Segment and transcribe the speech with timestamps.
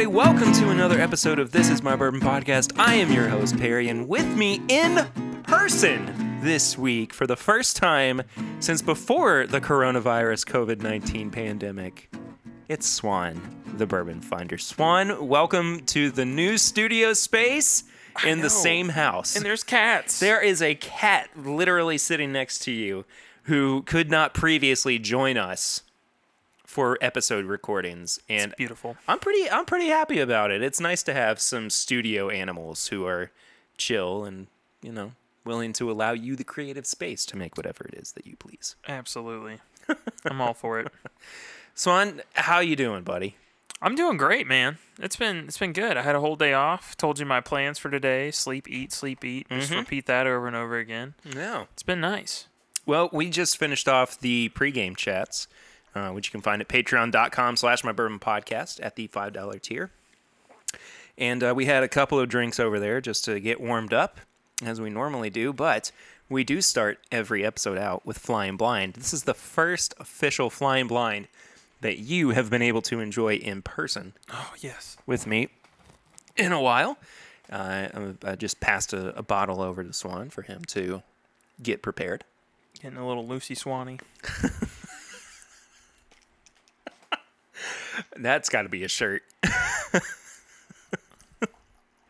[0.00, 0.16] Everybody.
[0.16, 2.72] Welcome to another episode of This Is My Bourbon Podcast.
[2.78, 5.06] I am your host, Perry, and with me in
[5.42, 8.22] person this week for the first time
[8.60, 12.10] since before the coronavirus COVID 19 pandemic,
[12.70, 13.42] it's Swan,
[13.76, 14.56] the Bourbon Finder.
[14.56, 17.84] Swan, welcome to the new studio space
[18.26, 19.36] in the same house.
[19.36, 20.18] And there's cats.
[20.18, 23.04] There is a cat literally sitting next to you
[23.42, 25.82] who could not previously join us
[26.70, 28.96] for episode recordings and beautiful.
[29.08, 30.62] I'm pretty I'm pretty happy about it.
[30.62, 33.32] It's nice to have some studio animals who are
[33.76, 34.46] chill and,
[34.80, 35.12] you know,
[35.44, 38.76] willing to allow you the creative space to make whatever it is that you please.
[38.86, 39.58] Absolutely.
[40.24, 40.92] I'm all for it.
[41.74, 43.34] Swan, how you doing, buddy?
[43.82, 44.78] I'm doing great, man.
[45.00, 45.96] It's been it's been good.
[45.96, 46.96] I had a whole day off.
[46.96, 49.48] Told you my plans for today: sleep, eat, sleep, eat.
[49.48, 49.80] Just mm-hmm.
[49.80, 51.14] repeat that over and over again.
[51.34, 51.66] No.
[51.72, 52.46] It's been nice.
[52.86, 55.48] Well, we just finished off the pregame chats,
[55.94, 59.90] uh, which you can find at patreon.com slash my bourbon podcast at the $5 tier.
[61.18, 64.18] And uh, we had a couple of drinks over there just to get warmed up,
[64.64, 65.52] as we normally do.
[65.52, 65.92] But
[66.28, 68.94] we do start every episode out with Flying Blind.
[68.94, 71.28] This is the first official Flying Blind
[71.82, 74.96] that you have been able to enjoy in person Oh yes.
[75.06, 75.48] with me
[76.36, 76.96] in a while.
[77.50, 81.02] Uh, I just passed a, a bottle over to Swan for him to
[81.62, 82.22] get prepared.
[82.80, 83.98] Getting a little Lucy Swanee.
[88.16, 89.22] That's got to be a shirt.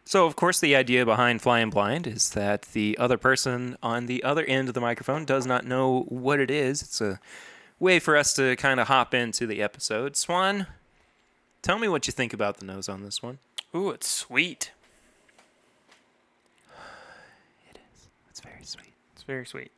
[0.04, 4.22] so, of course, the idea behind Flying Blind is that the other person on the
[4.22, 6.82] other end of the microphone does not know what it is.
[6.82, 7.20] It's a
[7.78, 10.16] way for us to kind of hop into the episode.
[10.16, 10.66] Swan,
[11.62, 13.38] tell me what you think about the nose on this one.
[13.74, 14.72] Ooh, it's sweet.
[17.70, 18.94] It's It's very sweet.
[19.14, 19.70] It's very sweet.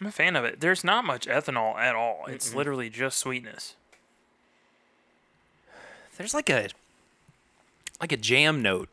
[0.00, 0.60] I'm a fan of it.
[0.60, 2.24] There's not much ethanol at all.
[2.28, 3.74] It's literally just sweetness.
[6.16, 6.68] There's like a
[8.00, 8.88] like a jam note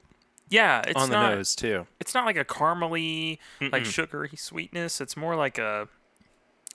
[0.50, 1.36] Yeah, it's on the not.
[1.36, 1.86] nose too.
[2.00, 3.40] It's not like a caramely,
[3.72, 5.00] like sugary sweetness.
[5.02, 5.88] It's more like a,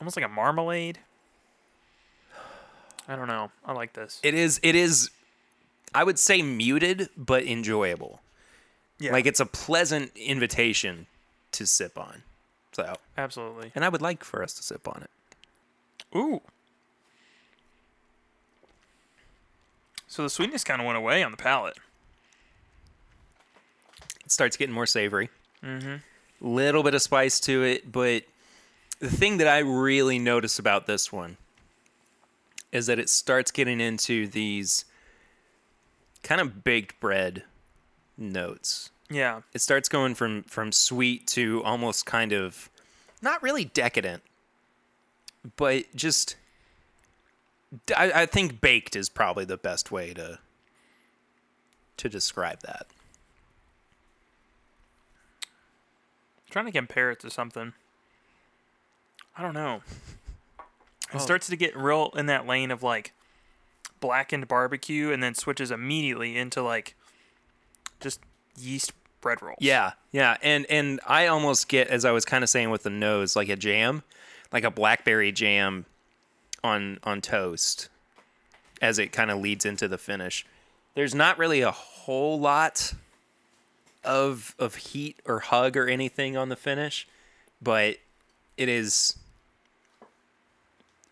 [0.01, 0.99] almost like a marmalade.
[3.09, 3.51] I don't know.
[3.65, 4.21] I like this.
[4.23, 4.61] It is.
[4.63, 5.11] It is.
[5.93, 8.21] I would say muted, but enjoyable.
[9.01, 11.07] Yeah, Like it's a pleasant invitation
[11.53, 12.23] to sip on.
[12.73, 13.73] So, absolutely.
[13.75, 15.11] and I would like for us to sip on it.
[16.17, 16.41] Ooh.
[20.07, 21.79] So the sweetness kind of went away on the palate.
[24.25, 25.31] It starts getting more savory.
[25.65, 25.97] Mm-hmm.
[26.41, 28.25] Little bit of spice to it, but
[28.99, 31.37] the thing that I really notice about this one
[32.73, 34.85] is that it starts getting into these
[36.23, 37.45] kind of baked bread
[38.17, 38.91] notes.
[39.13, 42.71] Yeah, It starts going from from sweet to almost kind of
[43.21, 44.23] not really decadent,
[45.57, 46.37] but just
[47.97, 50.39] I, I think baked is probably the best way to
[51.97, 52.87] to describe that.
[55.43, 57.73] I'm trying to compare it to something.
[59.37, 59.83] I don't know.
[61.13, 61.19] It Oh.
[61.19, 63.13] starts to get real in that lane of like
[63.99, 66.95] blackened barbecue, and then switches immediately into like
[68.01, 68.21] just
[68.57, 69.59] yeast bread rolls.
[69.61, 72.91] Yeah, yeah, and and I almost get as I was kind of saying with the
[72.91, 74.03] nose, like a jam,
[74.53, 75.87] like a blackberry jam
[76.63, 77.89] on on toast,
[78.81, 80.45] as it kind of leads into the finish.
[80.95, 82.95] There's not really a whole lot
[84.05, 87.07] of of heat or hug or anything on the finish,
[87.63, 87.97] but
[88.57, 89.17] it is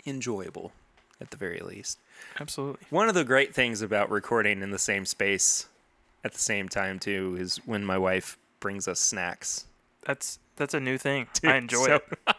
[0.06, 0.72] enjoyable
[1.20, 1.98] at the very least.
[2.38, 2.86] absolutely.
[2.90, 5.66] One of the great things about recording in the same space
[6.24, 9.66] at the same time too is when my wife brings us snacks.
[10.02, 11.26] That's that's a new thing.
[11.44, 12.18] I enjoy So- it.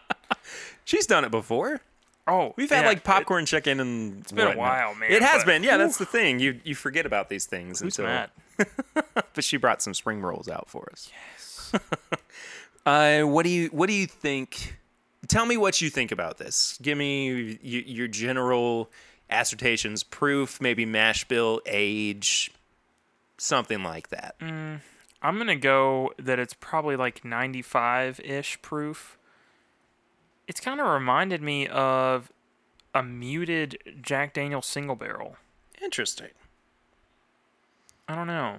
[0.84, 1.80] She's done it before.
[2.26, 5.42] Oh, We've had yeah, like popcorn chicken and it's been a while, man, It has
[5.42, 5.62] but- been.
[5.64, 6.38] Yeah, that's the thing.
[6.38, 8.26] You you forget about these things Who's until
[9.34, 11.10] but she brought some spring rolls out for us.
[11.36, 11.72] Yes.
[12.86, 14.76] uh what do you what do you think
[15.28, 16.76] Tell me what you think about this.
[16.82, 18.90] Give me y- your general
[19.30, 22.50] assertions, proof, maybe mash bill, age,
[23.40, 24.38] something like that.
[24.40, 24.80] Mm.
[25.22, 29.18] I'm gonna go that it's probably like 95 ish proof.
[30.46, 32.32] It's kind of reminded me of
[32.94, 35.36] a muted Jack Daniel single barrel.
[35.82, 36.30] Interesting.
[38.08, 38.58] I don't know.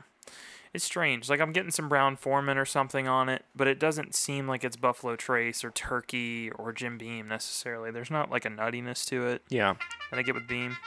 [0.74, 1.30] It's strange.
[1.30, 4.78] Like I'm getting some Brown-Forman or something on it, but it doesn't seem like it's
[4.78, 7.92] Buffalo Trace or Turkey or Jim Beam necessarily.
[7.92, 9.76] There's not like a nuttiness to it Yeah.
[10.12, 10.78] And I get with Beam.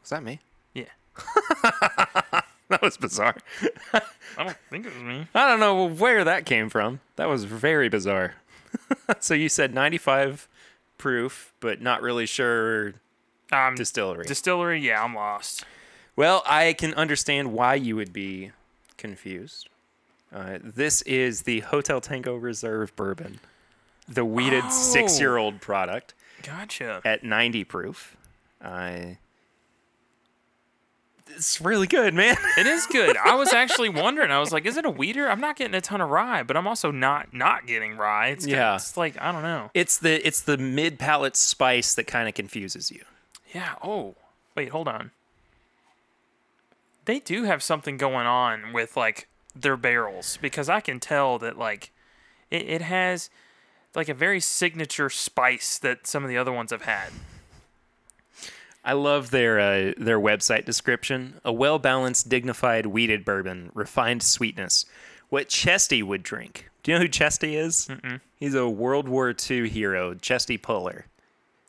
[0.00, 0.40] Was that me?
[2.70, 3.34] That was bizarre.
[3.94, 4.00] I
[4.44, 5.26] don't think it was me.
[5.34, 7.00] I don't know where that came from.
[7.16, 8.34] That was very bizarre.
[9.20, 10.46] so you said 95
[10.98, 12.92] proof, but not really sure
[13.50, 14.26] Um, distillery.
[14.26, 15.64] distillery, yeah, I'm lost.
[16.14, 18.52] well, I can understand why you would be
[18.98, 19.70] confused.
[20.30, 23.40] Uh, this is the Hotel Tango Reserve Bourbon,
[24.06, 24.70] the wheated Oh.
[24.70, 26.12] six-year-old product
[26.42, 27.00] Gotcha.
[27.02, 28.14] at 90 proof.
[28.62, 29.14] Uh,
[31.36, 32.36] it's really good, man.
[32.58, 33.16] It is good.
[33.16, 34.30] I was actually wondering.
[34.30, 35.30] I was like, is it a weeder?
[35.30, 38.28] I'm not getting a ton of rye, but I'm also not not getting rye.
[38.28, 38.74] It's Yeah.
[38.74, 39.70] It's like I don't know.
[39.74, 43.04] It's the it's the mid palate spice that kind of confuses you.
[43.54, 43.74] Yeah.
[43.82, 44.16] Oh,
[44.56, 45.12] wait, hold on.
[47.04, 51.56] They do have something going on with like their barrels because I can tell that
[51.56, 51.92] like
[52.50, 53.30] it, it has
[53.94, 57.10] like a very signature spice that some of the other ones have had.
[58.88, 64.86] I love their uh, their website description: a well balanced, dignified, wheated bourbon, refined sweetness,
[65.28, 66.68] what Chesty would drink.
[66.82, 67.86] Do you know who Chesty is?
[67.88, 68.20] Mm-mm.
[68.36, 71.04] He's a World War II hero, Chesty Puller.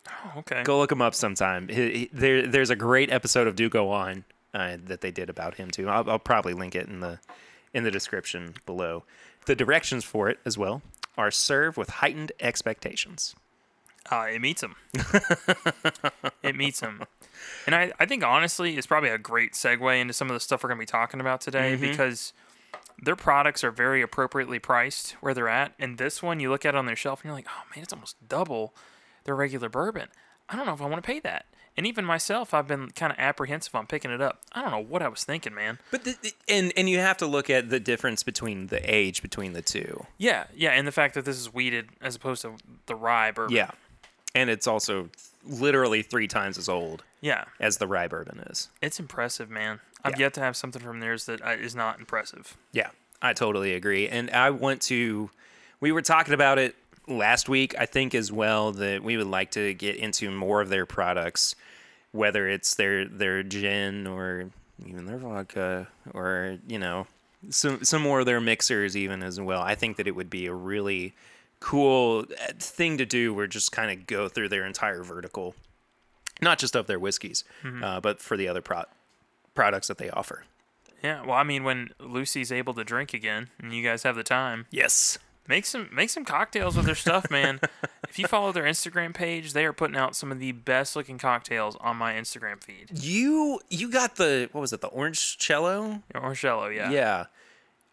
[0.07, 0.63] Oh, okay.
[0.63, 1.67] Go look him up sometime.
[1.67, 4.23] He, he- there, there's a great episode of Do Go On
[4.53, 5.89] uh, that they did about him too.
[5.89, 7.19] I'll, I'll probably link it in the
[7.73, 9.03] in the description below.
[9.45, 10.81] The directions for it as well
[11.17, 13.35] are serve with heightened expectations.
[14.11, 14.75] Uh, it meets them.
[16.43, 17.03] it meets them.
[17.65, 20.63] And I, I think honestly, it's probably a great segue into some of the stuff
[20.63, 22.33] we're going to be talking about today because
[23.01, 25.73] their products are very appropriately priced where they're at.
[25.79, 27.83] And this one, you look at it on their shelf and you're like, oh man,
[27.83, 28.73] it's almost double
[29.25, 30.07] their regular bourbon.
[30.49, 31.45] I don't know if I want to pay that.
[31.77, 34.41] And even myself, I've been kind of apprehensive on picking it up.
[34.51, 35.79] I don't know what I was thinking, man.
[35.91, 39.21] But the, the- and and you have to look at the difference between the age
[39.21, 40.05] between the two.
[40.17, 42.55] Yeah, yeah, and the fact that this is wheated as opposed to
[42.87, 43.55] the rye bourbon.
[43.55, 43.71] Yeah,
[44.35, 45.09] and it's also
[45.45, 48.69] literally three times as old Yeah, as the rye bourbon is.
[48.81, 49.79] it's impressive, man.
[50.03, 50.25] I've Yeah.
[50.25, 52.55] yet to have something from theirs that uh, not impressive.
[52.71, 52.89] Yeah,
[53.21, 54.07] I totally agree.
[54.07, 55.29] And I want to.
[55.81, 56.75] We were talking about it
[57.07, 60.69] last week, I think, as well, that we would like to get into more of
[60.69, 61.55] their products,
[62.11, 64.51] whether it's their their gin or
[64.85, 67.07] even their vodka, or you know,
[67.49, 69.61] some some more of their mixers even as well.
[69.61, 71.13] I think that it would be a really
[71.59, 73.33] cool uh, thing to do.
[73.33, 75.55] Where just kind of go through their entire vertical,
[76.41, 77.43] not just of their whiskeys,
[77.83, 78.83] uh, but for the other pro-
[79.55, 80.43] products that they offer.
[81.03, 84.23] Yeah, well, I mean, when Lucy's able to drink again and you guys have the
[84.23, 85.17] time, Yes.
[85.47, 87.61] make some make some cocktails with their stuff, man.
[88.09, 91.17] if you follow their Instagram page, they are putting out some of the best looking
[91.17, 92.89] cocktails on my Instagram feed.
[92.93, 96.03] You you got the what was it the orange cello?
[96.13, 96.91] Orchello, yeah.
[96.91, 97.25] Yeah,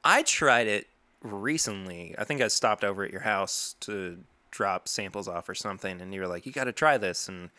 [0.02, 0.88] I tried it
[1.32, 2.14] recently.
[2.18, 4.18] I think I stopped over at your house to
[4.50, 7.50] drop samples off or something, and you were like, "You got to try this," and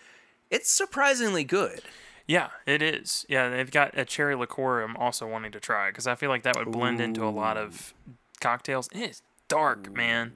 [0.49, 1.81] it's surprisingly good.
[2.27, 3.25] Yeah, it is.
[3.29, 6.43] Yeah, they've got a cherry liqueur I'm also wanting to try because I feel like
[6.43, 7.93] that would blend into a lot of
[8.41, 8.89] cocktails.
[8.91, 10.33] It is dark, man.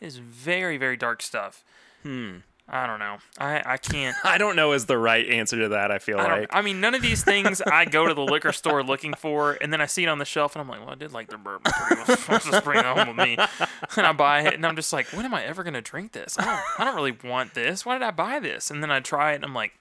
[0.00, 1.64] It is very, very dark stuff.
[2.02, 2.38] Hmm.
[2.68, 3.18] I don't know.
[3.38, 4.16] I, I can't.
[4.24, 5.90] I don't know is the right answer to that.
[5.90, 8.52] I feel I, like I mean, none of these things I go to the liquor
[8.52, 10.90] store looking for, and then I see it on the shelf, and I'm like, well,
[10.90, 12.02] I did like the bourbon pretty.
[12.28, 13.36] I'll just bring it home with me.
[13.94, 16.12] And I buy it, and I'm just like, when am I ever going to drink
[16.12, 16.38] this?
[16.38, 17.84] I don't, I don't really want this.
[17.84, 18.70] Why did I buy this?
[18.70, 19.72] And then I try it, and I'm like,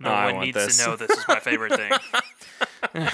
[0.00, 0.78] no I one needs this.
[0.78, 1.76] to know this is my favorite
[2.92, 3.08] thing.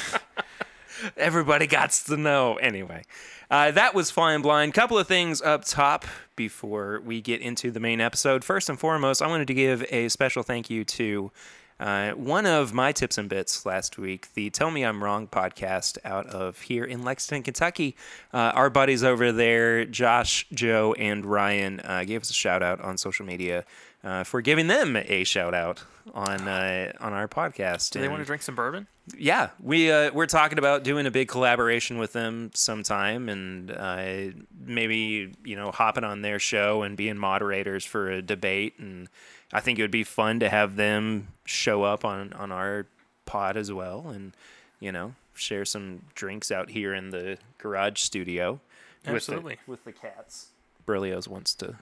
[1.18, 2.54] everybody got to know.
[2.54, 3.02] Anyway,
[3.50, 4.74] uh, that was Flying Blind.
[4.74, 6.04] Couple of things up top
[6.36, 8.44] before we get into the main episode.
[8.44, 11.32] First and foremost, I wanted to give a special thank you to
[11.80, 15.96] uh, one of my tips and bits last week, the Tell Me I'm Wrong podcast
[16.04, 17.96] out of here in Lexington, Kentucky.
[18.34, 22.82] Uh, our buddies over there, Josh, Joe, and Ryan, uh, gave us a shout out
[22.82, 23.64] on social media.
[24.02, 25.82] Uh, for giving them a shout out
[26.14, 27.90] on uh, on our podcast.
[27.90, 28.86] Do they And- want to drink some bourbon?
[29.18, 34.32] yeah, we uh, we're talking about doing a big collaboration with them sometime, and uh,
[34.58, 38.78] maybe you know hopping on their show and being moderators for a debate.
[38.78, 39.08] And
[39.52, 42.86] I think it would be fun to have them show up on on our
[43.26, 44.32] pod as well, and
[44.78, 48.60] you know share some drinks out here in the garage studio.
[49.06, 49.58] Absolutely.
[49.66, 50.48] with the, with the cats.
[50.86, 51.76] Berlioz wants to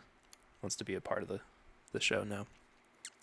[0.63, 1.39] wants to be a part of the
[1.93, 2.47] the show now.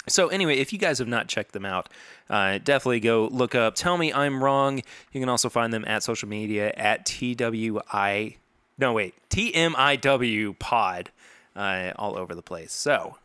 [0.08, 1.90] So anyway, if you guys have not checked them out,
[2.30, 3.76] uh, definitely go look up.
[3.76, 4.84] Tell me I'm wrong.
[5.12, 8.38] You can also find them at social media at TWI.
[8.78, 11.12] No wait, TMIW Pod,
[11.56, 12.72] uh, all over the place.
[12.72, 13.18] So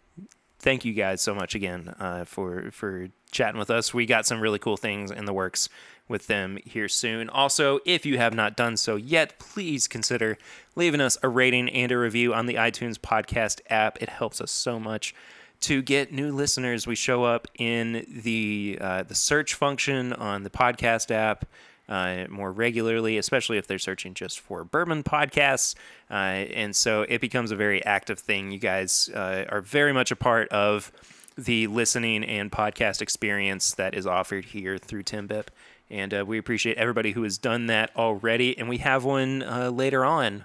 [0.59, 3.95] thank you guys so much again uh, for for chatting with us.
[3.95, 5.69] We got some really cool things in the works
[6.09, 7.31] with them here soon.
[7.31, 10.37] Also, if you have not done so yet, please consider
[10.75, 14.03] leaving us a rating and a review on the iTunes podcast app.
[14.03, 15.15] It helps us so much
[15.61, 16.87] to get new listeners.
[16.87, 21.45] We show up in the uh, the search function on the podcast app.
[21.91, 25.75] uh, more regularly, especially if they're searching just for bourbon podcasts.
[26.11, 26.15] Uh,
[26.55, 28.53] and so it becomes a very active thing.
[28.53, 30.93] You guys uh, are very much a part of
[31.37, 35.47] the listening and podcast experience that is offered here through Timbip.
[35.89, 38.57] And uh, we appreciate everybody who has done that already.
[38.57, 40.45] And we have one uh, later on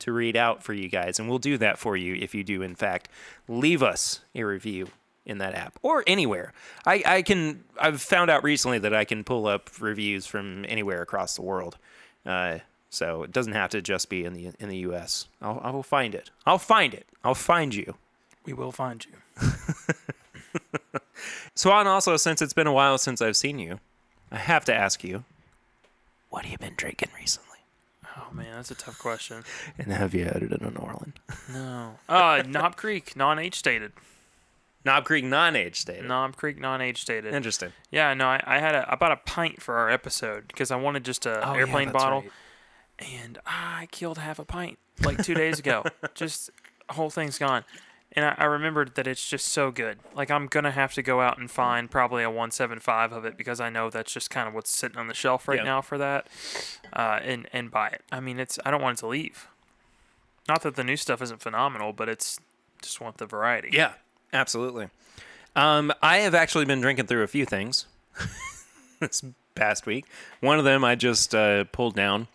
[0.00, 1.18] to read out for you guys.
[1.18, 3.08] And we'll do that for you if you do, in fact,
[3.48, 4.88] leave us a review
[5.26, 6.52] in that app or anywhere.
[6.84, 11.02] I, I can, I've found out recently that I can pull up reviews from anywhere
[11.02, 11.78] across the world.
[12.26, 12.58] Uh,
[12.90, 15.26] so it doesn't have to just be in the in the U.S.
[15.42, 16.30] I'll, I will find it.
[16.46, 17.06] I'll find it.
[17.24, 17.96] I'll find you.
[18.46, 19.48] We will find you.
[21.54, 23.78] So on also, since it's been a while since I've seen you,
[24.30, 25.24] I have to ask you,
[26.30, 27.58] what have you been drinking recently?
[28.16, 29.44] Oh man, that's a tough question.
[29.78, 31.14] And have you had it in an Orland?
[31.52, 31.96] No.
[32.08, 33.92] Uh, Knob Creek, non-age stated.
[34.84, 36.06] Knob Creek non-age stated.
[36.06, 37.32] Knob Creek, non-age stated.
[37.34, 37.72] Interesting.
[37.90, 40.76] Yeah, no, I, I had a I bought a pint for our episode because I
[40.76, 42.24] wanted just a Oh, yeah, airplane that's bottle,
[42.98, 45.84] and I killed half a pint like two days ago.
[46.14, 46.50] just
[46.90, 47.64] whole thing's gone,
[48.16, 49.98] and I, I remembered that it's just so good.
[50.14, 53.60] Like I'm gonna have to go out and find probably a 175 of it because
[53.60, 55.64] I know that's just kind of what's sitting on the shelf right Yeah.
[55.64, 56.26] now for that,
[56.92, 58.02] uh, and and buy it.
[58.12, 59.48] I mean, it's I don't want it to leave.
[60.48, 62.38] Not that the new stuff isn't phenomenal, but it's
[62.82, 63.70] just want the variety.
[63.72, 63.92] Yeah,
[64.32, 64.88] absolutely.
[65.56, 67.86] Um, I have actually been drinking through a few things
[69.00, 70.04] this past week.
[70.40, 72.26] One of them I just uh, pulled down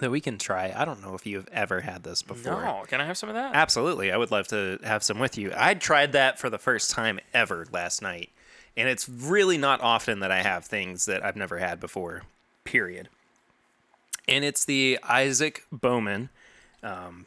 [0.00, 0.72] that we can try.
[0.76, 2.62] I don't know if you've ever had this before.
[2.62, 3.54] No, can I have some of that?
[3.54, 4.12] Absolutely.
[4.12, 5.52] I would love to have some with you.
[5.56, 8.30] I tried that for the first time ever last night.
[8.76, 12.24] And it's really not often that I have things that I've never had before,
[12.64, 13.08] period.
[14.28, 16.28] And it's the Isaac Bowman
[16.82, 17.26] um,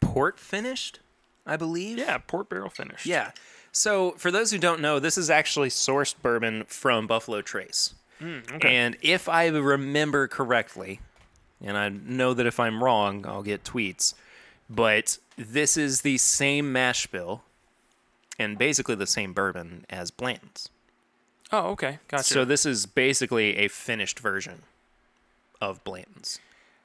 [0.00, 1.00] port finished,
[1.44, 1.98] I believe.
[1.98, 3.06] Yeah, port barrel finished.
[3.06, 3.32] Yeah.
[3.72, 7.94] So, for those who don't know, this is actually sourced bourbon from Buffalo Trace.
[8.22, 8.76] Okay.
[8.76, 11.00] And if I remember correctly,
[11.62, 14.14] and I know that if I'm wrong, I'll get tweets,
[14.70, 17.42] but this is the same mash bill
[18.38, 20.70] and basically the same bourbon as Blanton's.
[21.50, 22.24] Oh, okay, gotcha.
[22.24, 24.62] So, this is basically a finished version
[25.60, 26.40] of Blanton's.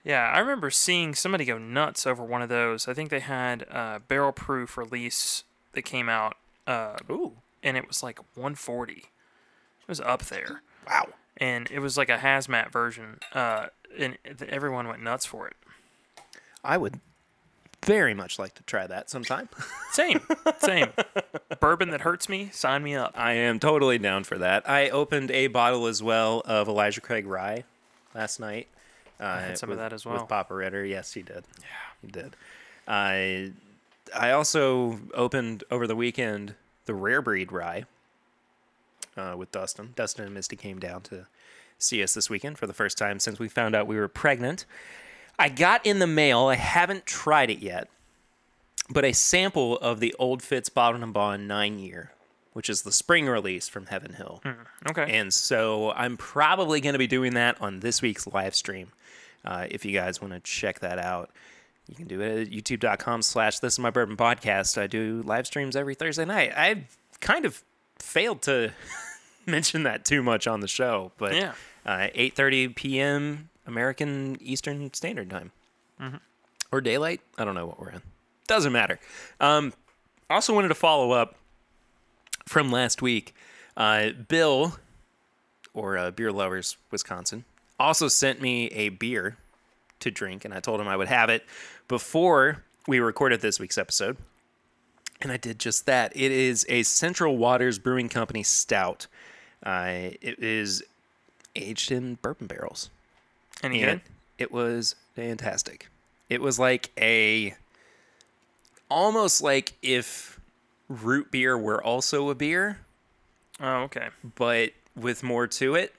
[0.06, 2.88] Yeah, I remember seeing somebody go nuts over one of those.
[2.88, 6.38] I think they had a barrel proof release that came out,
[6.68, 7.34] uh, Ooh.
[7.62, 8.94] and it was like 140.
[8.94, 9.04] It
[9.88, 11.10] was up there, Wow.
[11.38, 15.56] And it was like a hazmat version, uh, and everyone went nuts for it.
[16.63, 17.00] I would
[17.86, 19.50] very much like to try that sometime.
[19.92, 20.22] Same,
[20.58, 20.88] same.
[21.60, 23.13] Bourbon that hurts me, sign me up.
[23.16, 24.68] I am totally down for that.
[24.68, 27.63] I opened a bottle as well of Elijah Craig Rye
[28.16, 28.68] last night.
[29.20, 30.16] Uh, had some of that as well.
[30.16, 30.84] With Papa Ritter.
[30.84, 31.44] Yes, he did.
[31.60, 31.66] Yeah,
[32.02, 32.36] he did.
[32.88, 33.52] I
[34.18, 37.86] I also opened over the weekend the Rare Breed Rye
[39.17, 39.93] uh, with Dustin.
[39.96, 41.27] Dustin and Misty came down to
[41.77, 44.65] see us this weekend for the first time since we found out we were pregnant.
[45.38, 46.48] I got in the mail.
[46.48, 47.89] I haven't tried it yet,
[48.89, 52.12] but a sample of the Old Fitz Bottle and Bond nine year,
[52.53, 54.41] which is the spring release from Heaven Hill.
[54.89, 55.05] Okay.
[55.10, 58.91] And so I'm probably going to be doing that on this week's live stream.
[59.43, 61.32] Uh, if you guys want to check that out,
[61.88, 64.82] you can do it at youtube.com slash this is my bourbon podcast.
[64.82, 66.53] I do live streams every Thursday night.
[66.55, 66.86] I
[67.20, 67.63] kind of
[68.04, 68.72] failed to
[69.46, 71.54] mention that too much on the show, but Yeah.
[71.86, 73.50] uh, 8.30 p.m.
[73.66, 75.52] American Eastern Standard Time.
[76.72, 77.22] Or daylight.
[77.38, 78.02] I don't know what we're in.
[78.48, 79.00] Doesn't matter.
[79.40, 79.74] Um,
[80.30, 81.36] also wanted to follow up
[82.48, 83.34] from last week.
[83.78, 84.76] Uh, Bill,
[85.74, 87.46] or uh, Beer Lovers Wisconsin,
[87.80, 89.38] also sent me a beer
[90.02, 91.46] to drink, and I told him I would have it
[91.88, 94.18] before we recorded this week's episode.
[95.24, 96.12] And I did just that.
[96.15, 99.08] It is a Central Waters Brewing Company stout.
[99.65, 100.84] Uh, it is
[101.56, 102.89] aged in bourbon barrels.
[103.63, 104.12] Any And good?
[104.38, 105.88] it was fantastic.
[106.30, 107.56] It was like a
[108.89, 110.39] almost like if
[110.89, 112.80] root beer were also a beer,
[113.62, 114.10] Oh, okay.
[114.36, 115.94] but with more to it.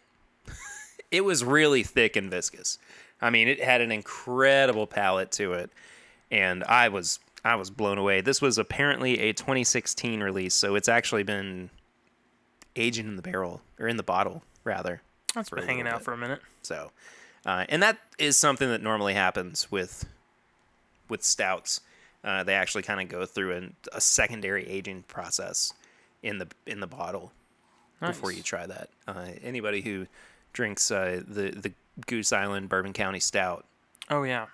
[1.10, 2.78] it was really thick and viscous.
[3.22, 5.70] I mean, it had an incredible palate to it,
[6.30, 8.20] and I was I was blown away.
[8.20, 11.70] This was apparently a 2016 release, so it's actually been
[12.76, 15.02] aging in the barrel or in the bottle rather.
[15.34, 16.04] That's been hanging out bit.
[16.04, 16.40] for a minute.
[16.62, 16.90] So,
[17.44, 20.06] uh, and that is something that normally happens with
[21.08, 21.80] with stouts.
[22.22, 25.72] Uh, they actually kind of go through an, a secondary aging process
[26.22, 27.32] in the in the bottle
[28.00, 28.88] before you try that.
[29.06, 30.06] Uh, anybody who
[30.52, 31.72] drinks uh, the the
[32.06, 33.66] Goose Island Bourbon County Stout,
[34.08, 34.46] Oh yeah.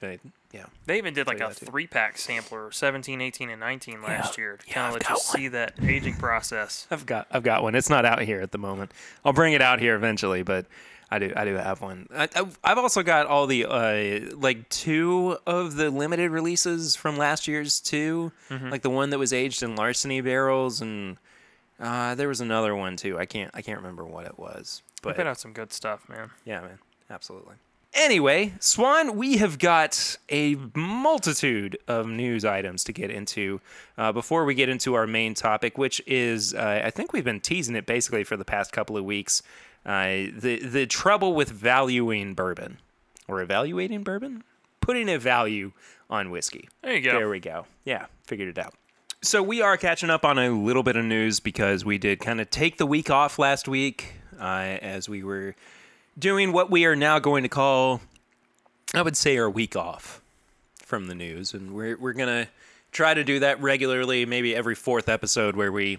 [0.00, 0.18] they
[0.52, 0.66] Yeah.
[0.86, 4.42] They even did like a three pack sampler, 17, 18, and 19 last Yeah.
[4.42, 5.20] year to Yeah, kind of let you one.
[5.20, 6.86] see that aging process.
[6.90, 7.74] I've got I've got one.
[7.74, 8.92] It's not out here at the moment.
[9.24, 10.66] I'll bring it out here eventually, but
[11.10, 12.08] I do I do have one.
[12.14, 17.16] I, I've- I've also got all the uh, like two of the limited releases from
[17.16, 21.16] last year's too, like the one that was aged in larceny barrels, and
[21.78, 23.18] uh, there was another one too.
[23.18, 26.08] I can't I can't remember what it was, We but put out some good stuff,
[26.08, 26.30] man.
[26.44, 26.78] yeah, man,
[27.10, 27.54] absolutely.
[27.96, 33.58] Anyway, Swan, we have got a multitude of news items to get into
[33.96, 37.40] uh, before we get into our main topic, which is uh, I think we've been
[37.40, 39.42] teasing it basically for the past couple of weeks.
[39.86, 42.78] Uh, the the trouble with valuing bourbon
[43.28, 44.44] or evaluating bourbon,
[44.82, 45.72] putting a value
[46.10, 46.68] on whiskey.
[46.82, 47.12] There you go.
[47.12, 47.64] There we go.
[47.84, 48.74] Yeah, figured it out.
[49.22, 52.42] So we are catching up on a little bit of news because we did kind
[52.42, 55.54] of take the week off last week uh, as we were
[56.18, 58.00] doing what we are now going to call,
[58.94, 60.22] I would say, our week off
[60.84, 62.48] from the news, and we're we're gonna
[62.92, 65.98] try to do that regularly, maybe every fourth episode, where we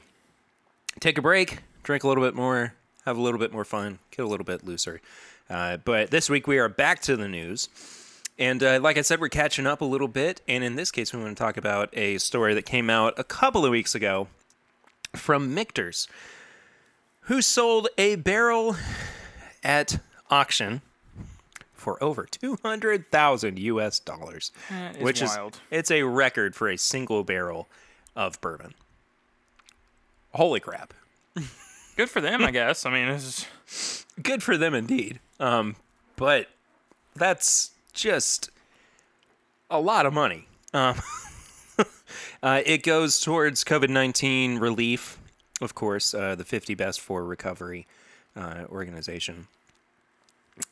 [0.99, 2.73] take a break, drink a little bit more,
[3.05, 5.01] have a little bit more fun, get a little bit looser.
[5.49, 7.69] Uh, but this week we are back to the news.
[8.39, 10.41] And uh, like I said, we're catching up a little bit.
[10.47, 13.23] And in this case, we want to talk about a story that came out a
[13.23, 14.27] couple of weeks ago
[15.15, 16.07] from Michter's,
[17.21, 18.75] who sold a barrel
[19.63, 20.81] at auction
[21.73, 25.55] for over 200,000 US dollars, is which wild.
[25.55, 27.67] is it's a record for a single barrel
[28.15, 28.73] of bourbon.
[30.33, 30.93] Holy crap.
[31.95, 32.85] Good for them, I guess.
[32.85, 35.19] I mean, this is good for them indeed.
[35.39, 35.75] Um,
[36.15, 36.47] but
[37.15, 38.49] that's just
[39.69, 40.47] a lot of money.
[40.73, 40.95] Um,
[42.43, 45.17] uh, it goes towards COVID 19 relief,
[45.61, 47.87] of course, uh, the 50 Best for Recovery
[48.35, 49.47] uh, organization.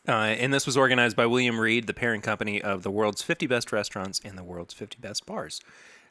[0.08, 3.48] Uh, and this was organized by William Reed, the parent company of the world's 50
[3.48, 5.62] best restaurants and the world's 50 best bars.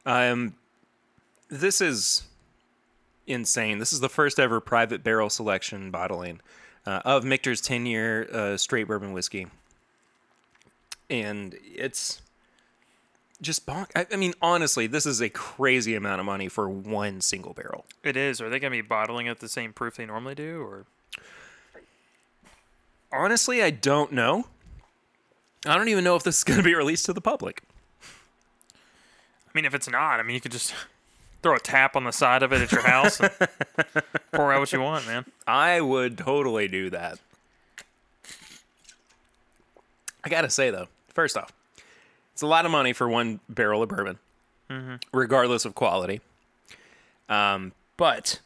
[0.04, 0.54] Um,
[1.48, 2.24] this is
[3.26, 3.78] insane.
[3.78, 6.40] This is the first ever private barrel selection bottling
[6.86, 9.46] uh, of Michter's 10 year uh, straight bourbon whiskey.
[11.10, 12.22] And it's
[13.40, 13.90] just bonk.
[13.94, 17.84] I, I mean, honestly, this is a crazy amount of money for one single barrel.
[18.02, 18.40] it is.
[18.40, 20.86] Are they gonna be bottling at the same proof they normally do, or
[23.14, 24.46] Honestly, I don't know.
[25.66, 27.62] I don't even know if this is going to be released to the public.
[28.02, 30.74] I mean, if it's not, I mean, you could just
[31.42, 33.30] throw a tap on the side of it at your house and
[34.32, 35.24] pour out what you want, man.
[35.46, 37.18] I would totally do that.
[40.24, 41.52] I gotta say though, first off,
[42.32, 44.18] it's a lot of money for one barrel of bourbon,
[45.12, 46.22] regardless of quality.
[47.28, 48.40] Um, but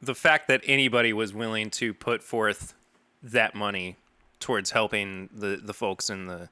[0.00, 2.72] the fact that anybody was willing to put forth
[3.24, 3.96] that money
[4.38, 6.48] towards helping the, the folks in the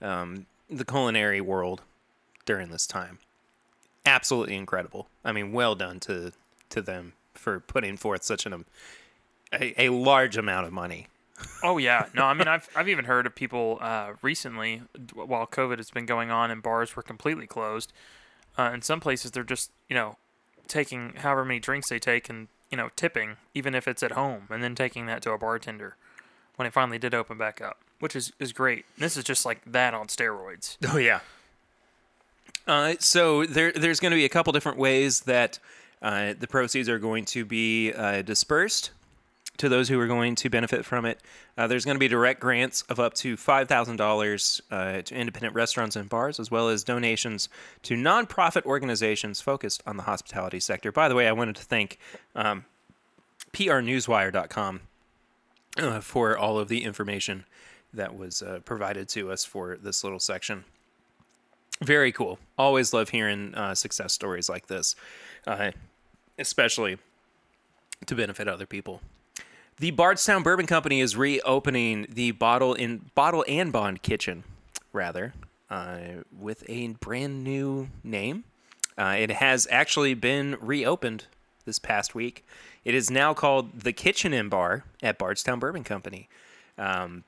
[0.00, 1.82] um, the culinary world
[2.44, 3.18] during this time,
[4.04, 5.08] absolutely incredible.
[5.24, 6.32] I mean, well done to
[6.70, 8.64] to them for putting forth such an
[9.52, 11.08] a, a large amount of money.
[11.62, 15.76] Oh yeah, no, I mean, I've I've even heard of people uh, recently while COVID
[15.76, 17.92] has been going on and bars were completely closed.
[18.58, 20.16] Uh, in some places, they're just you know
[20.68, 24.46] taking however many drinks they take and you know tipping, even if it's at home,
[24.50, 25.96] and then taking that to a bartender
[26.56, 28.84] when it finally did open back up, which is is great.
[28.98, 30.76] This is just like that on steroids.
[30.92, 31.20] Oh yeah.
[32.66, 35.60] Uh, so there, there's going to be a couple different ways that
[36.02, 38.90] uh, the proceeds are going to be uh, dispersed
[39.58, 41.20] to those who are going to benefit from it.
[41.56, 45.14] Uh, there's going to be direct grants of up to five thousand dollars uh, to
[45.14, 47.48] independent restaurants and bars, as well as donations
[47.82, 50.92] to nonprofit organizations focused on the hospitality sector.
[50.92, 51.98] By the way, I wanted to thank
[52.34, 52.64] um,
[53.52, 54.80] prnewswire.com
[55.78, 57.44] uh, for all of the information
[57.92, 60.64] that was uh, provided to us for this little section.
[61.82, 62.38] Very cool.
[62.56, 64.96] Always love hearing uh, success stories like this,
[65.46, 65.72] uh,
[66.38, 66.98] especially
[68.06, 69.00] to benefit other people.
[69.78, 74.44] The Bardstown Bourbon Company is reopening the bottle in bottle and bond kitchen,
[74.92, 75.34] rather,
[75.68, 75.98] uh,
[76.38, 78.44] with a brand new name.
[78.96, 81.26] Uh, it has actually been reopened
[81.66, 82.44] this past week.
[82.84, 86.28] It is now called the Kitchen and Bar at Bardstown Bourbon Company.
[86.78, 87.24] Um,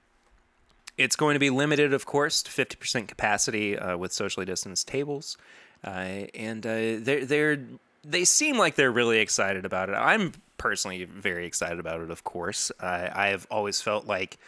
[0.96, 5.36] it's going to be limited, of course, to 50% capacity uh, with socially distanced tables.
[5.84, 7.58] Uh, and uh, they're, they're,
[8.04, 9.92] they seem like they're really excited about it.
[9.92, 12.72] I'm personally very excited about it, of course.
[12.80, 14.38] Uh, I have always felt like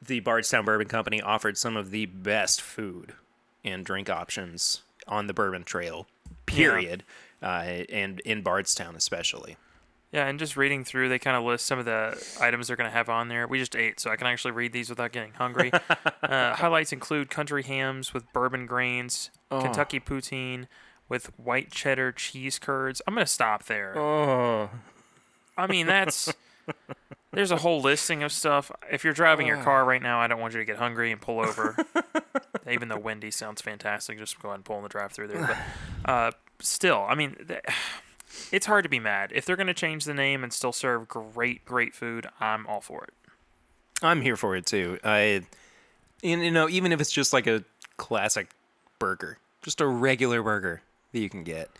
[0.00, 3.14] the Bardstown Bourbon Company offered some of the best food
[3.64, 6.06] and drink options on the Bourbon Trail,
[6.46, 7.04] period, uh,
[7.48, 9.56] and in Bardstown especially.
[10.12, 12.88] Yeah, and just reading through, they kind of list some of the items they're going
[12.88, 13.48] to have on there.
[13.48, 15.72] We just ate, so I can actually read these without getting hungry.
[16.22, 19.60] uh, highlights include country hams with bourbon grains, Oh.
[19.60, 20.66] Kentucky poutine
[21.08, 23.02] with white cheddar cheese curds.
[23.08, 23.98] I'm going to stop there.
[23.98, 24.70] Oh.
[25.56, 26.32] I mean, that's.
[27.34, 28.70] There's a whole listing of stuff.
[28.90, 31.20] If you're driving your car right now, I don't want you to get hungry and
[31.20, 31.76] pull over.
[32.70, 35.66] Even though Wendy sounds fantastic, just go ahead and pull in the drive-through there.
[36.04, 37.60] But uh, still, I mean, th-
[38.52, 41.08] it's hard to be mad if they're going to change the name and still serve
[41.08, 42.26] great, great food.
[42.40, 43.14] I'm all for it.
[44.02, 44.98] I'm here for it too.
[45.04, 45.44] I,
[46.22, 47.64] and, you know, even if it's just like a
[47.96, 48.48] classic
[48.98, 51.70] burger, just a regular burger that you can get,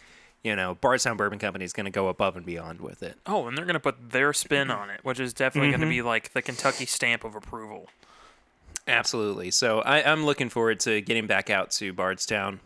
[0.45, 3.17] you know, Bardstown Bourbon Company is going to go above and beyond with it.
[3.27, 5.89] Oh, and they're going to put their spin on it, which is definitely going to
[5.89, 7.89] be like the Kentucky stamp of approval.
[8.87, 9.51] Absolutely.
[9.51, 12.61] So I, I'm looking forward to getting back out to Bardstown.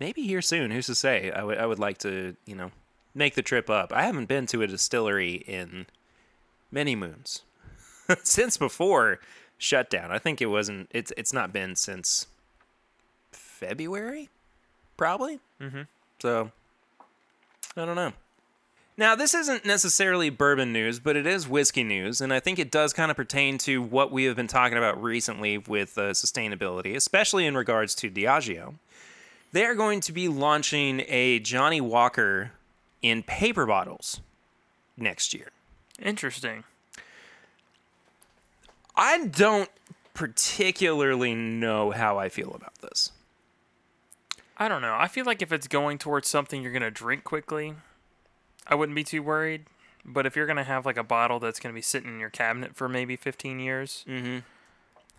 [0.00, 0.70] Maybe here soon.
[0.70, 1.30] Who's to say?
[1.30, 2.70] I would I would like to you know
[3.14, 3.92] make the trip up.
[3.92, 5.86] I haven't been to a distillery in
[6.70, 7.42] many moons
[8.22, 9.18] since before
[9.58, 10.10] shutdown.
[10.10, 10.88] I think it wasn't.
[10.92, 12.28] It's it's not been since
[13.32, 14.30] February,
[14.96, 15.40] probably.
[15.60, 15.82] Mm-hmm.
[16.22, 16.52] So
[17.78, 18.12] I don't know.
[18.96, 22.68] Now, this isn't necessarily bourbon news, but it is whiskey news, and I think it
[22.68, 26.96] does kind of pertain to what we have been talking about recently with uh, sustainability,
[26.96, 28.74] especially in regards to Diageo.
[29.52, 32.50] They are going to be launching a Johnnie Walker
[33.00, 34.20] in paper bottles
[34.96, 35.50] next year.
[36.02, 36.64] Interesting.
[38.96, 39.70] I don't
[40.12, 43.12] particularly know how I feel about this.
[44.58, 44.96] I don't know.
[44.98, 47.74] I feel like if it's going towards something you're going to drink quickly,
[48.66, 49.66] I wouldn't be too worried.
[50.04, 52.18] But if you're going to have like a bottle that's going to be sitting in
[52.20, 54.38] your cabinet for maybe 15 years, Mm-hmm.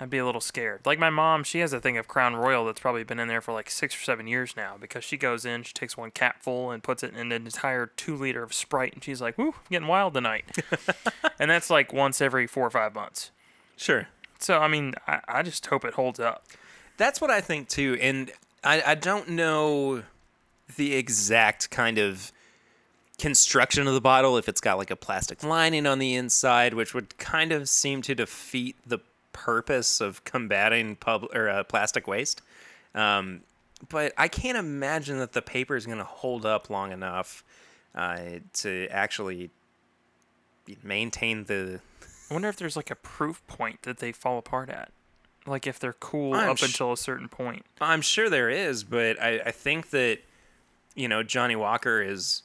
[0.01, 0.85] I'd be a little scared.
[0.85, 3.41] Like my mom, she has a thing of Crown Royal that's probably been in there
[3.41, 6.71] for like six or seven years now because she goes in, she takes one capful
[6.71, 9.53] and puts it in an entire two liter of Sprite, and she's like, "Woo, I'm
[9.69, 10.45] getting wild tonight."
[11.39, 13.31] and that's like once every four or five months.
[13.75, 14.07] Sure.
[14.39, 16.45] So I mean, I, I just hope it holds up.
[16.95, 18.31] That's what I think too, and
[18.63, 20.03] I, I don't know
[20.75, 22.31] the exact kind of
[23.17, 26.93] construction of the bottle if it's got like a plastic lining on the inside, which
[26.93, 28.99] would kind of seem to defeat the
[29.33, 32.41] purpose of combating pub or uh, plastic waste.
[32.95, 33.41] Um,
[33.87, 37.43] but I can't imagine that the paper is going to hold up long enough
[37.95, 38.19] uh,
[38.53, 39.51] to actually
[40.83, 41.79] maintain the.
[42.29, 44.91] I wonder if there's like a proof point that they fall apart at.
[45.45, 47.65] Like if they're cool I'm up sh- until a certain point.
[47.81, 50.19] I'm sure there is, but I, I think that
[50.95, 52.43] you know Johnnie Walker is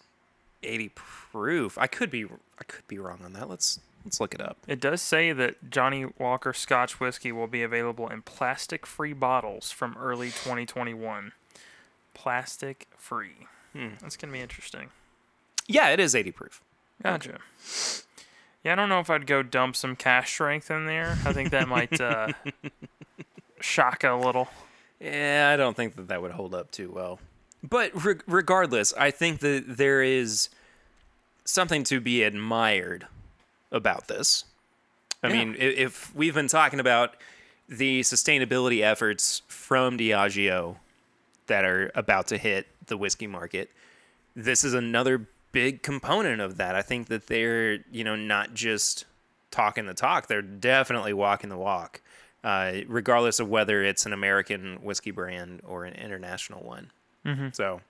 [0.63, 1.77] 80 proof.
[1.79, 3.49] I could be I could be wrong on that.
[3.49, 4.59] Let's let's look it up.
[4.67, 9.71] It does say that Johnnie Walker Scotch whiskey will be available in plastic free bottles
[9.71, 11.33] from early 2021.
[12.15, 13.49] Plastic free.
[13.73, 13.89] Hmm.
[14.01, 14.91] That's to be interesting.
[15.67, 16.63] Yeah, it is 80 proof.
[17.03, 17.39] Gotcha.
[18.65, 21.19] Yeah, I don't know if I'd go dump some cask strength in there.
[21.27, 22.29] I think that might uh,
[23.61, 24.49] shock a little.
[25.01, 27.19] Yeah, I don't think that that would hold up too well.
[27.63, 30.49] But re- regardless, I think that there is
[31.45, 33.07] something to be admired
[33.71, 34.45] about this.
[35.23, 35.45] I Yeah.
[35.45, 37.17] mean, if we've been talking about
[37.69, 40.77] the sustainability efforts from Diageo
[41.47, 43.71] that are about to hit the whiskey market,
[44.37, 46.75] this is another big component of that.
[46.75, 49.07] I think that they're, you know, not just
[49.51, 52.03] talking the talk, they're definitely walking the walk,
[52.43, 56.91] uh, regardless of whether it's an American whiskey brand or an international one.
[57.53, 57.81] So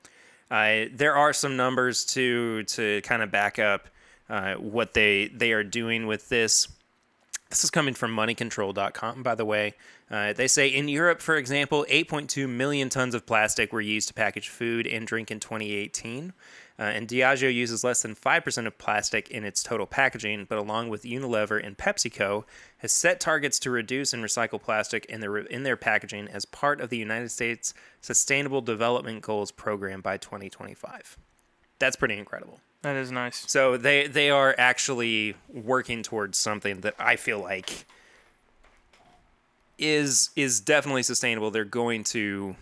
[0.50, 3.88] uh, there are some numbers to to kind of back up
[4.28, 6.68] uh, what they they are doing with this.
[7.50, 9.74] This is coming from moneycontrol.com, by the way.
[10.10, 14.14] Uh, they say in Europe, for example, 8.2 million tons of plastic were used to
[14.14, 16.32] package food and drink in 2018.
[16.78, 20.88] Uh, and Diageo uses less than 5% of plastic in its total packaging, but along
[20.88, 22.44] with Unilever and PepsiCo,
[22.78, 26.80] has set targets to reduce and recycle plastic in their, in their packaging as part
[26.80, 31.16] of the United States Sustainable Development Goals program by 2025.
[31.78, 32.60] That's pretty incredible.
[32.82, 33.44] That is nice.
[33.50, 37.86] So they they are actually working towards something that I feel like
[39.78, 41.50] is is definitely sustainable.
[41.50, 42.56] They're going to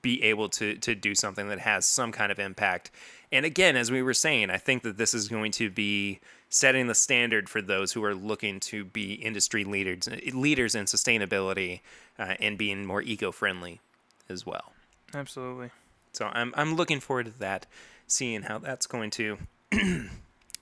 [0.00, 2.90] be able to to do something that has some kind of impact.
[3.30, 6.86] And again, as we were saying, I think that this is going to be setting
[6.86, 11.80] the standard for those who are looking to be industry leaders leaders in sustainability
[12.18, 13.80] uh, and being more eco-friendly
[14.28, 14.72] as well.
[15.14, 15.70] Absolutely.
[16.12, 17.66] So I'm I'm looking forward to that,
[18.06, 19.38] seeing how that's going to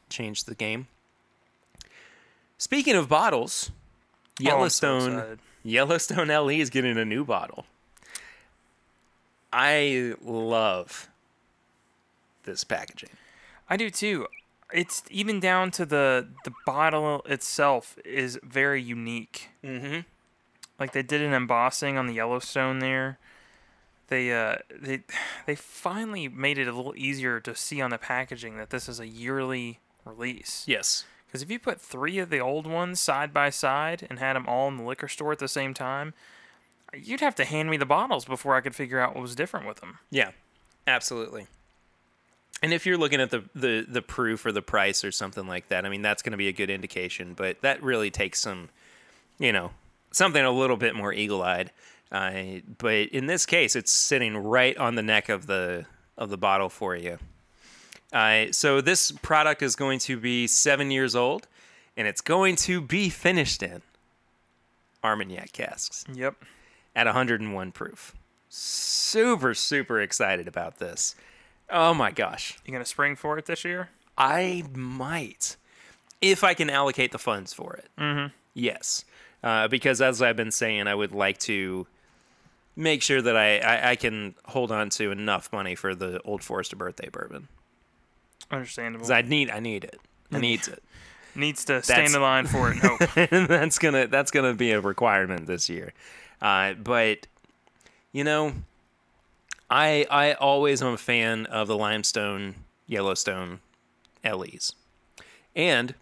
[0.09, 0.87] change the game.
[2.59, 3.71] Speaking of bottles,
[4.41, 5.39] Oh, so Yellowstone.
[5.63, 7.67] Yellowstone LE is getting a new bottle.
[9.53, 11.09] I love
[12.45, 13.11] this packaging.
[13.69, 14.27] I do too.
[14.73, 19.51] it's even down to the the bottle itself is very unique.
[19.65, 20.01] Mm-hmm.
[20.79, 23.19] Like they did an embossing on the Yellowstone there.
[24.09, 25.03] They uh they
[25.47, 29.01] they finally made it a little easier to see on the packaging that this is
[29.01, 30.65] a yearly release.
[30.67, 31.05] Yes.
[31.27, 34.47] Because if you put three of the old ones side by side and had them
[34.49, 36.13] all in the liquor store at the same time,
[36.95, 39.67] you'd have to hand me the bottles before I could figure out what was different
[39.67, 39.99] with them.
[40.11, 40.31] Yeah,
[40.87, 41.47] absolutely.
[42.63, 45.69] And if you're looking at the, the, the proof or the price or something like
[45.69, 47.33] that, I mean, that's going to be a good indication.
[47.35, 48.69] But that really takes some,
[49.39, 49.71] you know,
[50.11, 51.71] something a little bit more eagle eyed.
[52.13, 55.87] Uh, but in this case, it's sitting right on the neck of the
[56.19, 57.19] of the bottle for you.
[58.13, 61.47] Uh, so this product is going to be seven years old,
[61.97, 63.81] and it's going to be finished in
[65.03, 66.35] Armagnac casks Yep.
[66.95, 68.15] At 101 proof.
[68.49, 71.15] Super, super excited about this.
[71.69, 72.59] Oh my gosh.
[72.65, 73.91] You gonna spring for it this year?
[74.19, 75.57] I might.
[76.21, 77.89] If I can allocate the funds for it.
[77.99, 78.27] Mm-hmm.
[78.55, 79.05] Yes.
[79.43, 81.87] Uh, because as I've been saying, I would like to
[82.77, 86.43] make sure that I, I, I can hold on to enough money for the Old
[86.43, 87.49] Forester birthday bourbon.
[88.51, 89.11] Understandable.
[89.13, 90.01] I need I need it.
[90.33, 90.83] I needs it.
[91.37, 94.81] Needs to That's- stand in line for it and that's gonna that's gonna be a
[94.81, 95.93] requirement this year.
[96.41, 97.27] Uh, but
[98.13, 98.55] you know,
[99.69, 102.55] I I always am a fan of the limestone
[102.87, 103.61] Yellowstone
[104.25, 104.73] LEs,
[105.55, 105.95] and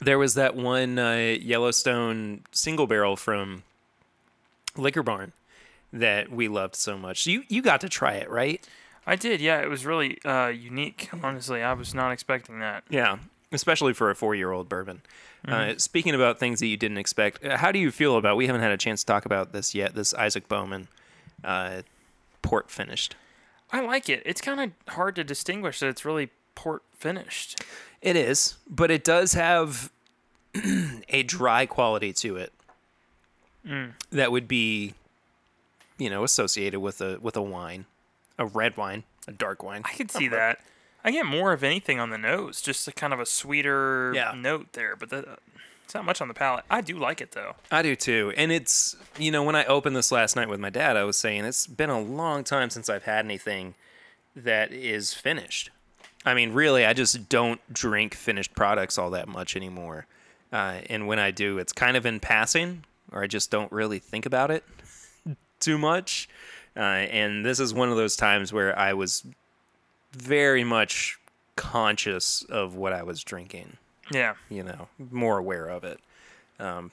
[0.00, 3.62] there was that one uh, Yellowstone single barrel from
[4.76, 5.32] Liquor Barn
[5.92, 7.26] that we loved so much.
[7.26, 8.66] You you got to try it, right?
[9.06, 9.60] I did, yeah.
[9.60, 11.10] It was really uh, unique.
[11.22, 12.84] Honestly, I was not expecting that.
[12.88, 13.18] Yeah,
[13.52, 15.02] especially for a four-year-old bourbon.
[15.46, 18.36] Uh, speaking about things that you didn't expect, uh, how do you feel about?
[18.36, 19.94] We haven't had a chance to talk about this yet.
[19.94, 20.88] This Isaac Bowman
[21.42, 21.82] uh,
[22.42, 23.14] port finished.
[23.72, 24.22] I like it.
[24.24, 27.60] It's kind of hard to distinguish that it's really port finished.
[28.00, 29.90] It is, but it does have
[31.08, 32.52] a dry quality to it
[34.12, 34.92] that would be,
[35.98, 37.86] you know, associated with a with a wine,
[38.38, 39.82] a red wine, a dark wine.
[39.84, 40.60] I could see that.
[41.04, 44.32] I get more of anything on the nose, just a kind of a sweeter Yeah.
[44.36, 45.38] note there, but that,
[45.84, 46.64] it's not much on the palate.
[46.70, 47.56] I do like it though.
[47.70, 48.32] I do too.
[48.36, 51.18] And it's, you know, when I opened this last night with my dad, I was
[51.18, 53.74] saying it's been a long time since I've had anything
[54.34, 55.70] that is finished.
[56.24, 60.06] I mean, really, I just don't drink finished products all that much anymore.
[60.50, 63.98] Uh, and when I do, it's kind of in passing, or I just don't really
[63.98, 64.64] think about it
[65.60, 66.28] too much.
[66.76, 69.24] Uh, and this is one of those times where I was
[70.14, 71.18] very much
[71.56, 73.76] conscious of what I was drinking
[74.10, 74.34] Yeah.
[74.48, 76.00] you know, more aware of it.
[76.58, 76.90] Um,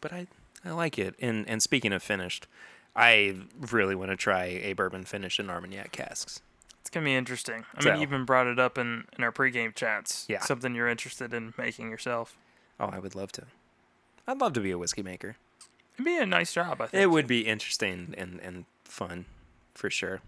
[0.00, 0.26] but I,
[0.64, 1.14] I like it.
[1.20, 2.46] And and speaking of finished,
[2.96, 3.36] I
[3.72, 6.40] really want to try a bourbon finished in Armagnac casks.
[6.80, 7.64] It's gonna be interesting.
[7.74, 10.26] I So- mean, you even brought it up in, in our pregame chats.
[10.28, 10.40] Yeah.
[10.40, 12.36] Something you're interested in making yourself.
[12.78, 13.44] Oh, I would love to.
[14.26, 15.36] I'd love to be a whiskey maker.
[15.94, 17.02] It'd be a nice job, I think.
[17.02, 19.26] It would be interesting and, and fun
[19.74, 20.20] for sure.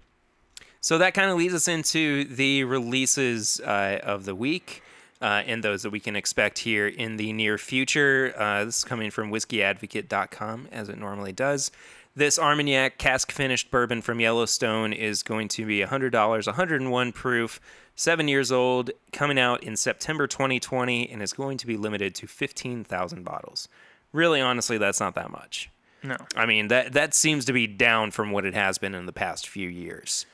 [0.87, 4.85] So that kind of leads us into the releases uh, of the week
[5.21, 8.33] uh, and those that we can expect here in the near future.
[8.39, 11.73] Uh, this is coming from whiskeyadvocate.com, as it normally does.
[12.15, 16.13] This Armagnac cask finished bourbon from Yellowstone is going to be $100,
[16.47, 17.61] 101 proof,
[17.97, 22.29] seven years old, coming out in September 2020, and is going to be limited to
[22.29, 23.69] 15,000 bottles.
[24.13, 25.69] Really, honestly, that's not that much.
[26.05, 26.17] No.
[26.37, 29.13] I mean that that seems to be down from what it has been in the
[29.13, 30.25] past few years.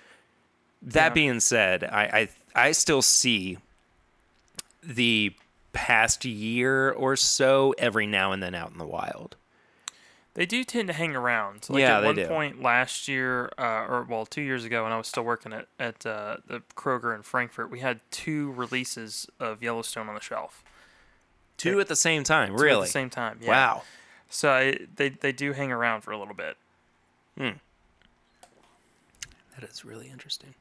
[0.82, 1.14] That Yeah.
[1.14, 3.58] being said, I, I I still see
[4.82, 5.34] the
[5.72, 9.36] past year or so every now and then out in the wild.
[10.34, 11.66] They do tend to hang around.
[11.68, 12.26] Like Yeah, at they one do.
[12.26, 15.68] point last year, uh, or well, two years ago, when I was still working at
[15.78, 20.64] at uh, the Kroger in Frankfort, we had two releases of Yellowstone on the shelf.
[21.58, 22.80] Two at the same time, Two really.
[22.82, 23.38] At the same time.
[23.42, 23.50] Yeah.
[23.50, 23.82] Wow.
[24.30, 26.56] So it, they they do hang around for a little bit.
[27.38, 27.50] Hmm.
[29.58, 30.54] That is really interesting.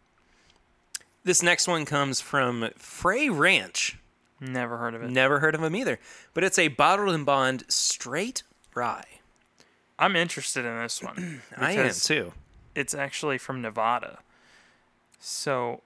[1.24, 3.98] This next one comes from Frey Ranch.
[4.40, 5.12] Never heard of it.
[5.12, 6.00] Never heard of them either.
[6.34, 8.42] But it's a bottled and bond straight
[8.74, 9.06] rye.
[10.00, 11.42] I'm interested in this one.
[11.58, 12.34] I am too.
[12.74, 14.20] It's actually from Nevada.
[15.20, 15.84] So,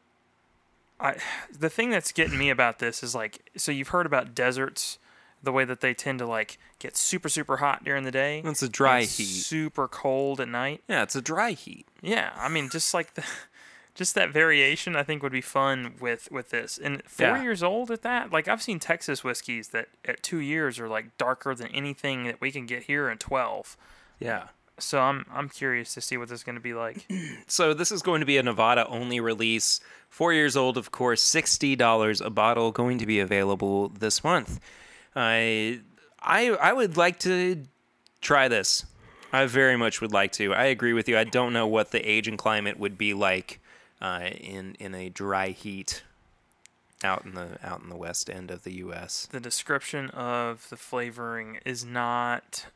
[1.02, 1.18] I
[1.52, 4.98] the thing that's getting me about this is like, so you've heard about deserts,
[5.44, 8.42] the way that they tend to like get super super hot during the day.
[8.46, 9.26] It's a dry heat.
[9.26, 10.82] Super cold at night.
[10.88, 11.86] Yeah, it's a dry heat.
[12.02, 13.24] Yeah, I mean, just like the,
[13.96, 16.78] just that variation, I think would be fun with with this.
[16.78, 17.42] And four Yeah.
[17.42, 21.18] years old at that, like I've seen Texas whiskeys that at two years are like
[21.18, 23.76] darker than anything that we can get here in twelve.
[24.20, 24.50] Yeah.
[24.78, 27.06] So I'm I'm curious to see what this is going to be like.
[27.48, 29.80] So this is going to be a Nevada only release.
[30.10, 31.22] Four years old, of course.
[31.22, 32.72] Sixty dollars a bottle.
[32.74, 34.60] Going to be available this month.
[35.16, 35.80] I
[36.22, 37.64] I I would like to
[38.22, 38.86] try this.
[39.32, 40.54] I very much would like to.
[40.54, 41.18] I agree with you.
[41.18, 43.60] I don't know what the age and climate would be like
[44.06, 46.04] uh, in in a dry heat
[47.04, 49.28] out in the out in the west end of the U.S.
[49.32, 52.68] the description of the flavoring is not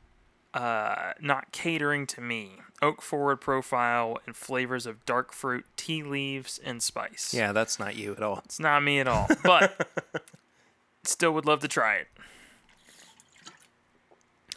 [0.53, 2.53] uh, not catering to me.
[2.81, 7.33] Oak forward profile and flavors of dark fruit, tea leaves, and spice.
[7.33, 8.41] Yeah, that's not you at all.
[8.45, 9.87] It's not me at all, but
[11.03, 12.07] still would love to try it.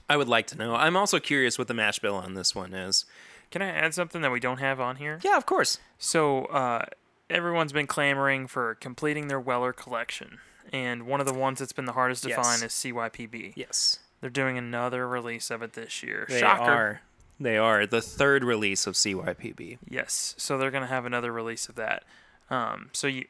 [0.09, 0.75] I would like to know.
[0.75, 3.05] I'm also curious what the mash bill on this one is.
[3.53, 5.21] Can I add something that we don't have on here?
[5.23, 5.79] Yeah, of course.
[5.99, 6.87] So, uh,
[7.31, 10.39] everyone's been clamoring for completing their Weller collection.
[10.73, 12.45] And one of the ones that's been the hardest to Yes.
[12.45, 13.53] find is CYPB.
[13.55, 14.01] Yes.
[14.21, 16.27] They're doing another release of it this year.
[16.29, 16.63] They Shocker.
[16.63, 17.01] are.
[17.41, 19.79] They are the third release of CYPB.
[19.89, 22.05] Yes, so they're gonna have another release of that.
[22.51, 23.25] Um, so you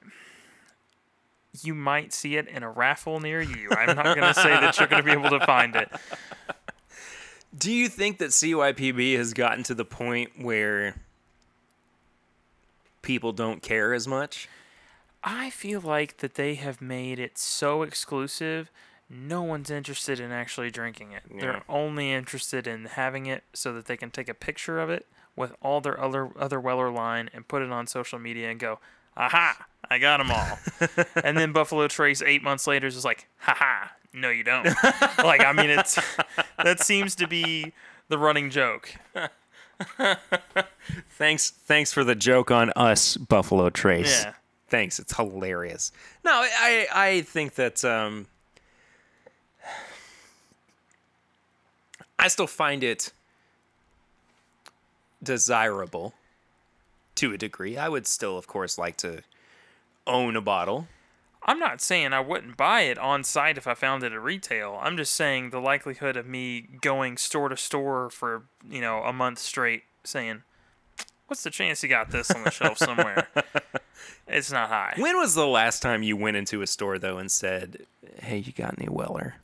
[1.62, 3.70] you might see it in a raffle near you.
[3.70, 5.90] I'm not gonna say that you're gonna be able to find it.
[7.56, 10.94] Do you think that CYPB has gotten to the point where
[13.02, 14.48] people don't care as much?
[15.22, 18.70] I feel like that they have made it so exclusive,
[19.08, 21.22] no one's interested in actually drinking it.
[21.32, 21.40] Yeah.
[21.40, 25.06] They're only interested in having it so that they can take a picture of it
[25.36, 28.80] with all their other other Weller line and put it on social media and go,
[29.16, 30.58] "Aha, I got them all."
[31.22, 34.66] and then Buffalo Trace 8 months later is just like, "Haha, no you don't."
[35.18, 35.98] like I mean it's
[36.62, 37.72] that seems to be
[38.09, 38.94] the running joke.
[41.11, 44.25] Thanks, thanks for the joke on us, Buffalo Trace.
[44.25, 44.35] Yeah.
[44.68, 45.92] Thanks, it's hilarious.
[46.25, 48.27] No, I I think that um,
[52.18, 53.12] I still find it
[55.22, 56.14] desirable
[57.16, 57.77] to a degree.
[57.77, 59.22] I would still, of course, like to
[60.07, 60.88] own a bottle.
[61.44, 64.78] I'm not saying I wouldn't buy it on site if I found it at retail.
[64.81, 69.12] I'm just saying the likelihood of me going store to store for, you know, a
[69.12, 70.42] month straight saying,
[71.26, 73.28] What's the chance you got this on the shelf somewhere?
[74.26, 74.94] It's not high.
[74.96, 77.87] When was the last time you went into a store though and said,
[78.20, 79.37] "Hey, you got any Weller?"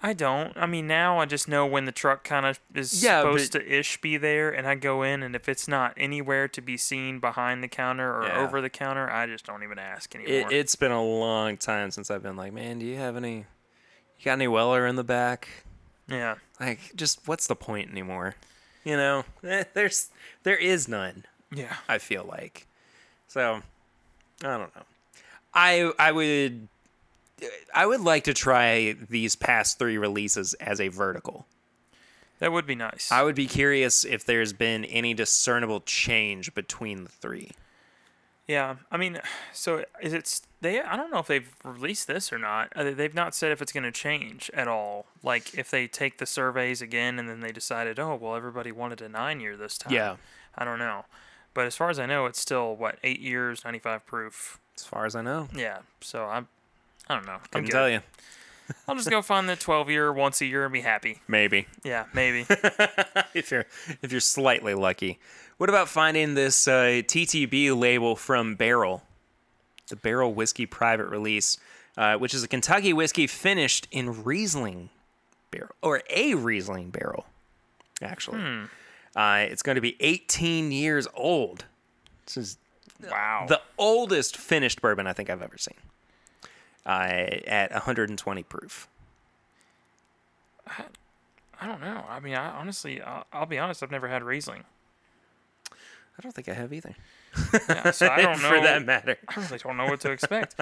[0.00, 0.56] I don't.
[0.56, 3.58] I mean, now I just know when the truck kind of is Yeah, supposed but-
[3.64, 6.76] to ish be there, and I go in, and if it's not anywhere to be
[6.76, 8.38] seen behind the counter or Yeah.
[8.38, 10.50] over the counter, I just don't even ask anymore.
[10.50, 13.38] It, it's been a long time since I've been like, "Man, do you have any?
[14.18, 15.48] You got any Weller in the back?"
[16.06, 16.36] yeah.
[16.60, 18.34] Like, just what's the point anymore?
[18.84, 20.10] You know, Eh, there's
[20.44, 21.24] there is none.
[21.52, 21.74] Yeah.
[21.88, 22.66] I feel like,
[23.26, 23.62] so
[24.44, 24.82] I don't know.
[25.52, 26.68] I I would
[27.74, 31.46] I would like to try these past three releases as a vertical.
[32.38, 33.10] That would be nice.
[33.10, 37.50] I would be curious if there's been any discernible change between the three.
[38.46, 39.20] Yeah, I mean,
[39.52, 40.40] so is it?
[40.60, 42.72] They I don't know if they've released this or not.
[42.74, 45.06] Uh, They've not said if it's going to change at all.
[45.22, 49.02] Like if they take the surveys again and then they decided, oh well, everybody wanted
[49.02, 49.92] a nine year this time.
[49.92, 50.16] Yeah.
[50.56, 51.04] I don't know,
[51.54, 54.58] but as far as I know, it's still what eight years, ninety five proof.
[54.76, 56.48] As far as I know, Yeah, so I'm.
[57.08, 57.38] I don't know.
[57.50, 58.00] Couldn't tell you.
[58.86, 61.20] I'll just go find the twelve year once a year and be happy.
[61.26, 61.66] Maybe.
[61.84, 62.46] Yeah, maybe.
[63.34, 63.64] if you're
[64.02, 65.18] if you're slightly lucky.
[65.56, 69.02] What about finding this uh, TTB label from Barrell,
[69.88, 71.58] the Barrell Whiskey Private Release,
[71.96, 74.90] uh, which is a Kentucky whiskey finished in Riesling
[75.50, 77.26] barrel or a Riesling barrel,
[78.00, 78.40] actually.
[79.16, 81.64] Uh, it's going to be 18 years old.
[82.26, 82.58] This is
[83.02, 83.46] wow.
[83.48, 85.74] the oldest finished bourbon I think I've ever seen.
[86.86, 88.88] Uh, at 120 proof.
[90.66, 90.84] I
[91.60, 92.04] I don't know.
[92.08, 93.82] I mean, I honestly, I'll, I'll be honest.
[93.82, 94.64] I've never had Riesling.
[95.72, 96.94] I don't think I have either.
[97.68, 98.48] Yeah, so I don't know.
[98.56, 99.16] For that matter.
[99.28, 100.54] I really don't know what to expect.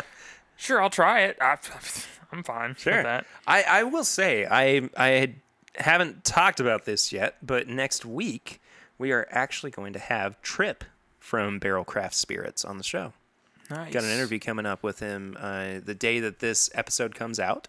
[0.56, 1.36] sure, I'll try it.
[1.40, 1.56] I,
[2.32, 2.94] I'm fine Sure.
[2.96, 3.26] with that.
[3.46, 5.34] I, I will say I I
[5.76, 8.60] haven't talked about this yet, but next week
[8.98, 10.82] we are actually going to have Tripp
[11.20, 13.12] from Barrell Craft Spirits on the show.
[13.70, 13.92] Nice.
[13.92, 17.68] Got an interview coming up with him uh, the day that this episode comes out,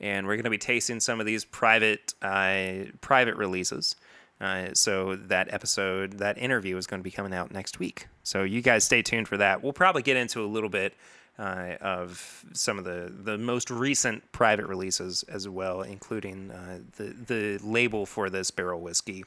[0.00, 3.96] and we're going to be tasting some of these private uh, private releases.
[4.40, 8.06] Uh, so that episode, that interview is going to be coming out next week.
[8.22, 9.62] So you guys stay tuned for that.
[9.62, 10.94] We'll probably get into a little bit
[11.38, 17.14] uh, of some of the, the most recent private releases as well, including uh, the
[17.26, 19.24] the label for this Barrell whiskey,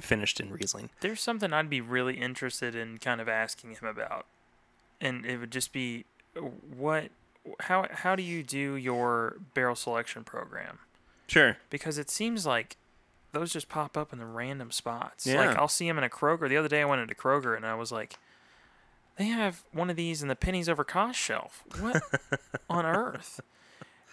[0.00, 0.90] finished in Riesling.
[1.00, 4.26] There's something I'd be really interested in kind of asking him about,
[5.00, 6.04] and it would just be
[6.76, 7.10] what,
[7.60, 10.78] how, how do you do your barrel selection program?
[11.28, 11.56] Sure.
[11.70, 12.76] Because it seems like
[13.32, 15.26] those just pop up in the random spots.
[15.26, 15.46] Yeah.
[15.46, 16.48] Like I'll see them in a Kroger.
[16.48, 18.18] The other day I went into Kroger and I was like,
[19.16, 21.64] they have one of these in the pennies over cost shelf.
[21.80, 22.02] What
[22.70, 23.40] on earth?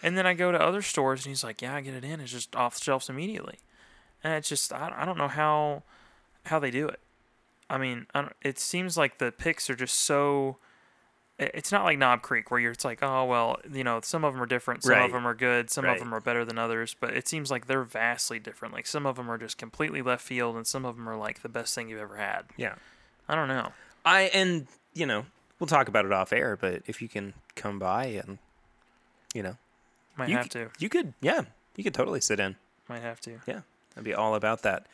[0.02, 2.20] And then I go to other stores and he's like, yeah, I get it in.
[2.20, 3.60] It's just off the shelves immediately.
[4.24, 5.84] And it's just I, I don't know how
[6.46, 7.00] how they do it.
[7.70, 10.58] I mean, I don't, it seems like the picks are just so.
[11.54, 12.72] It's not like Knob Creek where you're.
[12.72, 15.06] It's like, oh well, you know, some of them are different, some Right.
[15.06, 15.94] of them are good, some Right.
[15.94, 16.96] of them are better than others.
[17.00, 18.74] But it seems like they're vastly different.
[18.74, 21.42] Like some of them are just completely left field, and some of them are like
[21.42, 22.44] the best thing you've ever had.
[22.58, 22.76] Yeah.
[23.28, 23.72] I don't know.
[24.06, 25.26] I and you know
[25.60, 28.38] we'll talk about it off air, but if you can come by and
[29.34, 29.58] you know
[30.18, 30.70] Might you have c- to.
[30.80, 31.42] you could yeah
[31.76, 32.56] you could totally sit in.
[32.90, 33.40] Might have to.
[33.48, 33.62] Yeah,
[33.98, 34.86] I'd be all about that.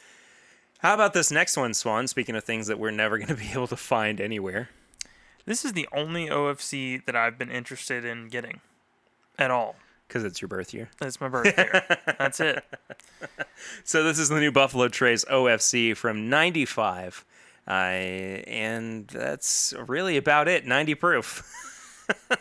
[0.79, 2.07] How about this next one, Swan?
[2.07, 4.69] Speaking of things that we're never going to be able to find anywhere.
[5.49, 8.61] This is the only OFC that I've been interested in getting,
[9.39, 9.77] at all.
[10.07, 10.91] Because it's your birth year.
[11.01, 11.83] It's my birth year.
[12.19, 12.63] That's it.
[13.83, 17.25] So this is the new Buffalo Trace OFC from 95.
[17.67, 20.65] Uh, and that's really about it.
[20.65, 21.43] 90 proof.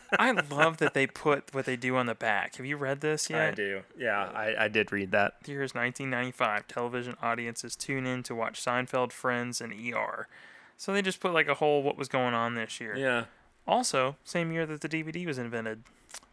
[0.18, 2.56] I love that they put what they do on the back.
[2.56, 3.48] Have you read this yet?
[3.48, 3.82] I do.
[3.98, 5.42] Yeah, I, I did read that.
[5.42, 6.68] The year is 1995.
[6.68, 10.28] Television audiences tune in to watch Seinfeld, Friends, and ER.
[10.78, 12.96] So they just put like a whole what was going on this year.
[12.96, 13.24] Yeah.
[13.66, 15.82] Also, same year that the DVD was invented.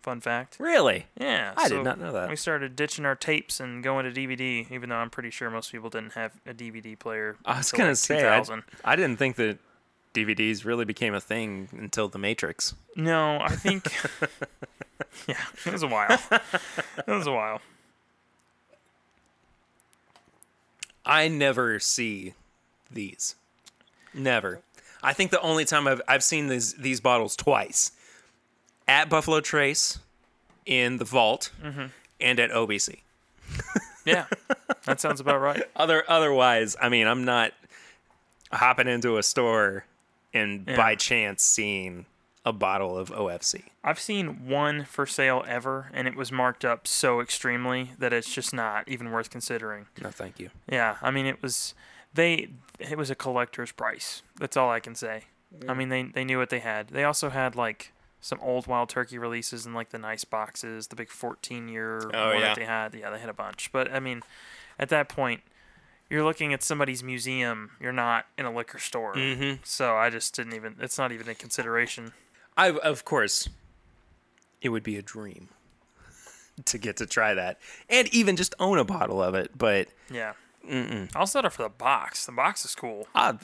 [0.03, 0.57] Fun fact.
[0.59, 1.07] Really?
[1.19, 1.53] Yeah.
[1.57, 2.29] I so did not know that.
[2.29, 5.71] We started ditching our tapes and going to DVD, even though I'm pretty sure most
[5.71, 7.37] people didn't have a DVD player.
[7.43, 8.27] I was until, going like, to say,
[8.85, 9.57] I, I didn't think that
[10.13, 12.75] DVDs really became a thing until The Matrix.
[12.95, 13.91] No, I think.
[15.27, 16.19] yeah, it was a while.
[16.31, 17.61] It was a while.
[21.03, 22.33] I never see
[22.91, 23.35] these.
[24.15, 24.61] Never.
[25.03, 27.91] I think the only time I've I've seen these these bottles twice
[28.87, 29.99] at Buffalo Trace,
[30.65, 31.85] in the vault, Mm-hmm.
[32.21, 32.99] and at OBC.
[34.05, 34.25] Yeah,
[34.85, 35.63] that sounds about right.
[35.75, 37.53] Other otherwise, I mean, I'm not
[38.51, 39.85] hopping into a store
[40.31, 40.75] and Yeah.
[40.77, 42.05] by chance seeing
[42.45, 43.63] a bottle of OFC.
[43.83, 48.31] I've seen one for sale ever, and it was marked up so extremely that it's
[48.31, 49.87] just not even worth considering.
[49.99, 50.51] No, thank you.
[50.71, 51.73] Yeah, I mean, it was
[52.13, 52.49] they.
[52.79, 54.21] It was a collector's price.
[54.39, 55.23] That's all I can say.
[55.69, 56.89] I mean, they they knew what they had.
[56.89, 60.95] They also had like some old Wild Turkey releases in like the nice boxes, the
[60.95, 62.39] big 14 year Oh, yeah.
[62.39, 62.93] that they had.
[62.95, 63.71] Yeah, they had a bunch.
[63.71, 64.21] But I mean,
[64.79, 65.41] at that point,
[66.09, 67.71] you're looking at somebody's museum.
[67.79, 69.13] You're not in a liquor store.
[69.15, 69.61] Mm-hmm.
[69.63, 70.75] So I just didn't even.
[70.81, 72.13] It's not even a consideration.
[72.57, 73.47] I of course,
[74.61, 75.49] it would be a dream
[76.65, 77.59] to get to try that
[77.89, 79.51] and even just own a bottle of it.
[79.57, 80.33] But Yeah.
[81.15, 82.25] I'll settle for the box.
[82.25, 83.07] The box is cool.
[83.15, 83.35] I,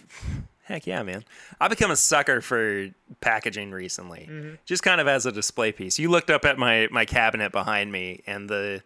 [0.64, 1.24] heck yeah, man!
[1.60, 6.00] I've become a sucker for packaging recently, just kind of as a display piece.
[6.00, 8.84] You looked up at my my cabinet behind me and the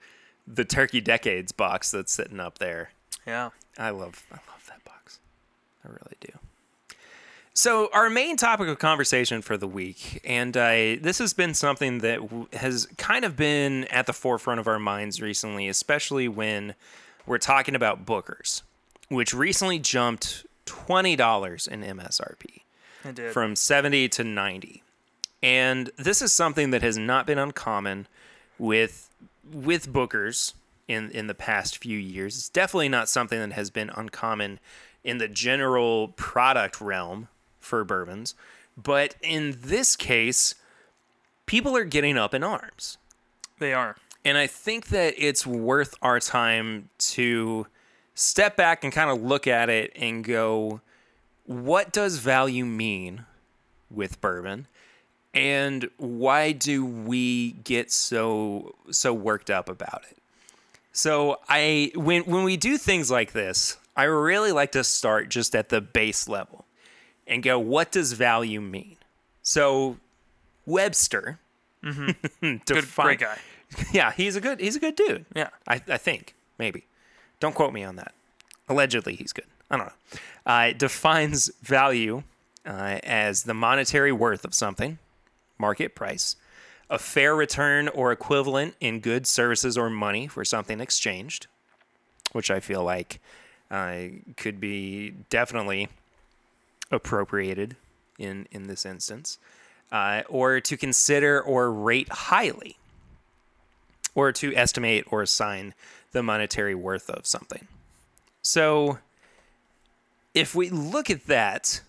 [0.48, 2.92] the Turkey Decades box that's sitting up there.
[3.26, 3.50] Yeah.
[3.78, 5.20] I love I love that box.
[5.84, 6.30] I really do.
[7.54, 12.00] So our main topic of conversation for the week, and uh, this has been something
[12.00, 16.76] that w- has kind of been at the forefront of our minds recently, especially when
[17.26, 18.64] we're talking about Booker's,
[19.10, 22.62] which recently jumped twenty dollars in MSRP
[23.14, 23.32] did.
[23.32, 24.82] from 70 to 90
[25.44, 28.08] and this is something that has not been uncommon
[28.58, 29.10] with
[29.52, 30.56] with Booker's
[30.88, 34.60] in in the past few years it's definitely not something that has been uncommon
[35.04, 37.28] in the general product realm
[37.60, 38.34] for bourbons
[38.76, 40.56] but in this case
[41.46, 42.98] people are getting up in arms
[43.60, 43.96] they are.
[44.26, 47.68] And I think that it's worth our time to
[48.16, 50.82] step back and kind of look at it and go,
[51.46, 53.26] what does value mean
[53.92, 54.66] with bourbon?
[55.34, 60.18] And why do we get so so worked up about it?
[60.92, 65.54] So I when when we do things like this, I really like to start just
[65.56, 66.66] at the base level
[67.28, 68.96] and go, what does value mean?
[69.44, 69.98] So
[70.66, 71.40] Webster
[71.84, 72.12] mm-hmm.
[72.42, 73.38] Good, define- great guy.
[73.92, 75.26] yeah, he's a good he's a good dude.
[75.36, 75.50] Yeah.
[75.68, 76.86] I, I think maybe.
[77.40, 78.14] Don't quote me on that.
[78.70, 79.46] Allegedly, he's good.
[79.70, 80.20] I don't know.
[80.46, 82.24] Uh, it defines value
[82.66, 84.98] uh, as the monetary worth of something,
[85.58, 86.36] market price,
[86.90, 91.48] a fair return or equivalent in goods, services, or money for something exchanged,
[92.32, 93.20] which I feel like
[93.70, 93.98] uh,
[94.38, 95.90] could be definitely
[96.92, 97.76] appropriated
[98.18, 99.38] in in this instance,
[99.92, 102.78] uh, or to consider or rate highly
[104.16, 105.74] or to estimate or assign
[106.14, 107.68] the monetary worth of something.
[108.42, 109.00] So,
[110.34, 111.82] if we look at that,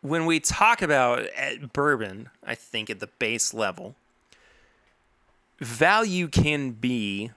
[0.00, 3.94] when we talk about uh, bourbon, I think at the base level,
[5.58, 7.30] value can be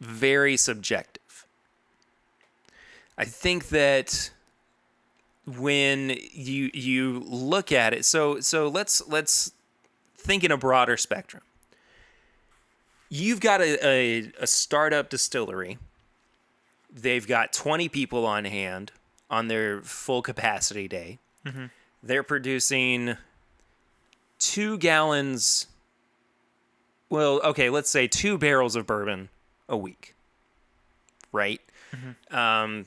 [0.00, 1.46] very subjective.
[3.16, 4.30] I think that
[5.46, 9.52] when you you look at it, so so let's let's
[10.16, 11.42] think in a broader spectrum.
[13.10, 15.78] You've got a, a, a startup distillery.
[16.92, 18.92] They've got 20 people on hand
[19.28, 21.18] on their full capacity day.
[22.02, 23.16] They're producing
[24.38, 25.66] two gallons.
[27.08, 29.28] Well, okay, let's say two barrels of bourbon
[29.68, 30.14] a week,
[31.32, 31.60] right?
[32.30, 32.86] Um,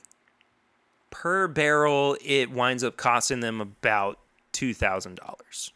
[1.12, 4.18] per barrel, it winds up costing them about
[4.54, 5.72] two thousand dollars.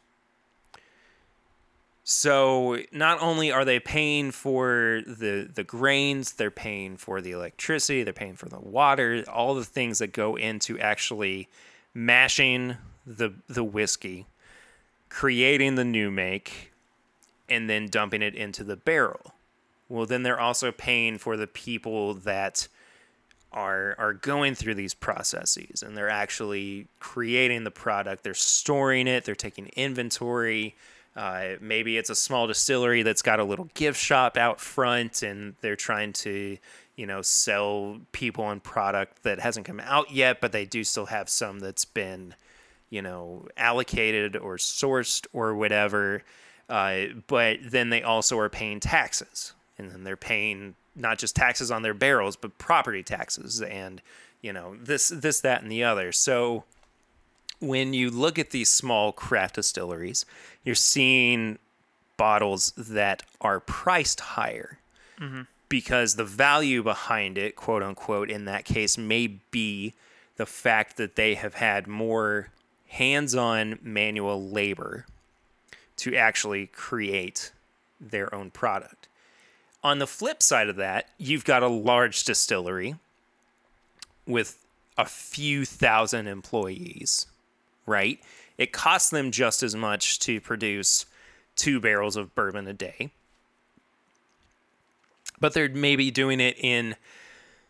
[2.09, 8.01] So not only are they paying for the the grains, they're paying for the electricity,
[8.03, 11.49] they're paying for the water, all the things that go into actually
[11.93, 14.25] mashing the the whiskey,
[15.09, 16.71] creating the new make,
[17.49, 19.33] and then dumping it into the barrel.
[19.89, 22.69] Well, then they're also paying for the people that
[23.51, 28.23] are are going through these processes and they're actually creating the product.
[28.23, 29.25] They're storing it.
[29.25, 30.77] They're taking inventory.
[31.17, 35.55] Uh, maybe it's a small distillery that's got a little gift shop out front, and
[35.61, 36.59] they're trying to,
[36.95, 41.07] you know, sell people on product that hasn't come out yet, but they do still
[41.07, 42.35] have some that's been,
[42.91, 46.21] you know, allocated or sourced or whatever.
[46.69, 51.71] Uh, but then they also are paying taxes, and then they're paying not just taxes
[51.71, 54.03] on their barrels, but property taxes, and
[54.43, 56.11] you know this, this, that, and the other.
[56.11, 56.63] So
[57.59, 60.25] when you look at these small craft distilleries,
[60.67, 61.57] you're seeing
[62.17, 64.77] bottles that are priced higher
[65.17, 65.43] mm-hmm.
[65.69, 69.93] because the value behind it, quote unquote, in that case, may be
[70.35, 72.49] the fact that they have had more
[72.89, 75.05] hands on manual labor
[75.95, 77.53] to actually create
[78.01, 79.07] their own product.
[79.85, 82.95] On the flip side of that, you've got a large distillery
[84.25, 84.65] with
[84.97, 87.25] a few thousand employees,
[87.85, 88.19] right?
[88.57, 91.05] It costs them just as much to produce
[91.55, 93.11] two barrels of bourbon a day.
[95.39, 96.95] But they're maybe doing it in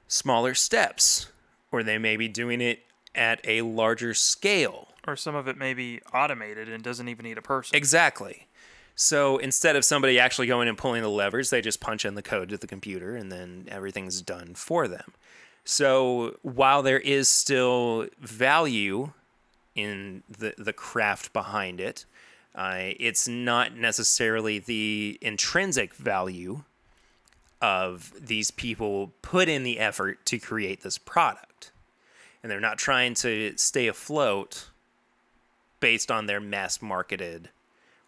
[0.08, 1.28] smaller steps,
[1.72, 2.84] or they may be doing it
[3.14, 4.90] at a larger scale.
[5.06, 7.76] Or some of it may be automated and doesn't even need a person.
[7.76, 8.48] Exactly.
[8.96, 12.22] So instead of somebody actually going and pulling the levers, they just punch in the
[12.22, 15.14] code to the computer and then everything's done for them.
[15.64, 19.12] So while there is still value
[19.78, 22.06] in the, the craft behind it,
[22.56, 26.64] uh, it's not necessarily the intrinsic value
[27.62, 31.72] of these people put in the effort to create this product.
[32.42, 34.70] And they're not trying to stay afloat
[35.80, 37.50] based on their mass marketed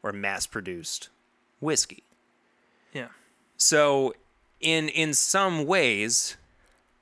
[0.02, 1.10] or mass produced
[1.60, 2.04] whiskey.
[2.94, 3.10] Yeah.
[3.58, 4.14] So
[4.60, 6.38] in in some ways,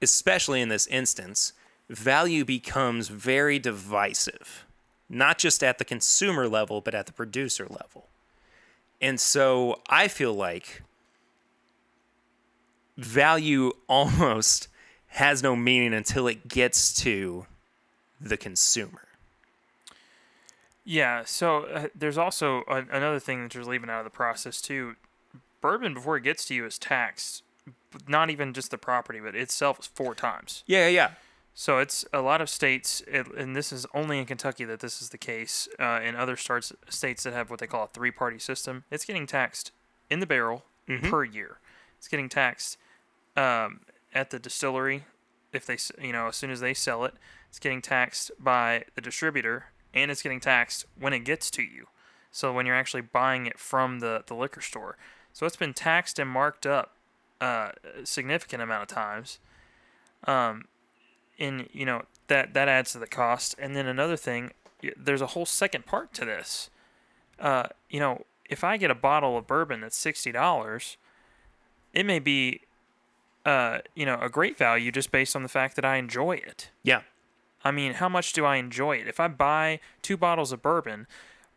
[0.02, 1.54] especially in this instance,
[1.90, 4.66] value becomes very divisive,
[5.10, 8.08] not just at the consumer level, but at the producer level.
[9.02, 10.84] And so I feel like
[12.98, 14.68] value almost
[15.10, 17.46] has no meaning until it gets to
[18.20, 19.04] the consumer.
[20.84, 21.24] Yeah.
[21.26, 24.96] So uh, there's also a, another thing that you're leaving out of the process too.
[25.62, 27.44] Bourbon before it gets to you is taxed,
[28.08, 30.64] not even just the property, but itself is four times.
[30.66, 31.12] Yeah, yeah.
[31.60, 35.10] So it's a lot of states, and this is only in Kentucky that this is
[35.10, 35.68] the case.
[35.80, 39.26] Uh, in other starts, states that have what they call a three-party system, it's getting
[39.26, 39.72] taxed
[40.08, 40.66] in the barrel
[41.02, 41.58] per year.
[41.98, 42.78] It's getting taxed
[43.36, 43.80] um,
[44.14, 45.06] at the distillery
[45.52, 47.16] if they, you know, as soon as they sell it.
[47.50, 51.88] It's getting taxed by the distributor, and it's getting taxed when it gets to you.
[52.30, 54.96] So when you're actually buying it from the, the liquor store,
[55.34, 56.94] so it's been taxed and marked up
[57.42, 59.40] uh, a significant amount of times.
[60.26, 60.66] Um,
[61.40, 63.56] and you know that that adds to the cost.
[63.58, 64.52] And then another thing,
[64.96, 66.70] there's a whole second part to this.
[67.40, 70.98] Uh, you know, if I get a bottle of bourbon that's sixty dollars,
[71.94, 72.62] it may be,
[73.46, 76.70] uh, you know, a great value just based on the fact that I enjoy it.
[76.84, 77.02] Yeah.
[77.64, 79.08] I mean, how much do I enjoy it?
[79.08, 81.08] If I buy two bottles of bourbon,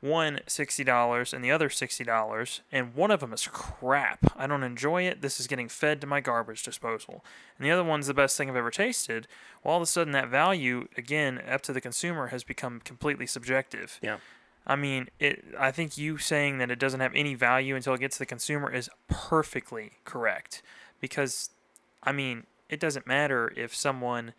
[0.01, 4.33] one sixty dollars and the other sixty dollars, and one of them is crap.
[4.35, 5.21] I don't enjoy it.
[5.21, 7.23] This is getting fed to my garbage disposal,
[7.59, 9.29] and the other one's the best thing I've ever tasted.
[9.63, 13.27] Well, all of a sudden, that value again up to the consumer has become completely
[13.27, 13.99] subjective.
[14.01, 14.19] Yeah.
[14.67, 15.45] I mean, it.
[15.59, 18.27] I think you saying that it doesn't have any value until it gets to the
[18.27, 20.63] consumer is perfectly correct,
[21.01, 21.51] because,
[22.03, 24.33] I mean, it doesn't matter if someone,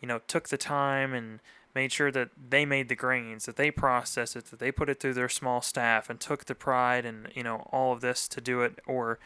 [0.00, 1.40] you know, took the time and
[1.74, 5.00] made sure that they made the grains, that they processed it, that they put it
[5.00, 8.40] through their small staff and took the pride and you know all of this to
[8.40, 9.18] do it, or,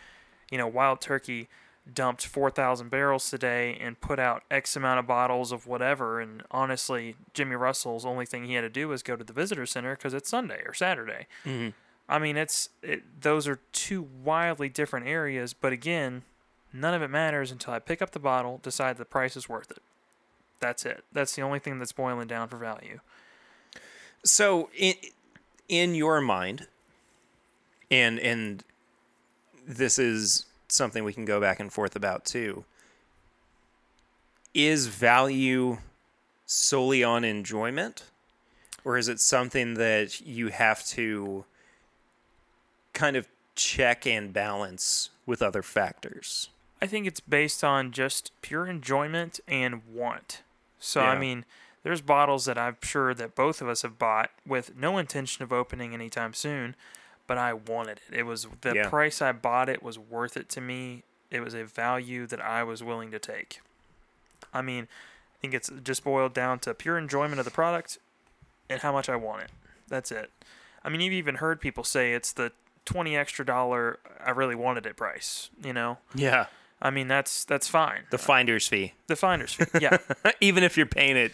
[0.50, 1.48] you know, Wild Turkey
[1.92, 6.20] dumped 4,000 barrels today and put out X amount of bottles of whatever.
[6.20, 9.66] And honestly, Jimmy Russell's only thing he had to do was go to the visitor
[9.66, 11.26] center because it's Sunday or Saturday.
[11.44, 11.74] Mhm.
[12.08, 15.52] I mean, it's it, those are two wildly different areas.
[15.52, 16.22] But again,
[16.72, 19.70] none of it matters until I pick up the bottle, decide the price is worth
[19.70, 19.82] it.
[20.60, 21.04] That's it.
[21.12, 23.00] That's the only thing that's boiling down for value.
[24.24, 24.94] So in
[25.68, 26.66] in your mind,
[27.90, 28.64] and and
[29.66, 32.64] this is something we can go back and forth about too.
[34.54, 35.78] Is value
[36.46, 38.04] solely on enjoyment,
[38.84, 41.44] or is it something that you have to
[42.94, 46.48] kind of check and balance with other factors?
[46.80, 50.42] I think it's based on just pure enjoyment and want.
[50.78, 51.44] So I mean,
[51.82, 55.52] there's bottles that I'm sure that both of us have bought with no intention of
[55.52, 56.74] opening anytime soon,
[57.26, 58.18] but I wanted it.
[58.18, 58.88] It was the Yeah.
[58.88, 61.02] price I bought it was worth it to me.
[61.30, 63.60] It was a value that I was willing to take.
[64.52, 67.98] I mean, I think it's just boiled down to pure enjoyment of the product
[68.70, 69.50] and how much I want it.
[69.88, 70.30] That's it.
[70.84, 72.52] I mean, you've even heard people say it's the
[72.84, 75.98] 20 extra dollar I really wanted it price, you know?
[76.14, 76.46] Yeah,
[76.80, 78.02] I mean, that's that's fine.
[78.10, 79.64] the finder's fee, The finder's fee.
[79.80, 79.98] Yeah,
[80.40, 81.32] even if you're paying it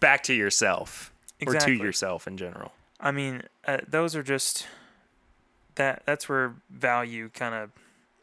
[0.00, 1.12] back to yourself
[1.46, 2.72] or to yourself in general.
[3.00, 4.66] I mean, uh, those are just
[5.76, 6.02] that.
[6.04, 7.70] That's where value kind of,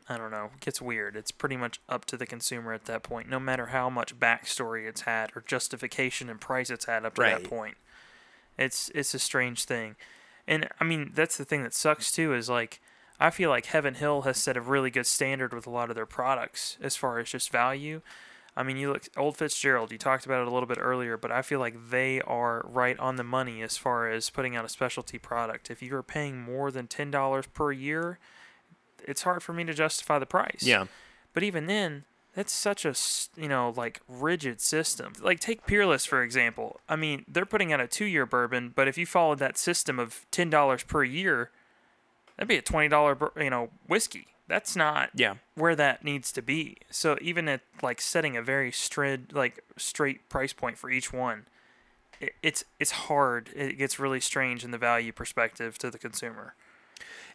[0.08, 1.16] I don't know, gets weird.
[1.16, 4.88] It's pretty much up to the consumer at that point, no matter how much backstory
[4.88, 7.42] it's had or justification and price it's had up to Right.
[7.42, 7.78] that point.
[8.58, 9.96] It's it's a strange thing,
[10.48, 12.80] and I mean that's the thing that sucks too is like.
[13.20, 15.96] I feel like Heaven Hill has set a really good standard with a lot of
[15.96, 18.02] their products as far as just value.
[18.56, 19.92] I mean, you look Old Fitzgerald.
[19.92, 22.98] You talked about it a little bit earlier, but I feel like they are right
[22.98, 25.70] on the money as far as putting out a specialty product.
[25.70, 28.18] If you are paying more than ten dollars per year,
[29.06, 30.64] it's hard for me to justify the price.
[30.64, 30.86] Yeah.
[31.34, 32.96] But even then, that's such a
[33.40, 35.14] you know like rigid system.
[35.22, 36.80] Like take Peerless for example.
[36.90, 40.26] I mean, they're putting out a two-year bourbon, but if you followed that system of
[40.32, 41.52] ten dollars per year,
[42.38, 44.28] that'd be a twenty dollar you know whiskey.
[44.48, 45.36] That's not Yeah.
[45.56, 46.78] where that needs to be.
[46.90, 51.48] So even at like setting a very straight like straight price point for each one,
[52.22, 53.50] it, it's it's hard.
[53.56, 56.56] It gets really strange in the value perspective to the consumer.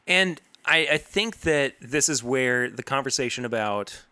[0.06, 4.02] And I, I think that this is where the conversation about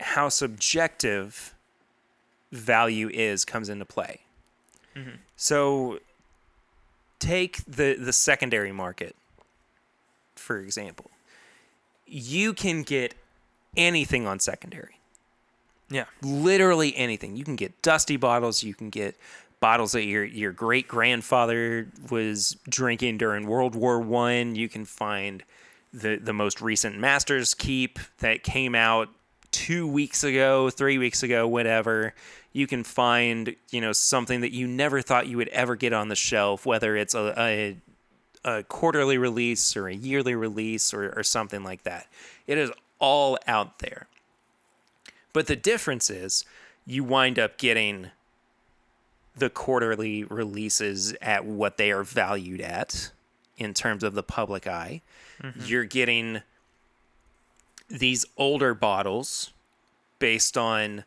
[0.00, 1.54] how subjective
[2.50, 4.20] value is comes into play.
[4.96, 5.16] Mm-hmm.
[5.36, 6.00] So
[7.24, 9.16] take the, the secondary market,
[10.36, 11.10] for example.
[12.06, 13.14] You can get
[13.76, 14.96] anything on secondary
[15.90, 16.04] Yeah.
[16.22, 17.36] literally anything.
[17.36, 18.62] You can get dusty bottles.
[18.62, 19.16] You can get
[19.60, 24.54] bottles that your your great grandfather was drinking during World War One.
[24.54, 25.42] You can find
[25.92, 29.08] the the most recent Masters Keep that came out
[29.50, 32.12] two weeks ago, three weeks ago, whatever.
[32.54, 36.08] You can find you know something that you never thought you would ever get on
[36.08, 37.76] the shelf, whether it's a, a
[38.44, 42.06] a quarterly release or a yearly release or, or something like that.
[42.46, 44.06] It is all out there.
[45.32, 46.44] But the difference is
[46.86, 48.10] you wind up getting
[49.36, 53.10] the quarterly releases at what they are valued at
[53.56, 55.02] in terms of the public eye.
[55.42, 55.60] Mm-hmm.
[55.64, 56.42] You're getting
[57.88, 59.52] these older bottles
[60.18, 61.04] based on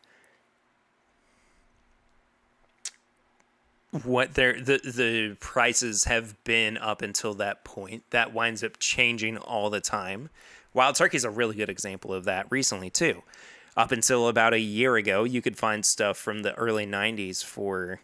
[4.04, 8.04] what their the the prices have been up until that point.
[8.10, 10.30] That winds up changing all the time.
[10.74, 13.22] Wild Turkey is a really good example of that recently too.
[13.76, 18.00] Up until about a year ago, you could find stuff from the early '90s for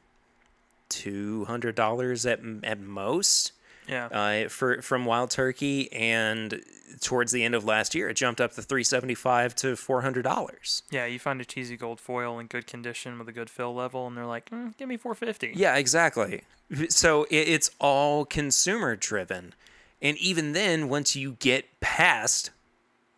[0.89, 3.53] two hundred dollars at at most
[3.89, 4.07] Yeah.
[4.07, 6.63] uh, for from Wild Turkey, and
[7.01, 10.01] towards the end of last year, it jumped up to three seventy five to four
[10.03, 10.83] hundred dollars.
[10.91, 14.07] yeah, you find a cheesy gold foil in good condition with a good fill level,
[14.07, 16.43] and they're like, mm, "Give me 450." Yeah, exactly.
[16.89, 19.55] So it, it's all consumer driven,
[20.01, 22.51] and even then, once you get past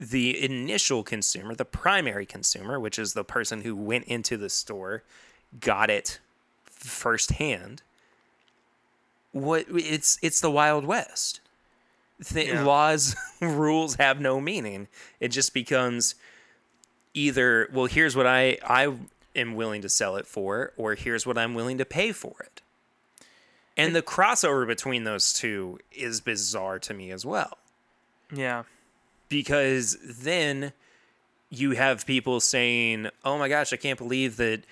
[0.00, 5.04] the initial consumer, the primary consumer, which is the person who went into the store,
[5.60, 6.18] got it
[6.66, 7.82] firsthand.
[9.36, 11.40] What it's it's the Wild West.
[12.24, 12.62] Th- Yeah.
[12.64, 14.88] Laws, rules have no meaning.
[15.20, 16.14] It just becomes
[17.14, 18.94] either well, here's what I I
[19.34, 22.62] am willing to sell it for, or here's what I'm willing to pay for it.
[23.76, 27.58] And the crossover between those two is bizarre to me as well
[28.32, 28.62] Yeah.
[29.28, 30.72] because then
[31.50, 34.62] you have people saying, "Oh my gosh, I can't believe that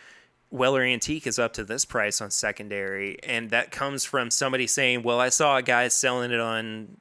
[0.55, 5.02] Weller Antique is up to this price on secondary," and that comes from somebody saying,
[5.02, 6.96] "Well, I saw a guy selling it on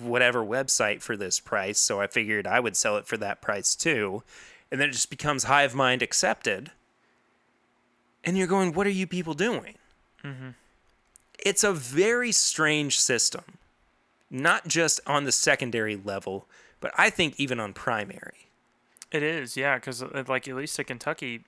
[0.00, 3.74] whatever website for this price, so I figured I would sell it for that price
[3.74, 4.22] too.
[4.70, 6.72] And then it just becomes hive mind accepted.
[8.24, 9.74] And you're going, what are you people doing?
[10.24, 10.50] Mm-hmm.
[11.38, 13.44] It's a very strange system,
[14.30, 16.46] not just on the secondary level,
[16.80, 18.48] but I think even on primary.
[19.12, 21.44] It is, yeah, because uh, like at least at Kentucky,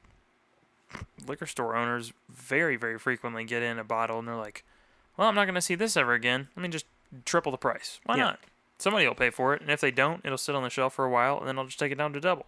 [1.26, 4.64] liquor store owners very, very frequently get in a bottle and they're like,
[5.16, 6.48] "Well, I'm not going to see this ever again.
[6.56, 6.86] Let me just
[7.24, 8.00] triple the price.
[8.04, 8.22] Why Yeah.
[8.24, 8.40] not?
[8.78, 11.04] Somebody will pay for it, and if they don't, it'll sit on the shelf for
[11.04, 12.46] a while, and then I'll just take it down to double."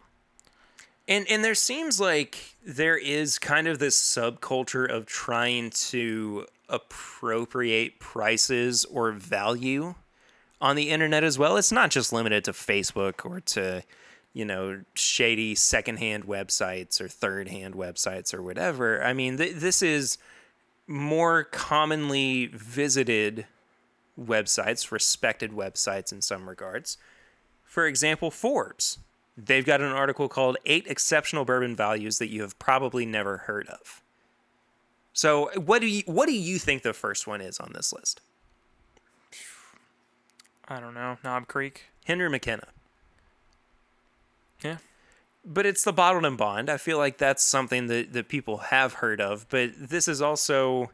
[1.07, 7.99] And and there seems like there is kind of this subculture of trying to appropriate
[7.99, 9.95] prices or value
[10.61, 11.57] on the internet as well.
[11.57, 13.85] It's not just limited to Facebook or to,
[14.33, 19.03] you know, shady secondhand websites or third-hand websites or whatever.
[19.03, 20.19] I mean, th- this is
[20.87, 23.47] more commonly visited
[24.19, 26.99] websites, respected websites in some regards.
[27.65, 28.99] For example, Forbes.
[29.37, 33.69] They've got an article called Eight Exceptional Bourbon Values That You Have Probably Never Heard
[33.69, 34.03] of.
[35.13, 38.21] So what do you what do you think the first one is on this list?
[40.67, 41.19] I don't know.
[41.25, 41.87] Knob Creek.
[42.05, 42.69] Henry McKenna.
[44.63, 44.79] Yeah.
[45.45, 46.69] But it's the bottled and bond.
[46.69, 50.91] I feel like that's something that, that people have heard of, but this is also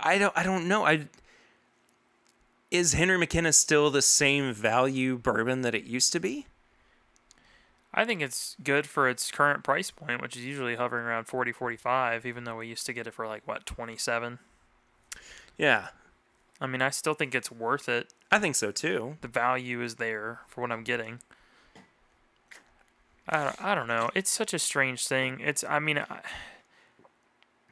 [0.00, 0.86] I don't I don't know.
[0.86, 1.08] I
[2.70, 6.46] is Henry McKenna still the same value bourbon that it used to be?
[7.94, 11.52] I think it's good for its current price point, which is usually hovering around 40,
[11.52, 14.38] 45, even though we used to get it for like what 27.
[15.56, 15.88] Yeah.
[16.60, 18.12] I mean, I still think it's worth it.
[18.30, 19.16] I think so too.
[19.20, 21.20] The value is there for what I'm getting.
[23.28, 24.10] I don't, I don't know.
[24.14, 25.40] It's such a strange thing.
[25.40, 26.20] It's I mean, I,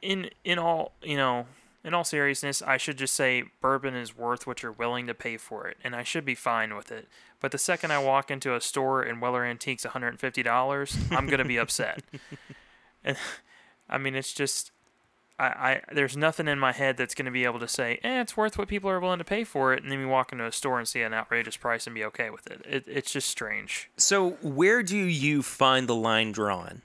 [0.01, 1.47] in in all you know,
[1.83, 5.37] in all seriousness, I should just say bourbon is worth what you're willing to pay
[5.37, 7.07] for it, and I should be fine with it.
[7.39, 11.57] But the second I walk into a store and Weller Antiques $150, I'm gonna be
[11.57, 12.03] upset.
[13.03, 13.17] And
[13.89, 14.71] I mean, it's just.
[15.39, 18.21] I, I there's nothing in my head that's going to be able to say, eh,
[18.21, 20.45] it's worth what people are willing to pay for it, and then we walk into
[20.45, 22.65] a store and see an outrageous price and be okay with it.
[22.67, 23.89] it it's just strange.
[23.97, 26.81] So, where do you find the line drawn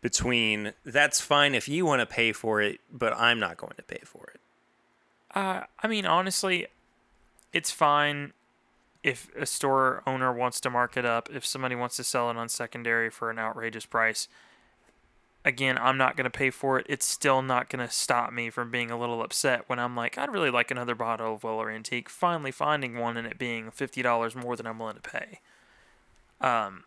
[0.00, 3.82] between that's fine if you want to pay for it, but I'm not going to
[3.82, 4.40] pay for it?
[5.34, 6.66] Uh, I mean, honestly,
[7.52, 8.32] it's fine
[9.02, 11.28] if a store owner wants to mark it up.
[11.32, 14.28] If somebody wants to sell it on secondary for an outrageous price,
[15.44, 16.86] again, I'm not going to pay for it.
[16.88, 20.16] It's still not going to stop me from being a little upset when I'm like,
[20.18, 22.08] I'd really like another bottle of Weller Antique.
[22.08, 25.40] Finally finding one and it being fifty dollars more than I'm willing to pay.
[26.40, 26.84] Um,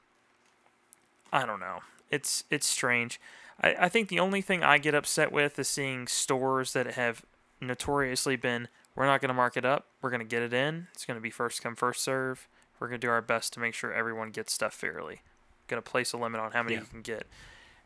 [1.32, 1.80] I don't know.
[2.12, 3.20] It's it's strange.
[3.62, 7.24] I, I think the only thing I get upset with is seeing stores that have
[7.62, 9.88] notoriously been we're not going to mark it up.
[10.02, 10.88] We're going to get it in.
[10.94, 12.48] It's going to be first come first serve.
[12.80, 15.22] We're going to do our best to make sure everyone gets stuff fairly.
[15.68, 16.82] Going to place a limit on how many Yeah.
[16.82, 17.28] you can get.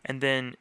[0.05, 0.55] And then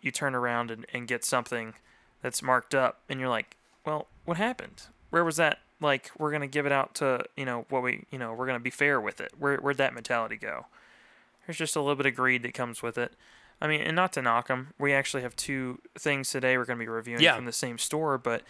[0.00, 1.74] you turn around and, and get something
[2.22, 4.84] that's marked up and you're like, "Well, what happened?
[5.10, 8.04] Where was that like we're going to give it out to, you know, what we,
[8.10, 9.32] you know, we're going to be fair with it.
[9.38, 10.66] Where where'd that mentality go?"
[11.46, 13.12] There's just a little bit of greed that comes with it.
[13.60, 16.78] I mean, and not to knock them, we actually have two things today we're going
[16.78, 17.36] to be reviewing Yeah.
[17.36, 18.16] from the same store.
[18.18, 18.42] But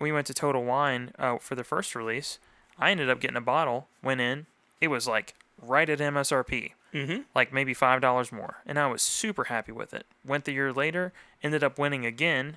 [0.00, 2.38] we went to Total Wine uh, for the first release.
[2.78, 3.88] I ended up getting a bottle.
[4.02, 4.46] Went in,
[4.80, 7.22] it was like right at MSRP, Mm-hmm.
[7.34, 10.06] like maybe five dollars more, and I was super happy with it.
[10.24, 12.56] Went the year later, ended up winning again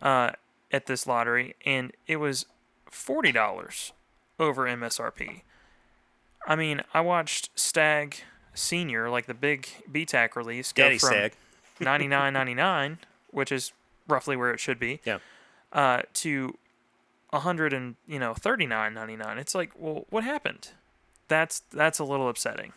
[0.00, 0.30] uh,
[0.70, 2.46] at this lottery, and it was
[2.90, 3.92] forty dollars
[4.38, 5.42] over MSRP.
[6.46, 8.22] I mean, I watched Stagg
[8.54, 11.32] Senior, like the big BTAC release, go Daddy from Stagg.
[11.80, 12.98] ninety nine ninety nine,
[13.30, 13.72] which is
[14.08, 15.18] roughly where it should be, Yeah.
[15.72, 16.56] uh, to
[17.32, 19.38] a hundred and you know thirty nine ninety nine.
[19.38, 20.70] It's like, well, what happened?
[21.28, 22.72] That's that's a little upsetting.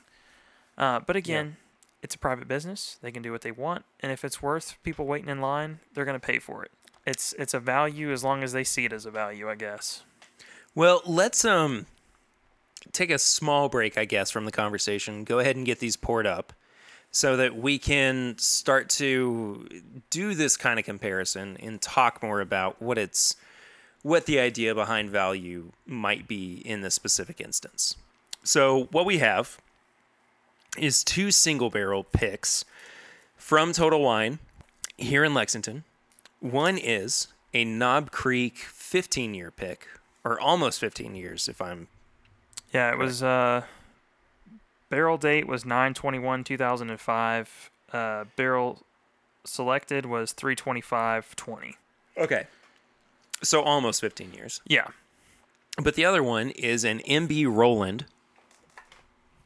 [0.78, 1.58] Uh, but again,
[2.02, 5.06] it's a private business; they can do what they want, and if it's worth people
[5.06, 6.72] waiting in line, they're going to pay for it.
[7.06, 10.04] It's it's a value as long as they see it as a value, I guess.
[10.76, 11.86] Well, let's um
[12.92, 15.24] take a small break, I guess, from the conversation.
[15.24, 16.54] Go ahead and get these poured up
[17.12, 19.68] so that we can start to
[20.10, 23.36] do this kind of comparison and talk more about what it's
[24.02, 27.96] what the idea behind value might be in this specific instance.
[28.44, 29.60] So, what we have
[30.78, 32.66] is two single barrel picks
[33.38, 34.40] from Total Wine
[34.98, 35.84] here in Lexington.
[36.40, 39.88] One is a Knob Creek 15 year pick,
[40.24, 41.88] or almost 15 years if I'm
[42.74, 43.22] Yeah, it was.
[43.24, 43.64] Uh,
[44.90, 47.70] barrel date was nine twenty one two thousand and five.
[47.92, 48.82] Uh, barrel
[49.44, 51.76] selected was three twenty five twenty.
[52.18, 52.48] okay.
[53.42, 54.62] So almost 15 years.
[54.66, 54.88] Yeah.
[55.84, 58.06] but the other one is an MB Roland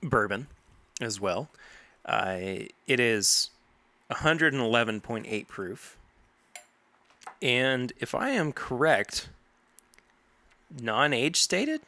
[0.04, 0.46] bourbon
[1.02, 1.50] as well.
[2.06, 2.38] Uh,
[2.88, 3.50] it is
[4.12, 5.98] 111.8 proof.
[7.42, 9.30] And if I am correct,
[10.82, 11.82] non age stated?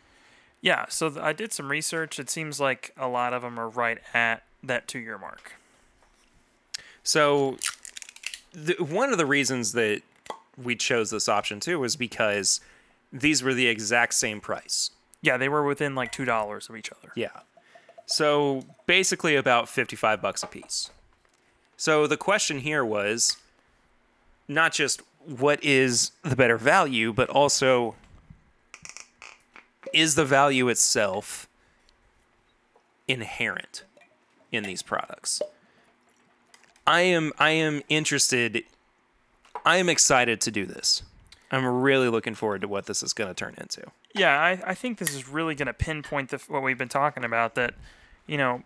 [0.62, 2.20] Yeah, so th- I did some research.
[2.20, 5.54] It seems like a lot of them are right at that two year mark.
[7.02, 7.58] So,
[8.52, 10.02] the, one of the reasons that
[10.62, 12.60] we chose this option too was because
[13.12, 14.92] these were the exact same price.
[15.22, 17.12] Yeah, they were within like two dollars of each other.
[17.16, 17.30] Yeah.
[18.10, 20.90] So basically about 55 bucks a piece.
[21.78, 23.38] So the question here was
[24.48, 27.94] not just what is the better value, but also
[29.94, 31.48] is the value itself
[33.08, 33.84] inherent
[34.52, 35.40] in these products?
[36.88, 38.64] I am I am interested
[39.64, 41.04] I am excited to do this.
[41.52, 43.84] I'm really looking forward to what this is going to turn into.
[44.16, 47.24] Yeah, I, I think this is really going to pinpoint the, what we've been talking
[47.24, 47.76] about that,
[48.30, 48.62] you know,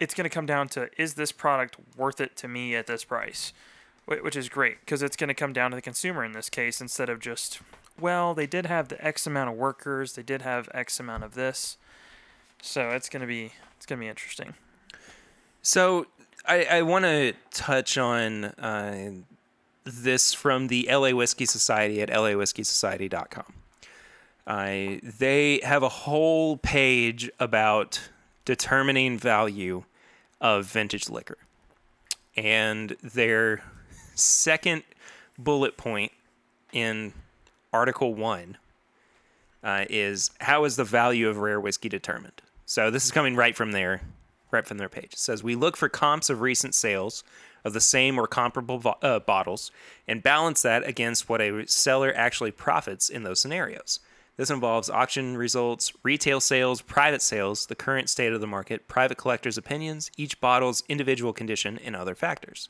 [0.00, 3.04] it's going to come down to is this product worth it to me at this
[3.04, 3.52] price?
[4.04, 6.80] Which is great because it's going to come down to the consumer in this case
[6.80, 7.60] instead of just,
[8.00, 11.34] well, they did have the X amount of workers, they did have X amount of
[11.34, 11.78] this.
[12.60, 14.54] So it's going to be it's going to be interesting.
[15.62, 16.06] So
[16.44, 19.10] I, I want to touch on uh,
[19.84, 23.52] this from the LA Whiskey Society at lawhiskeysociety.com.
[24.46, 28.00] Uh, they have a whole page about
[28.44, 29.84] determining value
[30.40, 31.38] of vintage liquor.
[32.36, 33.62] And their
[34.14, 34.82] second
[35.38, 36.12] bullet point
[36.72, 37.12] in
[37.72, 38.56] Article 1
[39.62, 42.42] uh, is how is the value of rare whiskey determined?
[42.66, 44.02] So this is coming right from there,
[44.50, 45.12] right from their page.
[45.12, 47.22] It says we look for comps of recent sales
[47.64, 49.70] of the same or comparable vo- uh, bottles
[50.08, 54.00] and balance that against what a seller actually profits in those scenarios.
[54.36, 59.18] This involves auction results, retail sales, private sales, the current state of the market, private
[59.18, 62.68] collectors' opinions, each bottle's individual condition, and other factors.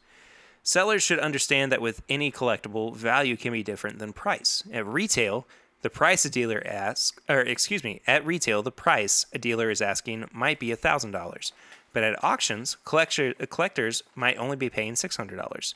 [0.65, 4.63] Sellers should understand that with any collectible, value can be different than price.
[4.73, 5.47] At retail,
[5.83, 9.83] the price a dealer asks, or excuse me, at retail, the price a dealer is
[9.83, 11.53] asking might be $1,000.
[11.93, 15.75] But at auctions, collector, collectors might only be paying $600.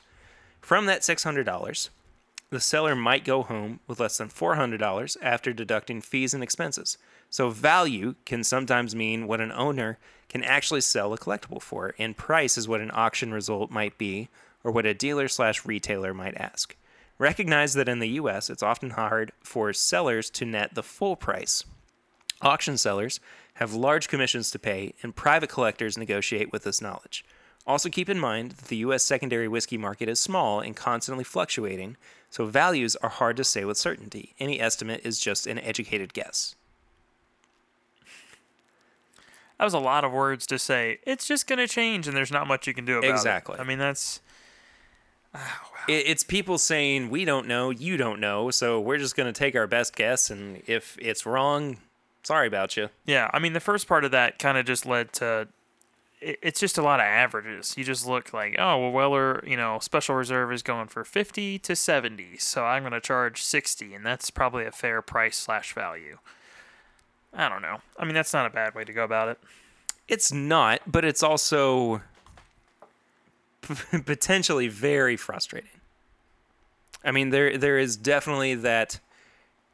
[0.61, 1.89] From that $600,
[2.49, 6.97] the seller might go home with less than $400 after deducting fees and expenses.
[7.29, 9.97] So, value can sometimes mean what an owner
[10.29, 14.29] can actually sell a collectible for, and price is what an auction result might be
[14.63, 16.75] or what a dealer slash retailer might ask.
[17.17, 21.63] Recognize that in the US, it's often hard for sellers to net the full price.
[22.41, 23.19] Auction sellers
[23.55, 27.25] have large commissions to pay, and private collectors negotiate with this knowledge.
[27.67, 29.03] Also, keep in mind that the U.S.
[29.03, 31.97] secondary whiskey market is small and constantly fluctuating,
[32.31, 34.33] so values are hard to say with certainty.
[34.39, 36.55] Any estimate is just an educated guess.
[39.57, 40.99] That was a lot of words to say.
[41.05, 43.53] It's just going to change and there's not much you can do about Exactly.
[43.53, 43.55] it.
[43.55, 43.59] Exactly.
[43.59, 44.21] I mean, that's
[45.33, 49.31] ah, It- It's people saying, We don't know, you don't know, so we're just going
[49.31, 51.77] to take our best guess, and if it's wrong,
[52.23, 52.89] sorry about you.
[53.05, 55.47] Yeah, I mean, the first part of that kind of just led to.
[56.21, 57.75] It- It's just a lot of averages.
[57.77, 61.59] You just look like, oh, well, Weller, you know, special reserve is going for 50
[61.59, 65.73] to 70, so I'm going to charge 60, and that's probably a fair price slash
[65.73, 66.17] value.
[67.33, 67.81] I don't know.
[67.97, 69.39] I mean, that's not a bad way to go about it.
[70.07, 72.01] It's not, but it's also
[73.61, 75.69] p- potentially very frustrating.
[77.03, 78.99] I mean, there there is definitely that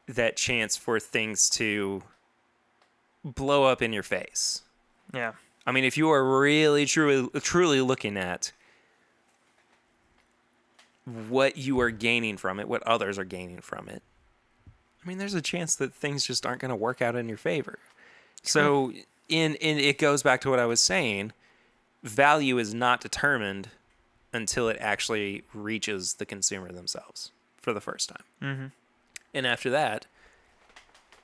[0.08, 2.04] that chance for things to
[3.24, 4.64] blow up in your face.
[5.14, 5.34] Yeah.
[5.66, 8.51] I mean, if you are really truly truly looking at
[11.05, 14.01] what you are gaining from it, what others are gaining from it,
[15.03, 17.38] I mean, there's a chance that things just aren't going to work out in your
[17.38, 17.80] favor.
[18.41, 18.91] So,
[19.30, 21.32] in in it goes back to what I was saying.
[22.03, 23.70] Value is not determined
[24.34, 28.24] until it actually reaches the consumer themselves for the first time.
[28.41, 28.66] Mm-hmm.
[29.34, 30.07] And after that,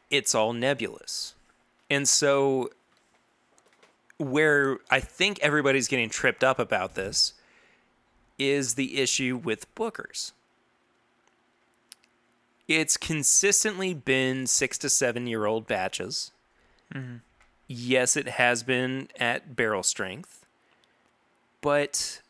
[0.10, 1.34] it's all nebulous.
[1.90, 2.70] And so,
[4.20, 7.34] where I think everybody's getting tripped up about this
[8.38, 10.34] is the issue with Booker's.
[12.68, 16.32] It's consistently been six to seven year old batches.
[17.68, 20.46] Yes, it has been at barrel strength,
[21.62, 22.22] but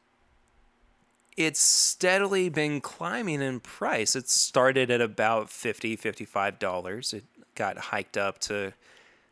[1.37, 4.15] it's steadily been climbing in price.
[4.15, 7.13] It started at about $50, $55.
[7.13, 7.23] It
[7.55, 8.73] got hiked up to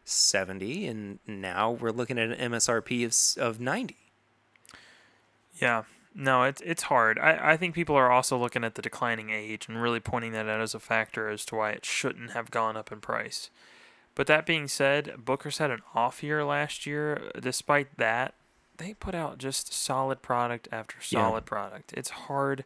[0.10, 3.06] 70 and now we're looking at an MSRP
[3.38, 3.96] of, of 90.
[5.60, 5.84] Yeah.
[6.16, 7.20] No, it's it's hard.
[7.20, 10.48] I, I think people are also looking at the declining age and really pointing that
[10.48, 13.52] out as a factor as to why it shouldn't have gone up in price.
[14.16, 17.32] But that being said, Booker's had an off year last year.
[17.40, 18.34] Despite that,
[18.78, 21.22] they put out just solid product after Yeah.
[21.28, 21.94] solid product.
[21.94, 22.64] It's hard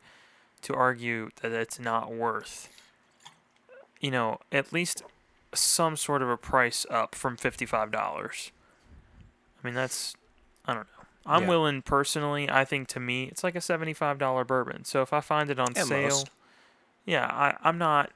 [0.62, 2.70] to argue that it's not worth,
[4.00, 5.04] you know, at least
[5.54, 8.52] some sort of a price up from fifty-five dollars.
[9.64, 10.16] I mean, that's
[10.66, 11.06] I don't know.
[11.26, 11.50] I'm Yeah.
[11.50, 12.50] willing personally.
[12.50, 14.86] I think to me, it's like a seventy-five dollar bourbon.
[14.86, 16.30] So if I find it on At sale, most.
[17.06, 18.12] yeah, I, I'm not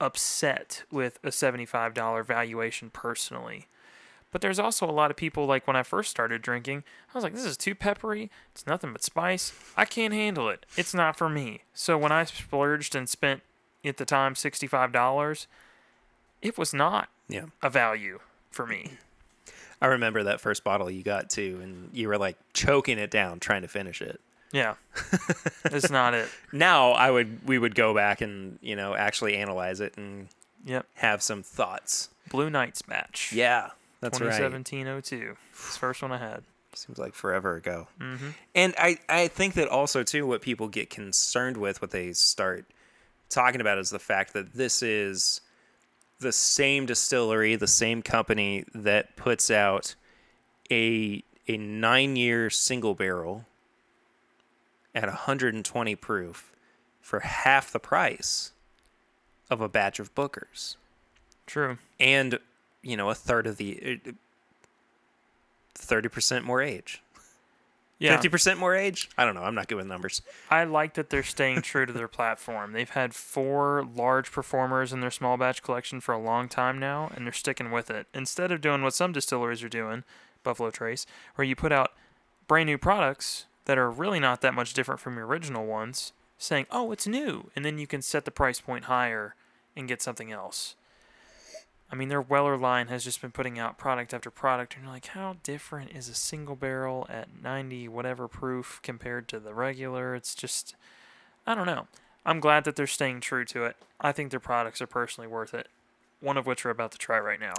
[0.00, 3.66] upset with a seventy-five dollar valuation personally.
[4.30, 6.84] But there's also a lot of people like when I first started drinking,
[7.14, 8.30] I was like, this is too peppery.
[8.52, 9.54] It's nothing but spice.
[9.74, 10.66] I can't handle it.
[10.76, 11.62] It's not for me.
[11.72, 13.40] So when I splurged and spent
[13.84, 15.46] at the time sixty-five dollars,
[16.42, 17.46] it was not Yeah.
[17.62, 18.20] a value
[18.50, 18.92] for me.
[19.80, 23.38] I remember that first bottle you got too, and you were like choking it down
[23.38, 24.20] trying to finish it.
[24.50, 24.74] Yeah,
[25.66, 26.28] it's not it.
[26.52, 30.28] Now I would we would go back and you know actually analyze it and
[30.64, 32.08] Yep, have some thoughts.
[32.30, 33.32] Blue Knights match.
[33.32, 33.70] Yeah,
[34.00, 34.32] that's right.
[34.40, 35.36] 2017-02.
[35.52, 36.42] It's first one I had.
[36.74, 37.86] Seems like forever ago.
[38.00, 38.28] Mm-hmm.
[38.54, 42.64] And I, I think that also too what people get concerned with what they start
[43.30, 45.40] talking about is the fact that this is
[46.20, 49.94] the same distillery, the same company that puts out
[50.70, 53.46] a a 9-year single barrel
[54.94, 56.52] at 120 proof
[57.00, 58.52] for half the price
[59.48, 60.76] of a batch of Booker's
[61.46, 61.78] True.
[61.98, 62.38] and
[62.82, 64.10] you know a third of the uh,
[65.78, 67.02] 30% more age.
[67.98, 68.12] Yeah.
[68.12, 69.10] Fifty percent more age?
[69.18, 69.42] I don't know.
[69.42, 70.22] I'm not good with numbers.
[70.50, 72.72] I like that they're staying true to their platform.
[72.72, 77.10] They've had four large performers in their small batch collection for a long time now,
[77.14, 78.06] and they're sticking with it.
[78.14, 80.04] Instead of doing what some distilleries are doing,
[80.44, 81.92] Buffalo Trace, where you put out
[82.46, 86.66] brand new products that are really not that much different from your original ones, saying,
[86.70, 89.34] oh, it's new, and then you can set the price point higher
[89.76, 90.76] and get something else.
[91.90, 94.92] I mean, their Weller line has just been putting out product after product, and you're
[94.92, 100.14] like, how different is a single barrel at 90 whatever proof compared to the regular?
[100.14, 100.76] It's just,
[101.46, 101.86] I don't know.
[102.26, 103.76] I'm glad that they're staying true to it.
[104.00, 105.68] I think their products are personally worth it.
[106.20, 107.54] One of which we're about to try right now.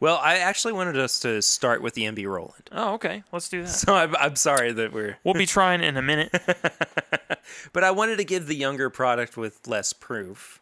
[0.00, 2.70] Well, I actually wanted us to start with the MB Roland.
[2.72, 3.22] Oh, okay.
[3.32, 3.68] Let's do that.
[3.84, 6.30] So I'm, I'm sorry that we're, We'll be trying in a minute.
[7.72, 10.60] but I wanted to give the younger product with less proof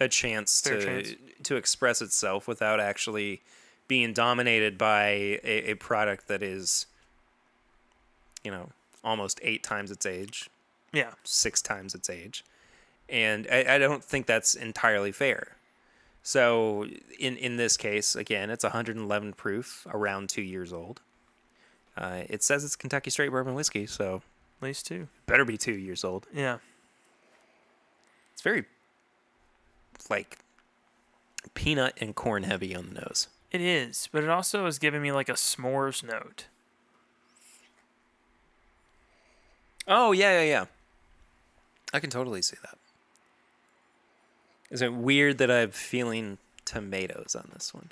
[0.00, 1.14] a chance Fair to chance.
[1.44, 3.42] to express itself without actually
[3.88, 5.06] being dominated by
[5.42, 6.86] a, a product that is,
[8.44, 8.70] you know,
[9.02, 10.48] almost eight times its age,
[10.92, 11.12] Yeah.
[11.24, 12.44] six times its age,
[13.08, 15.56] and I, I don't think that's entirely fair.
[16.22, 16.84] So
[17.18, 21.00] in in this case, again, it's 111 proof, around two years old.
[21.96, 24.22] Uh, it says it's Kentucky Straight Bourbon Whiskey, so
[24.60, 25.08] At least two.
[25.26, 26.26] better be two years old.
[26.32, 26.58] Yeah.
[28.32, 28.66] It's very
[30.10, 30.38] like
[31.54, 33.28] peanut and corn heavy on the nose.
[33.50, 36.46] It is, but it also is giving me like a s'mores note.
[39.86, 40.64] Oh yeah, yeah, yeah.
[41.94, 42.78] I can totally see that.
[44.70, 46.36] Is it weird that I'm feeling
[46.66, 47.90] tomatoes on this one?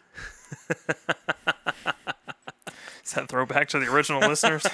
[3.04, 4.66] Is that a throwback to the original listeners?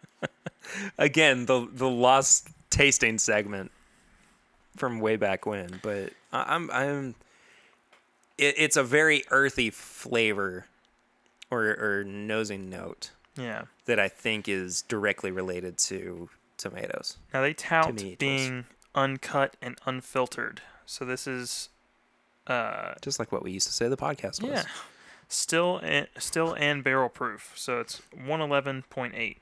[0.98, 3.72] Again, the the lost tasting segment
[4.76, 7.14] from way back when, but I- I'm I'm.
[8.38, 10.66] It, it's a very earthy flavor,
[11.50, 13.62] or or nosing note Yeah.
[13.86, 17.16] that I think is directly related to tomatoes.
[17.32, 18.16] Now they tout Tomatoes.
[18.18, 18.64] being
[18.94, 20.60] uncut and unfiltered.
[20.84, 21.68] So this is
[22.46, 24.50] uh Just like what we used to say the podcast was.
[24.50, 24.64] yeah.
[25.28, 27.52] Still and still and barrel proof.
[27.56, 29.36] So it's 111.8.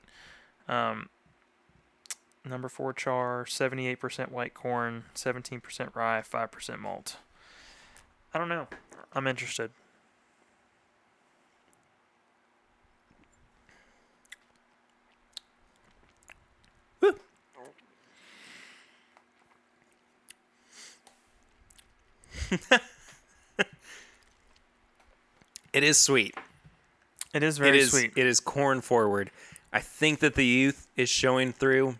[0.67, 1.09] Um
[2.49, 7.17] number 4 char, 78% white corn, 17% rye, 5% malt.
[8.33, 8.67] I don't know.
[9.13, 9.71] I'm interested.
[25.75, 26.33] It is sweet.
[27.33, 28.13] It is very it is sweet.
[28.15, 29.29] it is corn forward.
[29.73, 31.97] I think that the youth is showing through.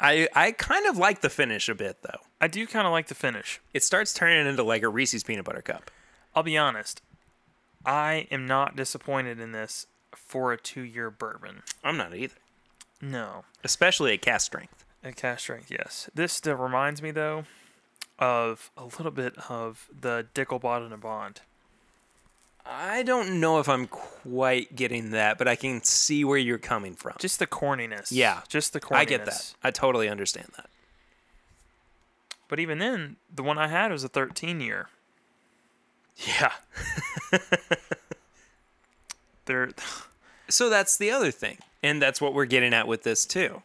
[0.00, 2.20] I I kind of like the finish a bit though.
[2.40, 3.60] I do kind of like the finish.
[3.74, 5.90] It starts turning into like a Reese's peanut butter cup.
[6.34, 7.02] I'll be honest.
[7.84, 11.62] I am not disappointed in this for a two-year bourbon.
[11.82, 12.34] I'm not either,
[13.00, 13.44] No.
[13.64, 14.84] especially at cask strength.
[15.02, 16.10] At cask strength, yes.
[16.14, 17.44] This still reminds me though
[18.18, 21.40] of a little bit of the Dickel Bottled in Bond.
[22.70, 26.94] I don't know if I'm quite getting that, but I can see where you're coming
[26.94, 27.14] from.
[27.18, 28.08] Just the corniness.
[28.10, 28.42] Yeah.
[28.48, 28.96] Just the corniness.
[28.96, 29.54] I get that.
[29.62, 30.68] I totally understand that.
[32.48, 34.88] But even then, the one I had was a 13 year.
[36.16, 36.52] Yeah.
[39.46, 39.70] They're
[40.50, 41.58] So that's the other thing.
[41.82, 43.62] And that's what we're getting at with this too.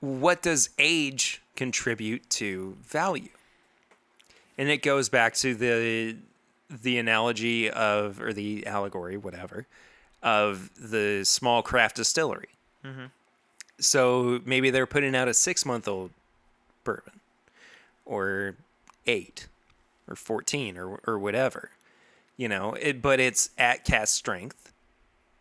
[0.00, 3.30] What does age contribute to value?
[4.56, 6.16] And it goes back to the
[6.70, 9.66] the analogy of or the allegory, whatever,
[10.22, 12.48] of the small craft distillery.
[12.84, 13.06] Mm-hmm.
[13.78, 16.10] So maybe they're putting out a six month old
[16.84, 17.20] bourbon
[18.04, 18.54] or
[19.06, 19.46] eight
[20.08, 21.70] or 14 or, or whatever,
[22.36, 24.66] you know, it, but it's at cask strength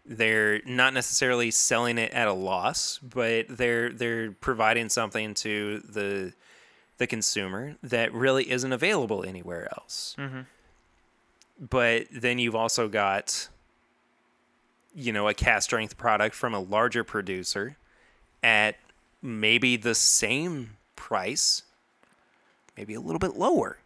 [0.06, 6.34] they're not necessarily selling it at a loss, but they're they're providing something to the
[6.98, 10.16] the consumer that really isn't available anywhere else.
[10.18, 10.42] Mm-hmm.
[11.60, 13.50] But then you've also got
[14.94, 17.78] you know a cask strength product from a larger producer
[18.44, 18.76] at
[19.22, 21.64] maybe the same price,
[22.78, 23.78] maybe a little bit lower.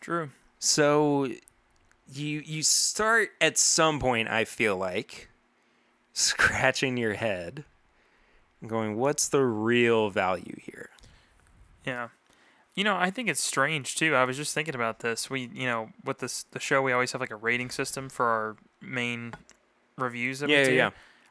[0.00, 0.30] true.
[0.58, 1.28] So
[2.12, 5.28] you you start at some point I feel like
[6.12, 7.64] scratching your head
[8.60, 10.90] and going what's the real value here?
[11.84, 12.08] Yeah.
[12.78, 14.14] You know, I think it's strange too.
[14.14, 15.28] I was just thinking about this.
[15.28, 18.26] We, you know, with this the show, we always have like a rating system for
[18.26, 19.34] our main
[19.96, 20.74] reviews that Yeah, we yeah, do.
[20.76, 20.90] yeah.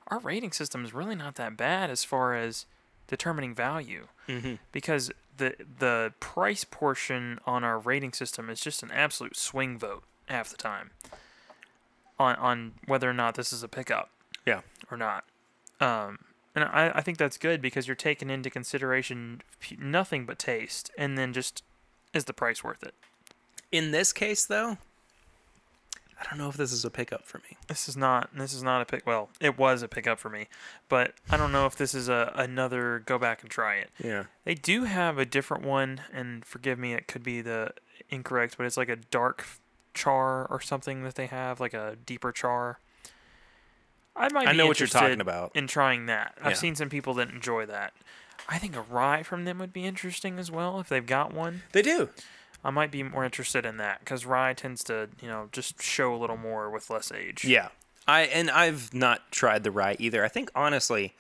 [0.10, 2.66] Our rating system is really not that bad as far as
[3.08, 4.56] determining value Mm-hmm.
[4.74, 10.04] because the the price portion on our rating system is just an absolute swing vote
[10.28, 10.90] half the time
[12.20, 14.10] on on whether or not this is a pickup
[14.46, 14.62] Yeah.
[14.92, 15.24] or not.
[15.80, 16.20] Um,
[16.58, 19.42] and I, I think that's good because you're taking into consideration
[19.78, 21.64] nothing but taste, and then just
[22.16, 22.96] is the price worth it?
[23.72, 24.78] In this case though,
[26.20, 27.58] I don't know if this is a pickup for me.
[27.68, 28.32] This is not.
[28.36, 29.06] This is not a pick.
[29.06, 30.48] Well, it was a pickup for me,
[30.90, 33.92] but I don't know if this is a another go back and try it.
[34.04, 34.24] Yeah.
[34.44, 37.72] They do have a different one, and forgive me, it could be the
[38.10, 39.46] incorrect, but it's like a dark
[39.94, 42.80] char or something that they have, like a deeper char.
[44.18, 44.48] I might.
[44.48, 45.52] I be know what you're talking interested about.
[45.56, 46.58] In trying that, I've Yeah.
[46.58, 47.94] seen some people that enjoy that.
[48.50, 51.64] I think a rye from them would be interesting as well if they've got one.
[51.74, 52.10] They do.
[52.64, 56.14] I might be more interested in that because rye tends to, you know, just show
[56.14, 57.46] a little more with less age.
[57.46, 57.70] Yeah.
[58.08, 60.24] I and I've not tried the rye either.
[60.24, 61.14] I think honestly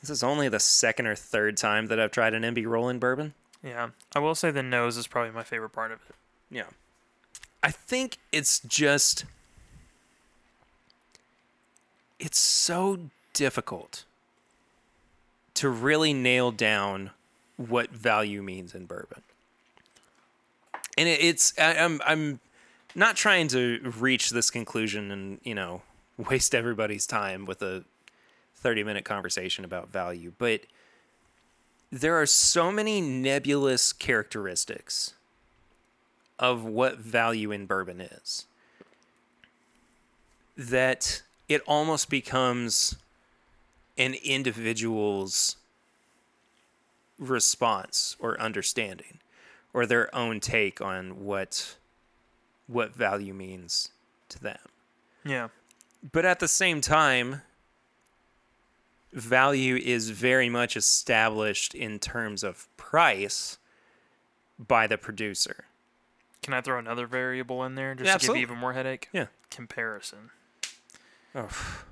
[0.00, 3.34] this is only the second or third time that I've tried an MB Roland bourbon.
[3.62, 3.88] Yeah.
[4.14, 6.14] I will say the nose is probably my favorite part of it.
[6.50, 6.66] Yeah.
[7.62, 9.24] I think it's just
[12.18, 14.04] it's so difficult
[15.54, 17.10] to really nail down
[17.56, 19.22] what value means in bourbon.
[20.98, 22.40] And it, it's I, I'm I'm
[22.94, 25.82] not trying to reach this conclusion and, you know,
[26.16, 27.84] waste everybody's time with a
[28.56, 30.62] 30 minute conversation about value, but
[31.92, 35.14] there are so many nebulous characteristics
[36.38, 38.46] of what value in bourbon is
[40.56, 42.96] that it almost becomes
[43.98, 45.56] an individual's
[47.18, 49.18] response or understanding
[49.72, 51.76] or their own take on what
[52.66, 53.90] what value means
[54.28, 54.58] to them
[55.24, 55.48] Yeah.
[56.12, 57.40] but at the same time
[59.12, 63.56] value is very much established in terms of price
[64.58, 65.64] by the producer
[66.42, 68.40] Can I throw another variable in there just Yeah, to absolutely.
[68.42, 69.08] give you even more headache?
[69.12, 69.26] Yeah.
[69.50, 70.30] Comparison.
[71.36, 71.84] Oh,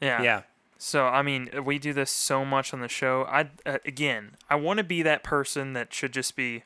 [0.00, 0.22] Yeah.
[0.22, 0.42] yeah
[0.78, 3.24] So I mean, we do this so much on the show.
[3.28, 6.64] I uh, again, I want to be that person that should just be.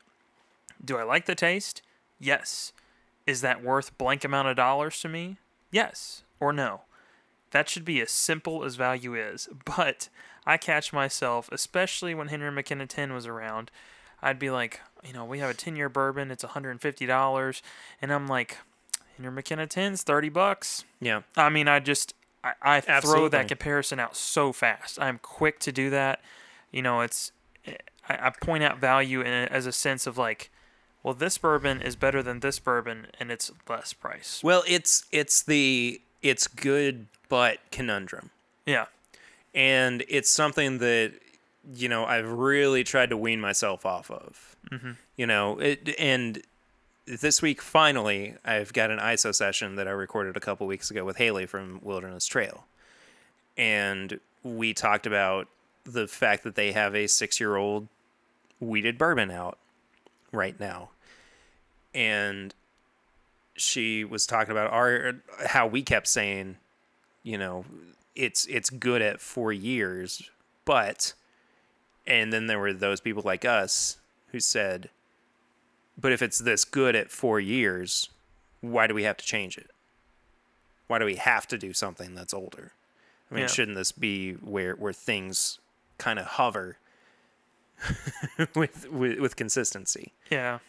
[0.83, 1.81] Do I like the taste?
[2.19, 2.71] Yes.
[3.25, 5.37] Is that worth blank amount of dollars to me?
[5.71, 6.81] Yes or no.
[7.51, 9.49] That should be as simple as value is.
[9.77, 10.09] But
[10.45, 13.69] I catch myself, especially when Henry McKenna 10 was around,
[14.21, 17.61] I'd be like, you know, we have a 10 year bourbon, it's $150.
[18.01, 18.57] And I'm like,
[19.17, 20.85] Henry McKenna 10's 30 bucks.
[20.99, 22.13] yeah I mean, I just
[22.61, 24.99] I, I throw that comparison out so fast.
[25.01, 26.21] I'm quick to do that.
[26.71, 27.31] You know, it's
[27.65, 27.75] eh,
[28.07, 30.49] I, I point out value in as a sense of like,
[31.03, 34.41] well, this bourbon is better than this bourbon, and it's less price.
[34.43, 38.31] well it's it's the it's good but conundrum
[38.65, 38.85] Yeah,
[39.53, 41.13] and it's something that
[41.73, 44.55] you know I've really tried to wean myself off of.
[44.71, 44.91] Mm-hmm.
[45.15, 46.41] You know, it, and
[47.07, 51.05] this week finally I've got an ISO session that I recorded a couple weeks ago
[51.05, 52.65] with Haley from Wilderness Trail,
[53.57, 55.47] and we talked about
[55.85, 57.87] the fact that they have a six-year-old
[58.59, 59.57] wheated bourbon out
[60.31, 60.89] right now,
[61.93, 62.53] and
[63.55, 65.13] she was talking about our
[65.47, 66.57] how we kept saying,
[67.23, 67.65] you know,
[68.15, 70.29] it's it's good at four years,
[70.65, 71.13] but,
[72.05, 73.97] and then there were those people like us
[74.31, 74.89] who said,
[75.99, 78.09] but if it's this good at four years,
[78.61, 79.71] why do we have to change it?
[80.87, 82.71] Why do we have to do something that's older?
[83.29, 83.47] I mean, Yeah.
[83.47, 85.59] shouldn't this be where where things
[85.97, 86.77] kind of hover
[88.55, 90.13] with, with with consistency?
[90.29, 90.59] Yeah.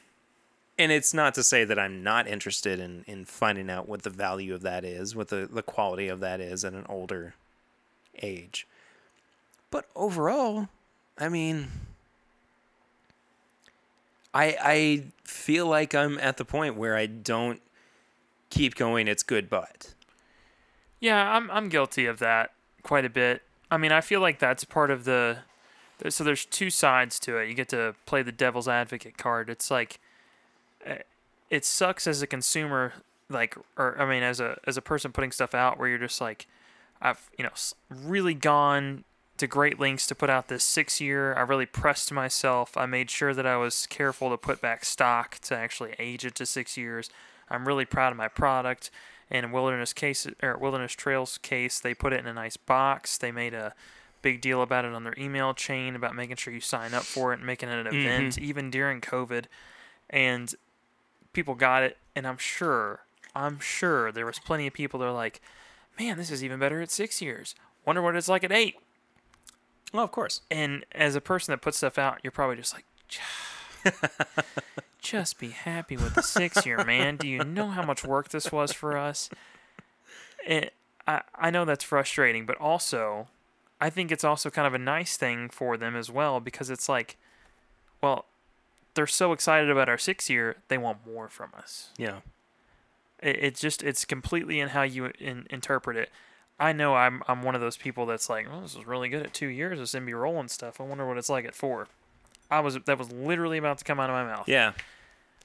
[0.79, 4.11] and it's not to say that I'm not interested in, in finding out what the
[4.11, 7.35] value of that is, what the, the quality of that is at an older
[8.23, 8.67] age.
[9.71, 10.69] But overall,
[11.19, 11.69] I mean,
[14.39, 17.61] I I feel like I'm at the point where I don't
[18.51, 19.09] keep going.
[19.09, 19.95] It's good, but
[21.01, 22.53] Yeah, I'm I'm guilty of that
[22.83, 23.43] quite a bit.
[23.71, 25.39] I mean, I feel like that's part of the
[26.09, 27.49] so there's two sides to it.
[27.49, 29.51] You get to play the devil's advocate card.
[29.51, 29.99] It's like
[30.87, 30.99] eh,
[31.51, 32.93] it sucks as a consumer
[33.29, 36.21] like or I mean as a as a person putting stuff out where you're just
[36.21, 36.47] like
[37.03, 37.51] I've, you know,
[37.91, 39.05] really gone
[39.39, 41.35] to great lengths to put out this 6 year.
[41.35, 42.77] I really pressed myself.
[42.77, 46.35] I made sure that I was careful to put back stock to actually age it
[46.37, 47.11] to 6 years.
[47.49, 48.91] I'm really proud of my product.
[49.31, 53.19] And in Wilderness case or Wilderness Trails case, they put it in a nice box.
[53.19, 53.75] They made a
[54.23, 57.33] big deal about it on their email chain about making sure you sign up for
[57.33, 57.97] it and making it an mm-hmm.
[57.97, 59.45] event even during COVID.
[60.11, 60.55] And
[61.33, 63.01] people got it and I'm sure
[63.35, 65.41] I'm sure there was plenty of people that are like,
[65.99, 67.55] "Man, this is even better at 6 years.
[67.85, 68.77] Wonder what it's like at 8."
[69.93, 72.85] Well, of course, And as a person that puts stuff out, you're probably just like,
[75.01, 77.17] just be happy with the six year, man.
[77.17, 79.31] Do you know how much work this was for us?
[80.47, 80.73] It,
[81.07, 83.29] I, I know that's frustrating, but also,
[83.81, 86.89] I think it's also kind of a nice thing for them as well because it's
[86.89, 87.17] like,
[88.03, 88.27] well,
[88.95, 91.91] they're so excited about our six year, they want more from us.
[91.97, 92.19] yeah,
[93.23, 96.11] It, it's just it's completely in how you in, interpret it.
[96.61, 99.23] I know I'm I'm one of those people that's like, oh, this is really good
[99.23, 99.79] at two years.
[99.79, 100.81] This MB Roland stuff.
[100.81, 101.87] I wonder what it's like at four.
[102.51, 104.49] I was that was literally about to come out of my mouth.
[104.49, 104.73] yeah,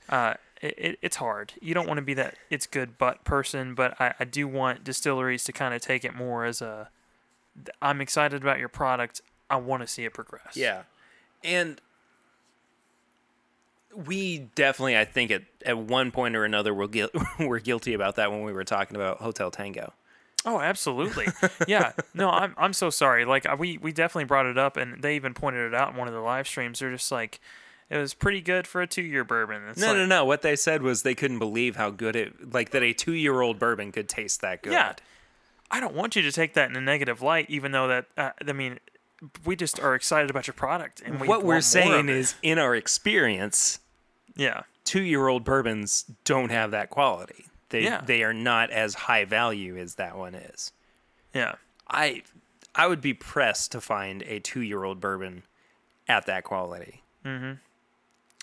[0.10, 1.54] Uh, it, it, it's hard.
[1.62, 4.84] You don't want to be that it's good but person, but I, I do want
[4.84, 6.90] distilleries to kind of take it more as a.
[7.82, 9.22] I'm excited about your product.
[9.50, 10.56] I want to see it progress.
[10.56, 10.84] Yeah.
[11.44, 11.80] And
[13.96, 17.12] we definitely, I think, at, at one point or another, we're, guil-
[17.48, 19.94] we're guilty about that when we were talking about Hotel Tango.
[20.46, 21.28] Oh, absolutely.
[21.68, 21.94] yeah.
[22.14, 23.26] No, I'm I'm so sorry.
[23.26, 25.98] Like uh, we we definitely brought it up, and they even pointed it out in
[25.98, 26.80] one of the live streams.
[26.80, 27.40] They're just like,
[27.90, 29.64] it was pretty good for a two year bourbon.
[29.70, 30.26] It's No, like, no, no.
[30.26, 33.42] What they said was they couldn't believe how good it, like that a two year
[33.42, 34.74] old bourbon could taste that good.
[34.74, 34.94] Yeah.
[35.72, 38.32] I don't want you to take that in a negative light, even though that uh,
[38.48, 38.80] I mean,
[39.46, 42.76] we just are excited about your product, and we what we're saying is, in our
[42.76, 43.80] experience,
[44.36, 47.46] yeah, two year old bourbons don't have that quality.
[47.74, 48.02] They, Yeah.
[48.06, 50.72] they are not as high value as that one is.
[51.34, 51.56] yeah,
[51.90, 52.22] I
[52.76, 55.42] I would be pressed to find a two year old bourbon
[56.08, 57.02] at that quality.
[57.26, 57.54] Mm-hmm.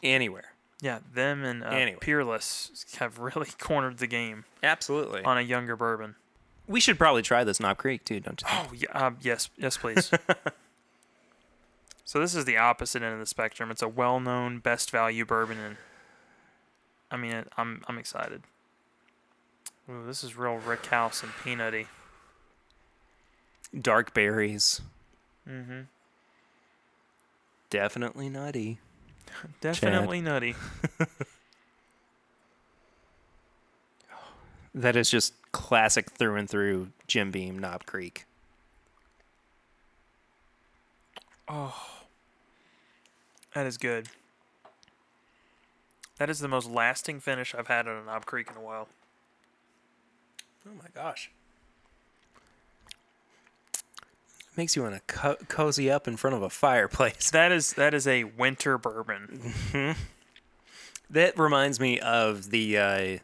[0.02, 0.52] Anywhere.
[0.81, 0.98] yeah.
[1.15, 1.98] Them and uh, Anyway.
[2.01, 5.23] Peerless have really cornered the game Absolutely.
[5.23, 6.16] on a younger bourbon.
[6.66, 8.69] we should probably try this Knob Creek too, don't you think?
[8.69, 10.11] Oh yeah, um, yes, yes, please.
[12.05, 13.70] so this is the opposite end of the spectrum.
[13.70, 15.77] It's a well-known, best value bourbon, and
[17.11, 18.43] I mean, I'm I'm excited.
[19.91, 21.87] Ooh, this is real rickhouse and peanutty.
[23.79, 24.81] Dark berries.
[25.49, 25.81] Mm-hmm.
[27.71, 28.79] Definitely nutty.
[29.61, 30.55] Definitely nutty.
[34.75, 38.25] That is just classic through and through Jim Beam Knob Creek.
[41.49, 42.05] Oh.
[43.55, 44.09] That is good.
[46.19, 48.87] That is the most lasting finish I've had on a Knob Creek in a while.
[50.66, 51.31] Oh my gosh.
[54.57, 57.31] Makes you want to co- cozy up in front of a fireplace.
[57.32, 59.55] That is that is a winter bourbon.
[61.09, 62.78] That reminds me of the.
[62.78, 63.19] Uh,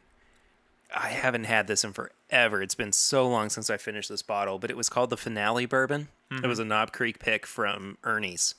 [0.94, 2.62] I haven't had this in forever.
[2.62, 5.66] It's been so long since I finished this bottle, but it was called the Finale
[5.66, 6.08] Bourbon.
[6.30, 8.54] It was a Knob Creek pick from Ernie's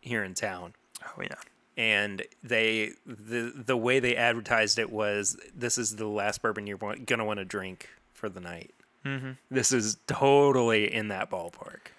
[0.00, 0.74] here in town.
[1.06, 1.34] Oh yeah.
[1.76, 6.78] and they the the way they advertised it was this is the last bourbon you're
[6.78, 7.88] gonna want to drink
[8.24, 8.70] for the night.
[9.04, 9.32] Mm-hmm.
[9.50, 11.92] This is totally in that ballpark.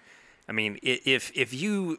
[0.48, 1.98] I mean, if if you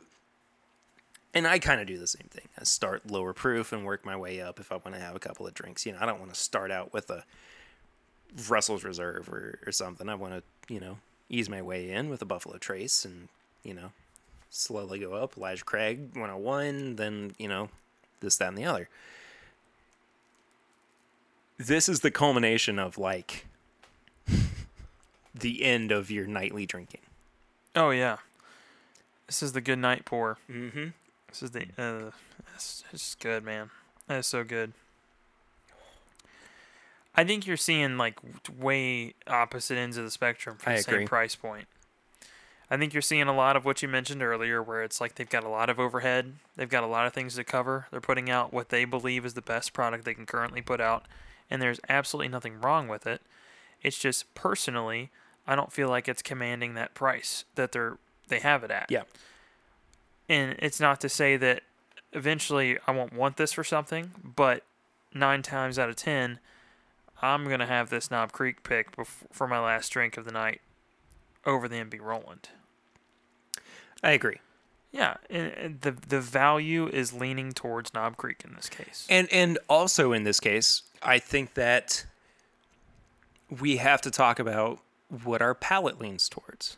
[1.34, 2.48] and I kind of do the same thing.
[2.60, 5.20] I start lower proof and work my way up if I want to have a
[5.20, 5.86] couple of drinks.
[5.86, 7.24] You know, I don't want to start out with a
[8.49, 10.10] Russell's Reserve or, or something.
[10.10, 10.98] I want to, you know,
[11.30, 13.30] ease my way in with a Buffalo Trace and,
[13.64, 13.91] you know,
[14.49, 15.38] slowly go up.
[15.38, 17.70] Elijah Craig 101, then, you know,
[18.20, 18.90] this, that, and the other.
[21.58, 23.45] this is the culmination of like
[25.39, 27.01] the end of your nightly drinking.
[27.76, 28.18] Oh yeah.
[29.27, 30.38] This is the good night pour.
[30.49, 30.88] Mm-hmm.
[31.30, 32.11] This is the uh
[32.55, 33.69] it's, it's good, man.
[34.07, 34.73] That is so good.
[37.15, 38.19] I think you're seeing like
[38.59, 40.99] way opposite ends of the spectrum for I the agree.
[40.99, 41.68] same price point.
[42.69, 45.30] I think you're seeing a lot of what you mentioned earlier where it's like they've
[45.30, 47.88] got a lot of overhead, they've got a lot of things to cover.
[47.91, 51.05] They're putting out what they believe is the best product they can currently put out,
[51.49, 53.22] and there's absolutely nothing wrong with it.
[53.81, 55.09] It's just personally,
[55.48, 57.98] I don't feel like it's commanding that price that they're
[58.28, 58.88] they have it at.
[58.90, 59.03] Yeah.
[60.28, 61.64] And it's not to say that
[62.11, 64.64] eventually I won't want this for something, but
[65.14, 66.40] nine times out of ten,
[67.22, 70.61] I'm gonna have this Knob Creek pick bef- for my last drink of the night
[71.45, 72.49] over the MB Roland.
[74.03, 74.38] I agree.
[74.91, 79.06] Yeah, and the the value is leaning towards Knob Creek in this case.
[79.10, 82.06] And and also in this case, I think that
[83.61, 84.80] we have to talk about
[85.10, 86.78] what our palate leans towards.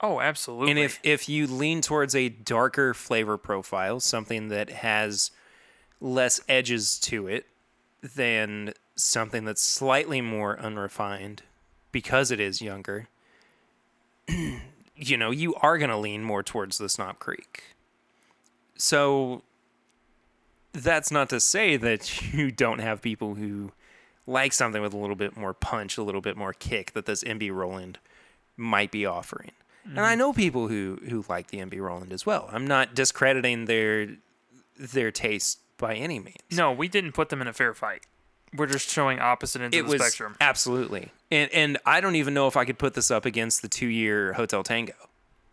[0.00, 0.70] oh, absolutely.
[0.70, 5.30] And if if you lean towards a darker flavor profile, something that has
[6.00, 7.46] less edges to it
[8.02, 11.42] than something that's slightly more unrefined
[11.92, 13.08] because it is younger,
[14.96, 17.62] you know, you are going to lean more towards the Snob Creek.
[18.76, 19.42] So
[20.72, 23.72] that's not to say that you don't have people who
[24.26, 27.22] like something with a little bit more punch, a little bit more kick that this
[27.24, 27.98] MB Roland
[28.56, 29.52] might be offering.
[29.84, 30.18] And I mm-hmm.
[30.18, 32.48] know people who who like the MB Roland as well.
[32.52, 34.08] I'm not discrediting their
[34.78, 36.36] their taste by any means.
[36.52, 38.06] no, we didn't put them in a fair fight.
[38.56, 40.36] We're just showing opposite ends it of the was spectrum.
[40.40, 41.10] absolutely.
[41.30, 44.34] And and I don't even know if I could put this up against the 2-year
[44.34, 44.94] Hotel Tango.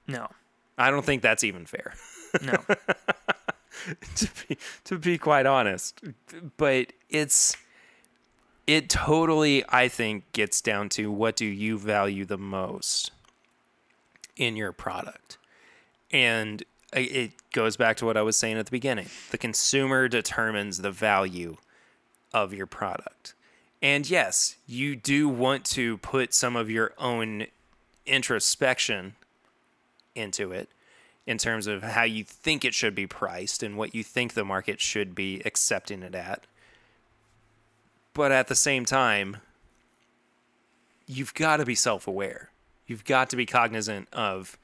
[0.08, 0.30] No,
[0.78, 1.94] I don't think that's even fair.
[2.42, 2.54] no.
[4.16, 6.02] to be to be quite honest.
[6.58, 7.58] But it's
[8.68, 13.12] it totally I think gets down to what do you value the most
[14.36, 15.38] in your product.
[16.12, 16.64] And
[16.94, 19.08] it goes back to what I was saying at the beginning.
[19.32, 21.58] The consumer determines the value
[22.34, 23.34] of your product.
[23.82, 27.48] And yes, you do want to put some of your own
[28.06, 29.16] introspection
[30.16, 30.70] into it
[31.26, 34.44] in terms of how you think it should be priced and what you think the
[34.44, 36.46] market should be accepting it at.
[38.14, 39.38] But at the same time,
[41.08, 42.50] you've got to be self aware.
[42.88, 44.58] You've got to be cognizant of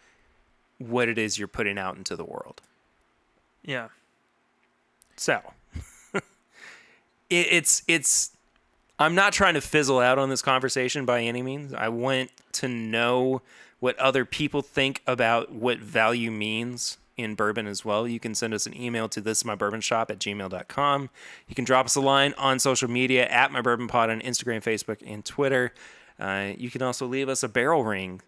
[0.79, 2.61] what it is you're putting out into the world.
[3.63, 3.89] Yeah.
[5.15, 5.41] So
[6.13, 6.23] it,
[7.29, 8.31] it's it's
[8.99, 11.73] I'm not trying to fizzle out on this conversation by any means.
[11.73, 13.41] I want to know
[13.79, 18.07] what other people think about what value means in bourbon as well.
[18.07, 21.09] You can send us an email to this is my bourbon shop at gmail.com.
[21.47, 24.63] You can drop us a line on social media at my bourbon pod on Instagram,
[24.63, 25.73] Facebook, and Twitter.
[26.19, 28.21] Uh, you can also leave us a barrel ring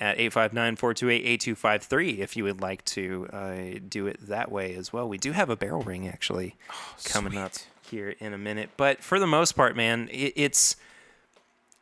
[0.00, 5.08] at 859-428-8253 if you would like to uh, do it that way as well.
[5.08, 6.56] We do have a barrel ring actually
[7.04, 7.52] coming up
[7.82, 10.76] here in a minute, but for the most part, man, it, it's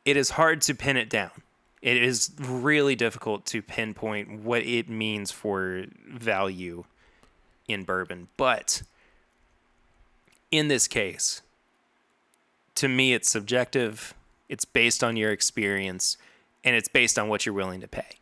[0.04, 1.30] it is hard to pin it down.
[1.82, 6.84] It is really difficult to pinpoint what it means for value
[7.68, 8.82] in bourbon, but
[10.50, 11.42] in this case,
[12.76, 14.14] to me, it's subjective.
[14.48, 16.16] It's based on your experience,
[16.62, 18.18] and it's based on what you're willing to pay.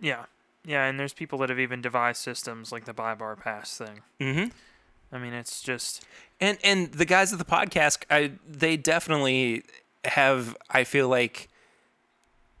[0.00, 0.26] Yeah.
[0.66, 4.00] Yeah, and there's people that have even devised systems like the buy bar pass thing.
[4.20, 4.48] Mm-hmm.
[5.14, 6.04] I mean, it's just
[6.40, 9.62] And and the guys at the podcast, I they definitely
[10.04, 10.56] have.
[10.70, 11.48] I feel like,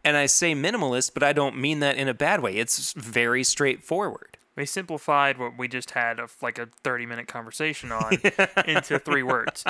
[0.04, 2.56] and I say minimalist, but I don't mean that in a bad way.
[2.56, 4.36] It's very straightforward.
[4.56, 8.12] they simplified what we just had of like a 30 minute conversation on
[8.66, 9.64] into three words.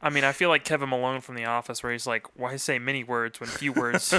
[0.00, 2.78] I mean, I feel like Kevin Malone from The Office, where he's like, "Why say
[2.78, 4.12] many words when few words?"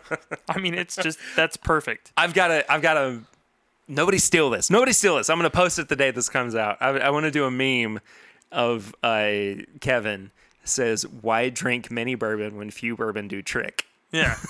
[0.48, 2.12] I mean, it's just that's perfect.
[2.16, 2.72] I've got to.
[2.72, 3.22] I've got to.
[3.88, 4.70] Nobody steal this.
[4.70, 5.28] Nobody steal this.
[5.28, 6.76] I'm gonna post it the day this comes out.
[6.80, 8.00] I, I want to do a meme
[8.52, 9.32] of uh,
[9.80, 10.30] Kevin
[10.64, 14.36] says, "Why drink many bourbon when few bourbon do trick?" Yeah.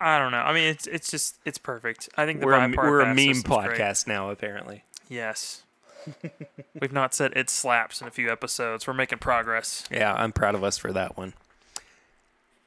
[0.00, 0.38] I don't know.
[0.38, 2.08] I mean, it's it's just it's perfect.
[2.16, 3.78] I think the We're a, we're a meme system's great.
[3.80, 4.84] podcast now, apparently.
[5.08, 5.62] Yes.
[6.80, 8.86] We've not said it slaps in a few episodes.
[8.86, 9.84] We're making progress.
[9.90, 11.34] Yeah, I'm proud of us for that one.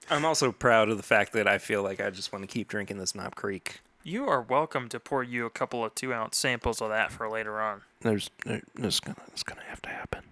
[0.09, 2.67] I'm also proud of the fact that I feel like I just want to keep
[2.67, 3.79] drinking this Knob Creek.
[4.03, 7.29] You are welcome to pour you a couple of two ounce samples of that for
[7.29, 7.81] later on.
[8.01, 10.23] There's, there, there's gonna, it's gonna have to happen.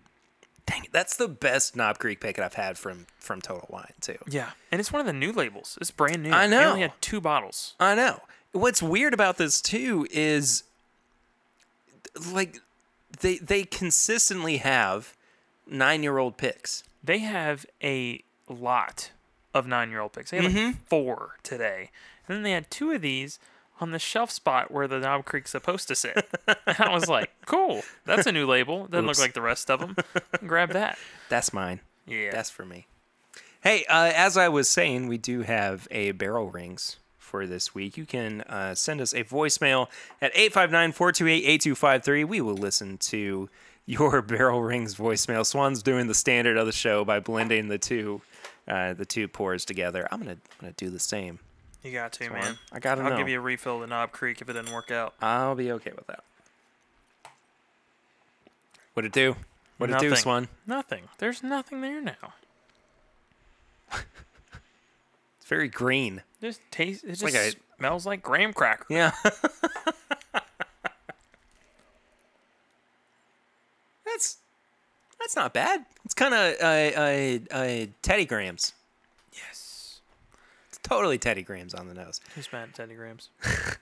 [0.69, 4.17] Dang it, that's the best Knob Creek pick I've had from from Total Wine too.
[4.27, 5.77] Yeah, and it's one of the new labels.
[5.81, 6.31] It's brand new.
[6.31, 6.59] I know.
[6.59, 7.73] They only had two bottles.
[7.79, 8.21] I know.
[8.51, 10.63] What's weird about this too is
[12.31, 12.59] like
[13.21, 15.15] they they consistently have
[15.67, 16.83] nine year old picks.
[17.03, 19.11] They have a lot
[19.53, 20.31] of nine year old picks.
[20.31, 20.71] They had like mm-hmm.
[20.85, 21.89] four today.
[22.27, 23.39] And then they had two of these
[23.79, 26.27] on the shelf spot where the Knob Creek's supposed to sit.
[26.47, 27.81] and I was like, cool.
[28.05, 28.87] That's a new label.
[28.87, 29.19] Doesn't Oops.
[29.19, 29.95] look like the rest of them.
[30.45, 30.97] Grab that.
[31.29, 31.79] That's mine.
[32.05, 32.31] Yeah.
[32.31, 32.87] That's for me.
[33.61, 37.97] Hey, uh, as I was saying, we do have a barrel rings for this week.
[37.97, 39.87] You can uh, send us a voicemail
[40.21, 42.23] at 859 428 8253.
[42.23, 43.49] We will listen to
[43.85, 45.45] your barrel rings voicemail.
[45.45, 48.21] Swan's doing the standard of the show by blending the two.
[48.67, 50.07] Uh, the two pours together.
[50.11, 51.39] I'm gonna, I'm gonna do the same.
[51.83, 52.57] You got to, Swan, man.
[52.71, 53.17] I gotta I'll know.
[53.17, 55.13] give you a refill of the Knob Creek if it didn't work out.
[55.21, 56.23] I'll be okay with that.
[58.93, 59.35] What'd it do?
[59.77, 60.21] What'd it do, Nothing.
[60.21, 60.47] Swan?
[60.67, 61.03] Nothing.
[61.19, 62.33] There's nothing there now.
[65.39, 66.21] It's very green.
[66.41, 67.03] Just taste.
[67.03, 68.85] It just like a- smells like graham cracker.
[68.89, 69.11] Yeah.
[74.05, 74.37] that's
[75.19, 75.85] that's not bad.
[76.05, 76.65] It's kind of uh,
[76.99, 78.73] uh, uh, Teddy Grahams.
[80.83, 80.85] Yes.
[80.89, 82.19] It's totally Teddy Grahams on the nose.
[82.35, 83.29] Who's mad at Teddy Grahams?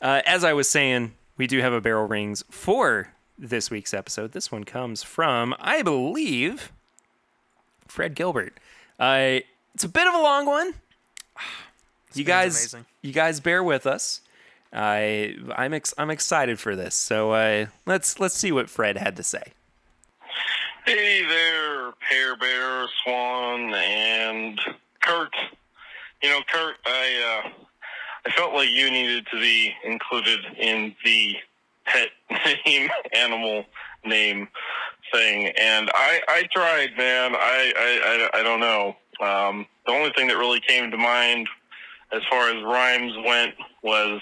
[0.00, 4.30] Uh, as I was saying, we do have a barrel rings for this week's episode.
[4.30, 6.70] This one comes from, I believe,
[7.88, 8.60] Fred Gilbert.
[9.00, 9.40] Uh,
[9.74, 10.74] it's a bit of a long one.
[12.14, 12.86] you guys, amazing.
[13.02, 14.20] you guys, bear with us.
[14.72, 16.94] I I'm ex- I'm excited for this.
[16.94, 19.42] So uh, let's let's see what Fred had to say.
[20.86, 24.60] Hey there, Pear Bear, Swan, and
[25.02, 25.34] Kurt.
[26.22, 27.50] You know, Kurt, I uh,
[28.26, 31.36] I felt like you needed to be included in the
[31.84, 32.08] pet
[32.66, 33.64] name, animal
[34.04, 34.48] name
[35.12, 37.34] thing, and I I tried, man.
[37.34, 38.96] I I I, I don't know.
[39.20, 41.48] Um, the only thing that really came to mind
[42.12, 44.20] as far as rhymes went was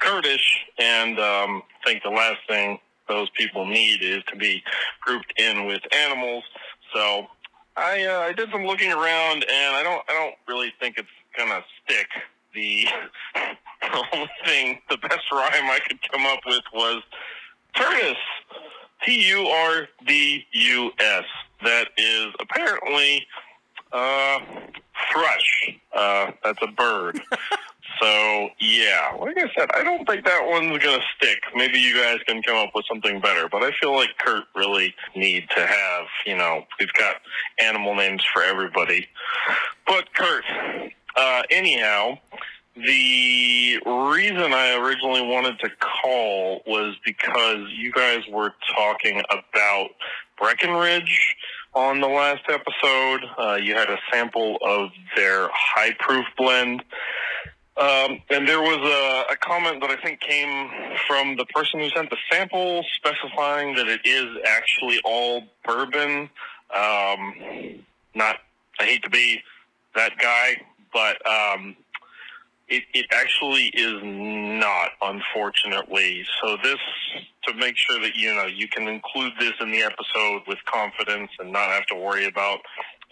[0.00, 2.78] Kurdish, and um, I think the last thing
[3.08, 4.62] those people need is to be
[5.00, 6.44] grouped in with animals.
[6.92, 7.28] So
[7.76, 11.08] I uh, I did some looking around, and I don't I don't really think it's
[11.36, 12.06] gonna stick.
[12.54, 12.86] The,
[13.80, 17.02] the only thing, the best rhyme I could come up with was
[17.74, 18.14] Turdus.
[19.04, 21.24] T U R D U S.
[21.62, 23.26] That is apparently
[23.94, 24.40] uh,
[25.12, 25.70] thrush.
[25.94, 27.20] Uh, that's a bird.
[28.00, 31.38] So yeah, like I said, I don't think that one's gonna stick.
[31.54, 34.94] Maybe you guys can come up with something better, but I feel like Kurt really
[35.14, 37.16] need to have, you know, we've got
[37.60, 39.06] animal names for everybody.
[39.86, 40.44] But Kurt,
[41.16, 42.18] uh, anyhow,
[42.74, 49.90] the reason I originally wanted to call was because you guys were talking about
[50.36, 51.36] Breckenridge
[51.74, 53.20] on the last episode.
[53.36, 56.84] Uh, you had a sample of their high proof blend.
[57.76, 60.70] Um, and there was a, a comment that I think came
[61.08, 66.30] from the person who sent the sample specifying that it is actually all bourbon.
[66.72, 67.34] Um,
[68.14, 68.36] not,
[68.78, 69.42] I hate to be
[69.96, 71.76] that guy, but um,
[72.68, 76.24] it, it actually is not, unfortunately.
[76.42, 76.78] So this,
[77.46, 81.30] to make sure that, you know, you can include this in the episode with confidence
[81.38, 82.60] and not have to worry about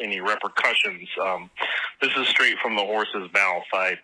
[0.01, 1.09] any repercussions.
[1.23, 1.51] Um,
[2.01, 3.65] this is straight from the horse's mouth.
[3.73, 3.99] I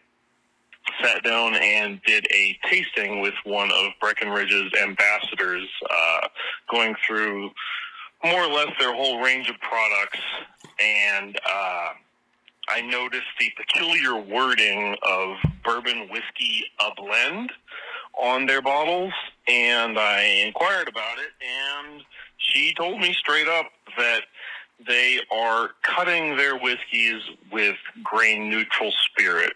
[1.02, 6.28] sat down and did a tasting with one of Breckenridge's ambassadors, uh,
[6.70, 7.50] going through
[8.24, 10.20] more or less their whole range of products.
[10.80, 11.88] And uh,
[12.70, 17.50] I noticed the peculiar wording of bourbon whiskey a blend
[18.20, 19.12] on their bottles,
[19.46, 22.02] and I inquired about it, and
[22.36, 23.66] she told me straight up
[23.96, 24.22] that
[24.86, 29.54] they are cutting their whiskeys with grain neutral spirits.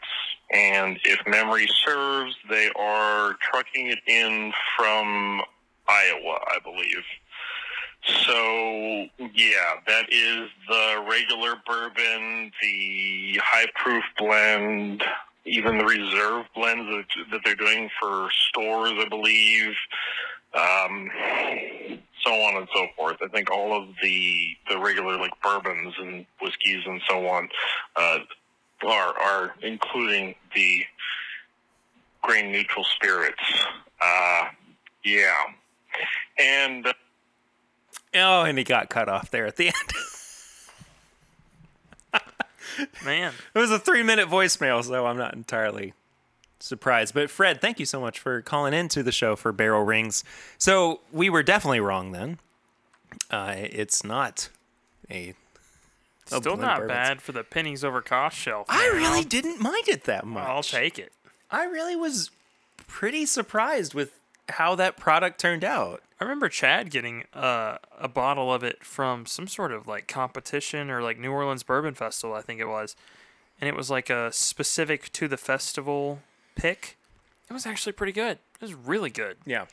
[0.51, 5.43] And if memory serves, they are trucking it in from
[5.87, 7.05] Iowa, I believe.
[8.05, 15.05] So, yeah, that is the regular bourbon, the high proof blend,
[15.45, 19.75] even the reserve blends that, that they're doing for stores, I believe,
[20.55, 21.11] um,
[22.25, 23.17] so on and so forth.
[23.23, 27.49] I think all of the, the regular, like, bourbons and whiskeys and so on,
[27.95, 28.19] uh,
[28.85, 30.85] are, are including the
[32.23, 33.43] grain neutral spirits.
[34.01, 34.47] Uh,
[35.05, 35.33] yeah.
[36.39, 36.93] And uh,
[38.15, 39.67] Oh, and he got cut off there at the
[42.15, 42.19] end.
[43.05, 45.93] Man, it was a three minute voicemail, so I'm not entirely
[46.59, 47.13] surprised.
[47.15, 50.25] But Fred, thank you so much for calling into the show for Barrel Rings.
[50.59, 52.39] So we were definitely wrong then.
[53.31, 54.49] Uh, it's not
[55.11, 55.35] a.
[56.25, 56.89] still not bourbons.
[56.89, 58.67] bad for the pennies over cost shelf.
[58.71, 58.97] I man.
[58.97, 60.47] really didn't mind it that much.
[60.49, 61.13] I'll take it.
[61.51, 62.31] I really was
[62.87, 66.03] pretty surprised with how that product turned out.
[66.21, 70.91] I remember Chad getting uh, a bottle of it from some sort of like competition
[70.91, 72.95] or like New Orleans Bourbon Festival, I think it was.
[73.61, 76.21] And it was like a specific to the festival
[76.57, 76.97] pick.
[77.49, 78.39] It was actually pretty good.
[78.55, 79.37] It was really good.
[79.47, 79.67] Yeah.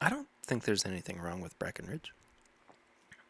[0.00, 2.12] I don't think there's anything wrong with Breckenridge.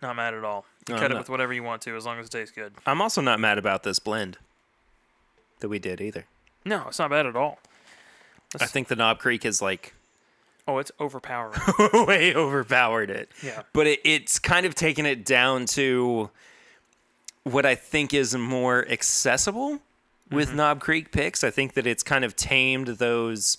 [0.02, 0.64] Not mad at all.
[0.88, 1.20] You No, cut I'm it not.
[1.20, 2.72] with whatever you want to as long as it tastes good.
[2.86, 4.38] I'm also not mad about this blend
[5.60, 6.24] that we did either.
[6.64, 7.58] No, it's not bad at all.
[8.59, 9.94] I think the Knob Creek is like
[10.66, 11.56] Oh, it's overpowered.
[12.06, 13.28] way overpowered it.
[13.43, 13.62] Yeah.
[13.72, 16.31] But it, it's kind of taken it down to
[17.44, 19.81] what I think is more accessible
[20.31, 21.43] with Knob Creek picks.
[21.43, 23.59] I think that it's kind of tamed those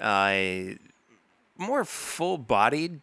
[0.00, 0.74] uh,
[1.56, 3.00] more full bodied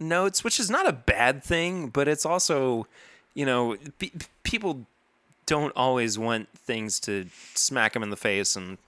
[0.00, 2.86] notes, which is not a bad thing, but it's also,
[3.34, 4.10] you know, pe-
[4.42, 4.86] people
[5.46, 8.78] don't always want things to smack them in the face and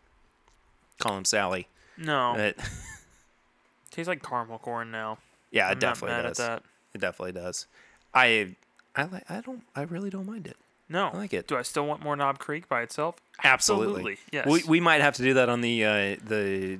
[0.99, 1.69] call him Sally.
[1.97, 2.57] No, But
[3.91, 5.19] tastes like caramel corn now.
[5.51, 6.41] yeah, I'm it definitely not mad does.
[6.41, 6.63] at that.
[6.95, 7.67] It definitely does.
[8.13, 8.55] I
[8.97, 10.57] I like I don't I really don't mind it.
[10.89, 11.49] No, I like it.
[11.49, 13.17] Do I still want more Knob Creek by itself?
[13.43, 14.19] Absolutely.
[14.33, 14.47] Yes.
[14.47, 16.79] We we might have to do that on the uh, the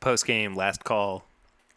[0.00, 1.24] post game last call.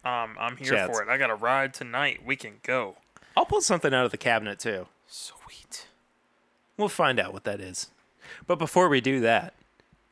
[0.04, 0.90] um, I'm here Chats.
[0.96, 1.08] for it.
[1.08, 2.20] I got a ride tonight.
[2.24, 2.96] We can go.
[3.36, 4.86] I'll pull something out of the cabinet too.
[5.08, 5.86] Sweet.
[6.78, 7.88] We'll find out what that is.
[8.46, 9.52] But before we do that,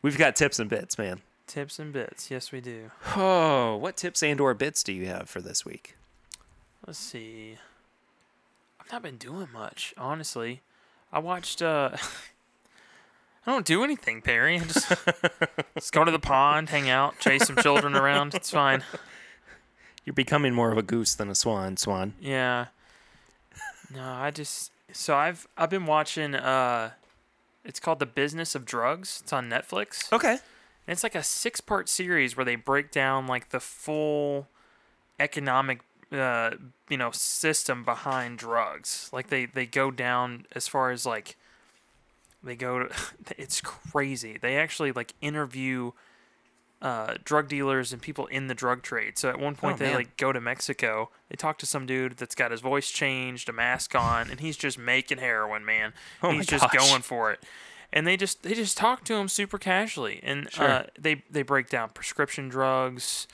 [0.02, 1.20] we've got tips and bits, man.
[1.54, 2.32] Tips and bits.
[2.32, 2.90] Yes, we do.
[3.14, 5.94] Oh, what tips and or bits do you have for this week?
[6.84, 7.58] Let's see.
[8.80, 10.62] I've not been doing much, honestly.
[11.12, 11.62] I watched.
[11.62, 11.90] uh
[13.46, 14.56] I don't do anything, Perry.
[14.56, 14.92] I just,
[15.78, 18.34] just go to the pond, hang out, chase some children around.
[18.34, 18.82] It's fine.
[20.04, 22.14] You're becoming more of a goose than a swan, swan.
[22.20, 22.66] Yeah.
[23.94, 26.90] No, I just so I've I've been watching uh
[27.64, 29.20] it's called The Business of Drugs.
[29.22, 30.12] It's on Netflix.
[30.12, 30.38] Okay.
[30.86, 34.48] And it's like a six-part series where they break down like the full
[35.18, 35.80] economic
[36.12, 36.50] uh
[36.88, 39.08] you know system behind drugs.
[39.12, 41.36] Like they they go down as far as like
[42.42, 42.94] they go to
[43.38, 44.38] it's crazy.
[44.40, 45.92] They actually like interview
[46.82, 49.16] uh, drug dealers and people in the drug trade.
[49.16, 49.94] So at one point Oh, they man.
[49.94, 51.08] like go to Mexico.
[51.30, 54.58] They talk to some dude that's got his voice changed, a mask on, and he's
[54.58, 55.94] just making heroin, man.
[56.22, 56.90] Oh he's just gosh.
[56.90, 57.40] going for it.
[57.94, 60.68] And they just they just talk to him super casually, and Sure.
[60.68, 63.26] uh, they they break down prescription drugs,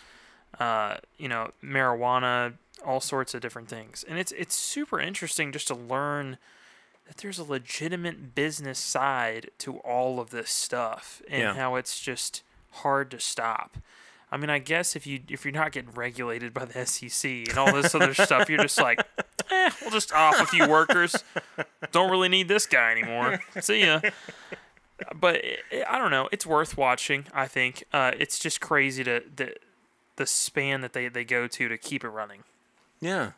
[0.61, 2.55] uh, you know, marijuana,
[2.85, 6.37] all sorts of different things, and it's it's super interesting just to learn
[7.07, 11.55] that there's a legitimate business side to all of this stuff, and Yeah.
[11.55, 13.79] how it's just hard to stop.
[14.33, 17.59] I mean, I guess if you if you're not getting regulated by the SEC and
[17.59, 19.01] all this other stuff, you're just like,
[19.51, 21.17] eh, we'll just off a few workers.
[21.91, 23.41] Don't really need this guy anymore.
[23.61, 24.01] See ya.
[25.15, 26.29] But it, it- I don't know.
[26.31, 27.27] It's worth watching.
[27.35, 29.55] I think uh, it's just crazy to the
[30.17, 32.45] the span that they they go to to keep it running.
[33.01, 33.33] Yeah.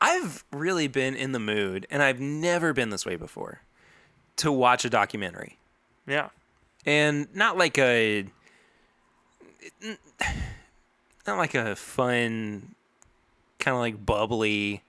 [0.00, 3.62] I've really been in the mood, and I've never been this way before,
[4.36, 5.56] to watch a documentary.
[6.06, 6.28] Yeah.
[6.84, 8.26] And not like a.
[11.26, 12.74] Not like a fun,
[13.58, 14.82] kind of like bubbly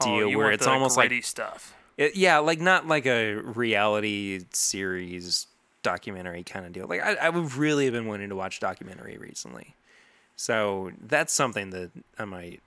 [0.00, 1.24] Oh, deal you where it's almost like.
[1.24, 1.74] stuff.
[1.96, 5.46] It, yeah, like not like a reality series
[5.82, 6.86] documentary kind of deal.
[6.86, 9.74] Like I, I would really have been wanting to watch documentary recently,
[10.36, 12.62] so that's something that I might,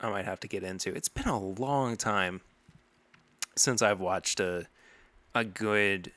[0.00, 0.94] I might have to get into.
[0.94, 2.42] It's been a long time
[3.56, 4.66] since I've watched a,
[5.34, 6.12] a good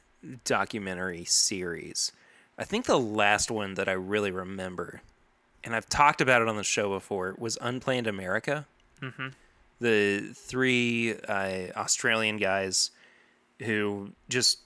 [0.46, 2.12] documentary series.
[2.58, 5.02] I think the last one that I really remember,
[5.64, 8.66] and I've talked about it on the show before, was Unplanned America.
[9.80, 12.92] The three uh, Australian guys
[13.60, 14.60] who just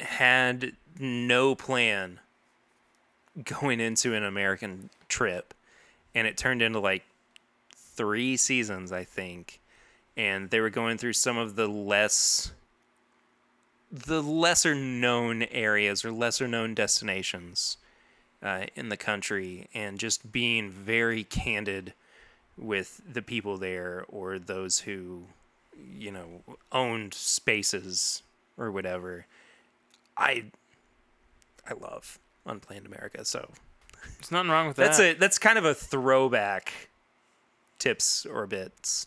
[0.00, 2.20] had no plan
[3.42, 5.54] going into an American trip,
[6.14, 7.02] and it turned into like
[7.76, 9.60] three seasons, I think,
[10.16, 12.52] and they were going through some of the less
[13.94, 17.76] the lesser known areas or lesser known destinations
[18.42, 21.92] uh, in the country and just being very candid
[22.58, 25.22] with the people there or those who
[25.96, 26.42] you know
[26.72, 28.22] owned spaces
[28.58, 29.26] or whatever
[30.16, 30.44] i
[31.68, 33.48] i love unplanned america so
[34.18, 35.16] There's nothing wrong with that's that.
[35.16, 36.72] a that's kind of a throwback
[37.78, 39.06] tips or bits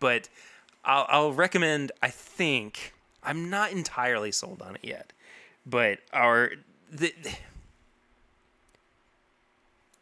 [0.00, 0.28] but
[0.84, 2.93] i'll, I'll recommend i think
[3.24, 5.12] i'm not entirely sold on it yet
[5.66, 6.52] but our
[6.90, 7.12] the,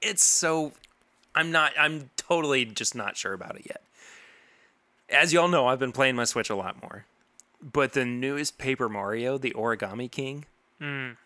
[0.01, 0.73] it's so
[1.35, 3.83] i'm not i'm totally just not sure about it yet
[5.11, 7.05] as y'all know i've been playing my switch a lot more
[7.63, 10.45] but the newest paper mario the origami king
[10.83, 11.17] Mm.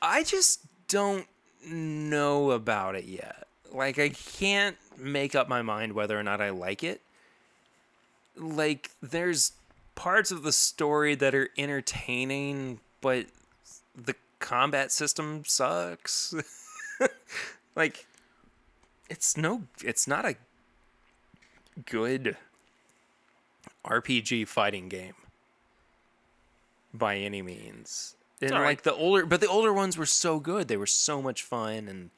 [0.00, 1.26] I just don't
[1.66, 3.46] know about it yet.
[3.70, 7.00] like I can't make up my mind whether or not I like it.
[8.36, 9.52] Like there's
[10.02, 13.24] parts of the story that are entertaining, but
[13.94, 16.34] the combat system sucks.
[17.76, 18.04] like
[19.08, 20.34] it's no it's not a
[21.86, 22.36] good
[23.84, 25.14] RPG fighting game
[26.92, 28.16] by any means.
[28.40, 28.66] And alright.
[28.66, 30.66] like the older but the older ones were so good.
[30.66, 32.10] They were so much fun and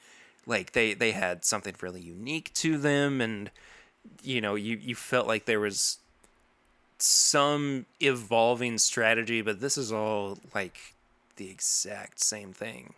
[0.47, 3.51] like they they had something really unique to them and
[4.23, 5.99] you know, you you felt like there was
[6.99, 10.95] some evolving strategy, but this is all like
[11.37, 12.95] the exact same thing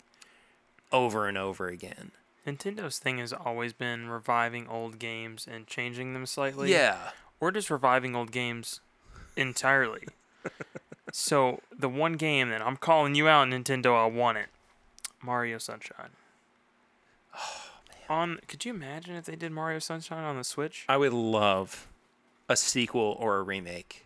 [0.93, 2.13] over and over again.
[2.47, 6.71] Nintendo's thing has always been reviving old games and changing them slightly.
[6.71, 7.11] Yeah.
[7.41, 8.81] Or just reviving old games
[9.37, 10.07] entirely.
[11.13, 14.47] so the one game that I'm calling you out, Nintendo, I want it.
[15.23, 16.11] Mario Sunshine.
[17.35, 18.19] Oh man.
[18.19, 20.85] On could you imagine if they did Mario Sunshine on the Switch?
[20.89, 21.89] I would love
[22.49, 24.05] a sequel or a remake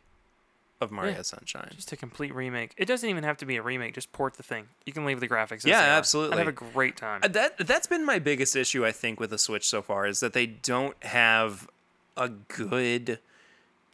[0.81, 1.23] of Mario Yeah.
[1.23, 1.71] Sunshine.
[1.75, 2.73] Just a complete remake.
[2.79, 3.95] It doesn't even have to be a remake.
[3.95, 4.69] Just port the thing.
[4.87, 5.67] You can leave the graphics.
[5.67, 6.39] Yeah, absolutely.
[6.39, 7.21] Have a great time.
[7.23, 10.21] Uh, That that's been my biggest issue I think with the Switch so far is
[10.21, 11.69] that they don't have
[12.17, 13.19] a good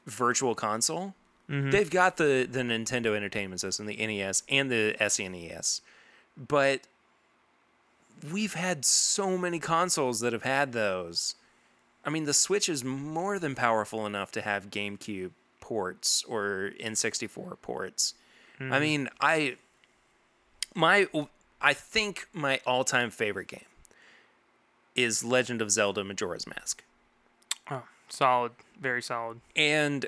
[0.06, 1.14] virtual console.
[1.48, 5.80] They've got the the Nintendo Entertainment System, the NES, and the SNES,
[6.36, 6.82] but
[8.32, 11.36] we've had so many consoles that have had those.
[12.06, 17.60] I mean, the Switch is more than powerful enough to have GameCube ports or N64
[17.60, 18.14] ports.
[18.60, 18.80] I hmm.
[18.80, 19.56] mean, I
[20.74, 21.08] my
[21.60, 23.64] I think my all-time favorite game
[24.94, 26.82] is Legend of Zelda Majora's Mask.
[27.70, 28.52] oh, solid.
[28.80, 29.40] Very solid.
[29.56, 30.06] And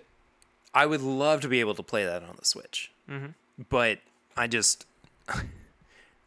[0.73, 2.93] I would love to be able to play that on the Switch.
[3.11, 3.33] Mm-hmm.
[3.69, 3.99] But
[4.37, 4.87] I just
[5.29, 5.43] I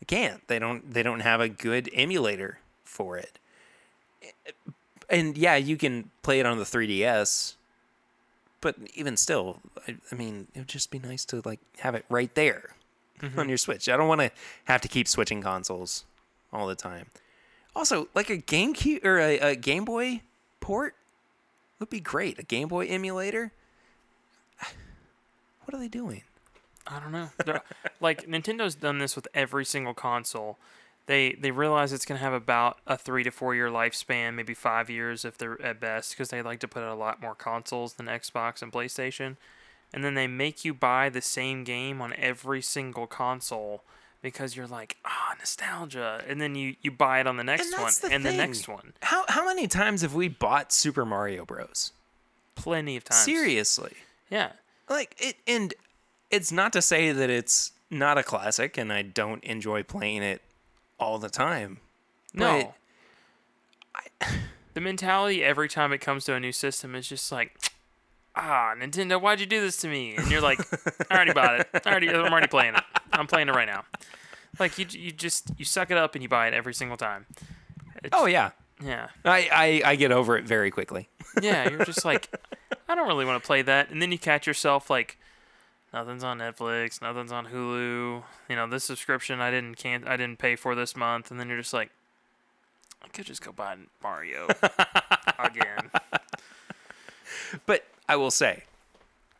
[0.06, 0.46] can't.
[0.48, 3.40] They don't they don't have a good emulator for it.
[5.12, 7.56] And yeah, you can play it on the 3DS.
[8.62, 12.06] But even still, I, I mean, it would just be nice to like have it
[12.10, 12.70] right there
[13.22, 13.50] on mm-hmm.
[13.50, 13.90] your Switch.
[13.90, 14.32] I don't want to
[14.66, 16.06] have to keep switching consoles
[16.54, 17.08] all the time.
[17.76, 20.22] Also, like a GameCube or a, a Game Boy
[20.60, 20.96] port
[21.80, 22.40] would be great.
[22.40, 23.52] A Game Boy emulator.
[25.66, 26.24] What are they doing?
[26.88, 27.30] I don't know.
[28.02, 30.58] Like Nintendo's done this with every single console.
[31.12, 34.90] They they realize it's gonna have about a three to four year lifespan, maybe five
[34.90, 37.96] years if they're at best, because they like to put out a lot more consoles
[37.96, 39.36] than Xbox and PlayStation.
[39.92, 43.84] And then they make you buy the same game on every single console
[44.22, 46.24] because you're like, ah, nostalgia.
[46.30, 48.94] And then you you buy it on the next one the and the next one.
[49.02, 51.92] How how many times have we bought Super Mario Bros?
[52.56, 53.26] Plenty of times.
[53.26, 53.98] Seriously.
[54.30, 54.54] Yeah.
[54.90, 55.74] Like it and
[56.30, 60.42] it's not to say that it's not a classic and I don't enjoy playing it
[61.02, 61.80] all the time.
[62.34, 62.74] No.
[64.20, 64.30] But
[64.74, 67.72] the mentality every time it comes to a new system is just like,
[68.36, 70.16] ah, Nintendo, why'd you do this to me?
[70.16, 70.60] And you're like,
[71.10, 71.70] I already bought it.
[71.86, 72.84] I already, I'm already playing it.
[73.12, 73.84] I'm playing it right now.
[74.60, 77.26] Like you, you just you suck it up and you buy it every single time.
[78.04, 78.52] It's, oh yeah.
[78.84, 81.10] yeah, I, I, I get over it very quickly.
[81.42, 81.70] yeah.
[81.70, 82.34] You're just like,
[82.90, 83.90] I don't really want to play that.
[83.90, 85.18] And then you catch yourself like,
[85.94, 88.24] nothing's on Netflix, nothing's on Hulu.
[88.50, 91.48] You know, this subscription I didn't can I didn't pay for this month, and then
[91.50, 91.90] you're just like,
[93.04, 94.48] I could just go buy Mario
[95.40, 95.90] again.
[97.66, 98.64] But I will say,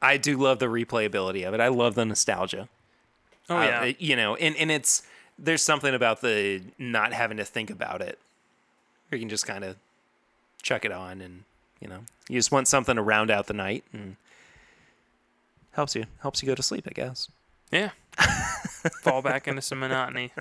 [0.02, 1.60] I do love the replayability of it.
[1.60, 2.68] I love the nostalgia.
[3.50, 3.92] Oh Uh, yeah.
[4.00, 5.04] you know, and, and it's
[5.40, 8.20] there's something about the not having to think about it.
[9.12, 9.76] You can just kind of
[10.62, 11.44] chuck it on, and
[11.80, 12.00] you know,
[12.30, 14.16] you just want something to round out the night, and
[15.72, 17.30] helps you helps you go to sleep, I guess.
[17.72, 17.92] Yeah.
[19.02, 20.32] Fall back into some monotony.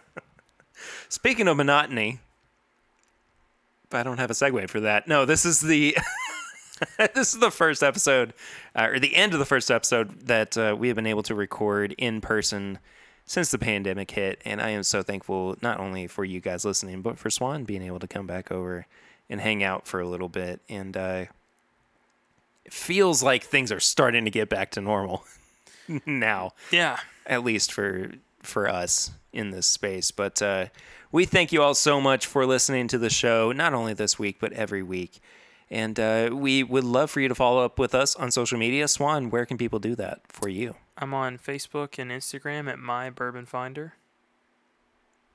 [1.08, 2.20] Speaking of monotony,
[3.90, 5.06] but I don't have a segue for that.
[5.06, 5.96] No, this is the
[7.14, 8.32] this is the first episode,
[8.74, 11.34] uh, or the end of the first episode that uh, we have been able to
[11.34, 12.78] record in person
[13.26, 17.02] since the pandemic hit, and I am so thankful not only for you guys listening,
[17.02, 18.86] but for Swan being able to come back over
[19.28, 21.24] and hang out for a little bit, and uh,
[22.70, 25.24] it feels like things are starting to get back to normal
[26.06, 26.98] now Yeah.
[27.26, 30.10] at least for for us in this space.
[30.12, 30.66] But uh,
[31.12, 34.38] we thank you all so much for listening to the show, not only this week
[34.40, 35.20] but every week.
[35.70, 38.88] And uh, we would love for you to follow up with us on social media.
[38.88, 40.74] Swan, where can people do that for you?
[40.98, 43.94] I'm on Facebook and Instagram at my bourbon finder.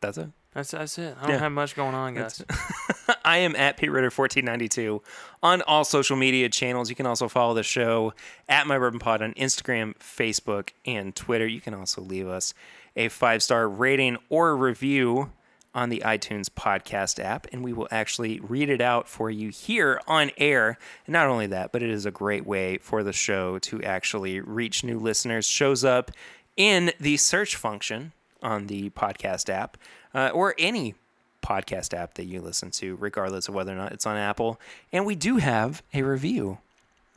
[0.02, 0.30] That's it.
[0.56, 1.16] That's that's it.
[1.20, 1.40] I don't Yeah.
[1.40, 2.44] have much going on, guys.
[3.26, 5.02] I am at Pete Ritter 1492
[5.44, 6.90] on all social media channels.
[6.90, 8.14] You can also follow the show
[8.50, 11.46] at My Bourbon Pod on Instagram, Facebook, and Twitter.
[11.46, 12.54] You can also leave us
[12.96, 15.32] a five star rating or review
[15.74, 20.00] on the iTunes podcast app, and we will actually read it out for you here
[20.08, 20.78] on air.
[21.06, 24.40] And not only that, but it is a great way for the show to actually
[24.40, 25.46] reach new listeners.
[25.46, 26.12] Shows up
[26.56, 29.76] in the search function on the podcast app
[30.16, 30.96] uh, or any
[31.44, 34.60] podcast app that you listen to, regardless of whether or not it's on Apple.
[34.92, 36.58] And we do have a review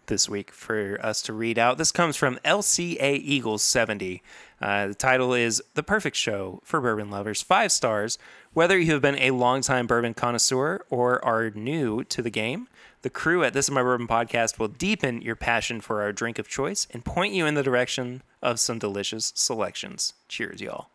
[0.06, 1.78] this week for us to read out.
[1.78, 4.22] This comes from LCA Eagles 70.
[4.60, 7.40] Uh, the title is The Perfect Show for Bourbon Lovers.
[7.40, 8.18] Five stars.
[8.52, 12.68] Whether you have been a longtime bourbon connoisseur or are new to the game,
[13.02, 16.38] the crew at This Is My Bourbon podcast will deepen your passion for our drink
[16.38, 20.14] of choice and point you in the direction of some delicious selections.
[20.26, 20.88] Cheers, y'all.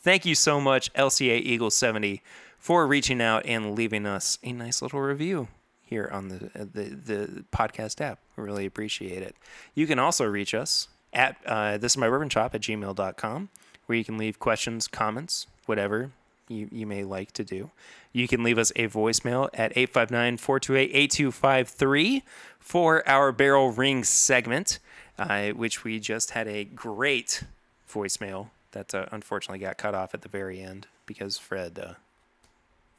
[0.00, 2.22] Thank you so much, LCA Eagles 70,
[2.58, 5.48] for reaching out and leaving us a nice little review
[5.82, 8.20] here on the, the, the podcast app.
[8.36, 9.34] We really appreciate it.
[9.74, 13.48] You can also reach us at uh, this is my bourbon shop at gmail.com
[13.86, 16.12] where you can leave questions, comments, whatever
[16.48, 17.70] you, you may like to do.
[18.12, 22.22] You can leave us a voicemail at 859 428 8253
[22.60, 24.78] for our barrel ring segment,
[25.18, 27.42] uh, which we just had a great
[27.90, 31.94] voicemail that uh, unfortunately got cut off at the very end because Fred uh,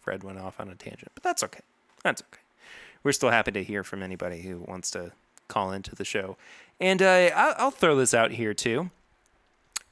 [0.02, 1.12] Fred went off on a tangent.
[1.14, 1.62] But that's okay.
[2.04, 2.42] That's okay.
[3.04, 5.12] We're still happy to hear from anybody who wants to
[5.48, 6.38] call into the show.
[6.80, 8.90] And uh, I'll, throw this out here too.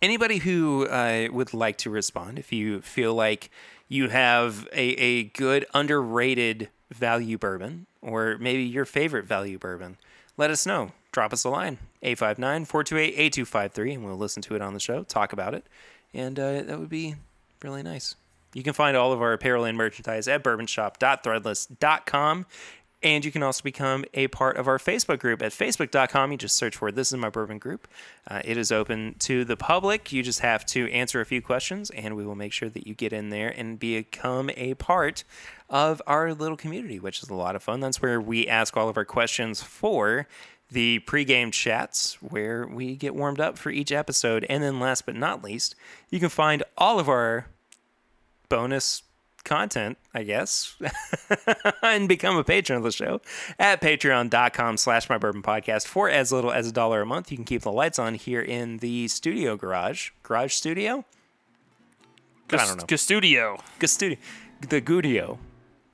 [0.02, 3.49] Anybody who uh, would like to respond, if you feel like
[3.90, 9.98] you have a, a good underrated value bourbon, or maybe your favorite value bourbon,
[10.38, 10.91] let us know.
[11.12, 15.04] Drop us a line, 859 428 8253, and we'll listen to it on the show,
[15.04, 15.66] talk about it.
[16.14, 17.16] And uh, that would be
[17.64, 18.16] really nice.
[18.54, 22.46] You can find all of our apparel and merchandise at bourbonshop.threadless.com.
[23.04, 26.32] And you can also become a part of our Facebook group at facebook.com.
[26.32, 27.88] You just search for This Is My Bourbon Group.
[28.28, 30.12] Uh, it is open to the public.
[30.12, 32.96] You just have to answer a few questions, and we will make sure that you
[32.96, 35.24] get in there and become a part
[35.70, 37.82] of our little community, which is a lot of fun.
[37.82, 40.28] That's where we ask all of our questions for
[40.72, 44.45] the pregame chats, where we get warmed up for each episode.
[44.49, 45.76] And then, last but not least,
[46.10, 47.48] you can find all of our
[48.49, 49.03] bonus
[49.44, 50.76] content, I guess,
[51.81, 53.22] and become a patron of the show
[53.57, 57.31] at patreon.com slash my bourbon podcast for as little as a dollar a month.
[57.31, 60.11] You can keep the lights on here in the studio garage.
[60.23, 61.06] Garage studio?
[62.52, 62.98] I don't know.
[62.98, 63.57] Studio.
[63.84, 64.18] Studio.
[64.61, 65.38] The Gudio.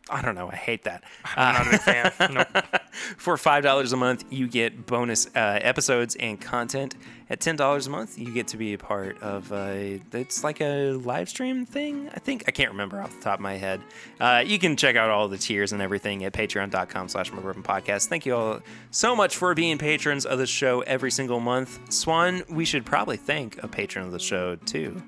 [0.10, 0.50] I don't know.
[0.52, 1.04] I hate that.
[1.38, 2.34] I'm not a big fan.
[2.34, 2.66] Nope.
[3.18, 6.96] For five dollars a month, you get bonus uh, episodes and content.
[7.30, 9.52] At ten dollars a month, you get to be a part of.
[9.52, 12.10] Uh, it's like a live stream thing.
[12.14, 13.82] I think I can't remember off the top of my head.
[14.20, 18.08] Uh, you can check out all the tiers and everything at Patreon.com/slash Podcast.
[18.08, 18.60] Thank you all
[18.92, 21.80] so much for being patrons of the show every single month.
[21.92, 25.02] Swan, we should probably thank a patron of the show too.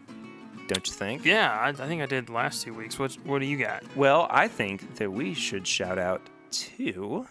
[0.67, 1.25] Don't you think?
[1.25, 2.97] Yeah, I, I think I did last two weeks.
[2.97, 3.83] What What do you got?
[3.95, 6.21] Well, I think that we should shout out
[6.51, 7.27] to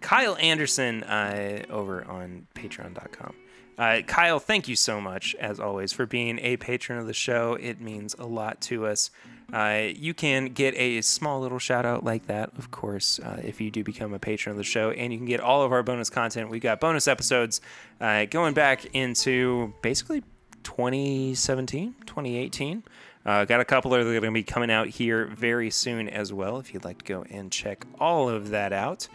[0.00, 3.34] Kyle Anderson uh, over on patreon.com.
[3.76, 7.54] Uh, Kyle, thank you so much, as always, for being a patron of the show.
[7.54, 9.10] It means a lot to us.
[9.52, 13.60] Uh, you can get a small little shout out like that, of course, uh, if
[13.60, 14.90] you do become a patron of the show.
[14.90, 16.50] And you can get all of our bonus content.
[16.50, 17.60] We've got bonus episodes
[18.00, 20.22] uh, going back into basically
[20.64, 22.82] 2017, 2018.
[23.24, 26.32] Uh, got a couple that are going to be coming out here very soon as
[26.32, 29.08] well, if you'd like to go and check all of that out.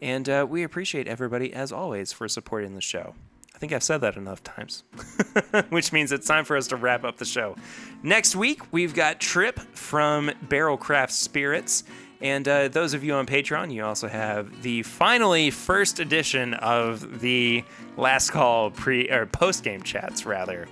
[0.00, 3.14] And uh, we appreciate everybody, as always, for supporting the show.
[3.54, 4.82] I think I've said that enough times,
[5.68, 7.54] which means it's time for us to wrap up the show.
[8.02, 11.84] Next week, we've got Tripp from Barrell Craft Spirits.
[12.20, 17.20] And uh, those of you on Patreon, you also have the finally first edition of
[17.20, 17.64] the
[17.96, 20.68] last call pre or post game chats, rather,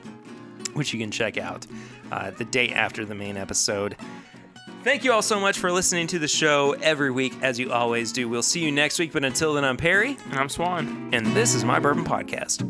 [0.75, 1.67] which you can check out
[2.13, 3.97] uh, the day after the main episode.
[4.83, 8.13] Thank you all so much for listening to the show every week, as you always
[8.13, 8.29] do.
[8.29, 11.11] We'll see you next week, but until then, I'm Perry, And I'm Swan.
[11.13, 12.61] and this is my Bourbon Podcast.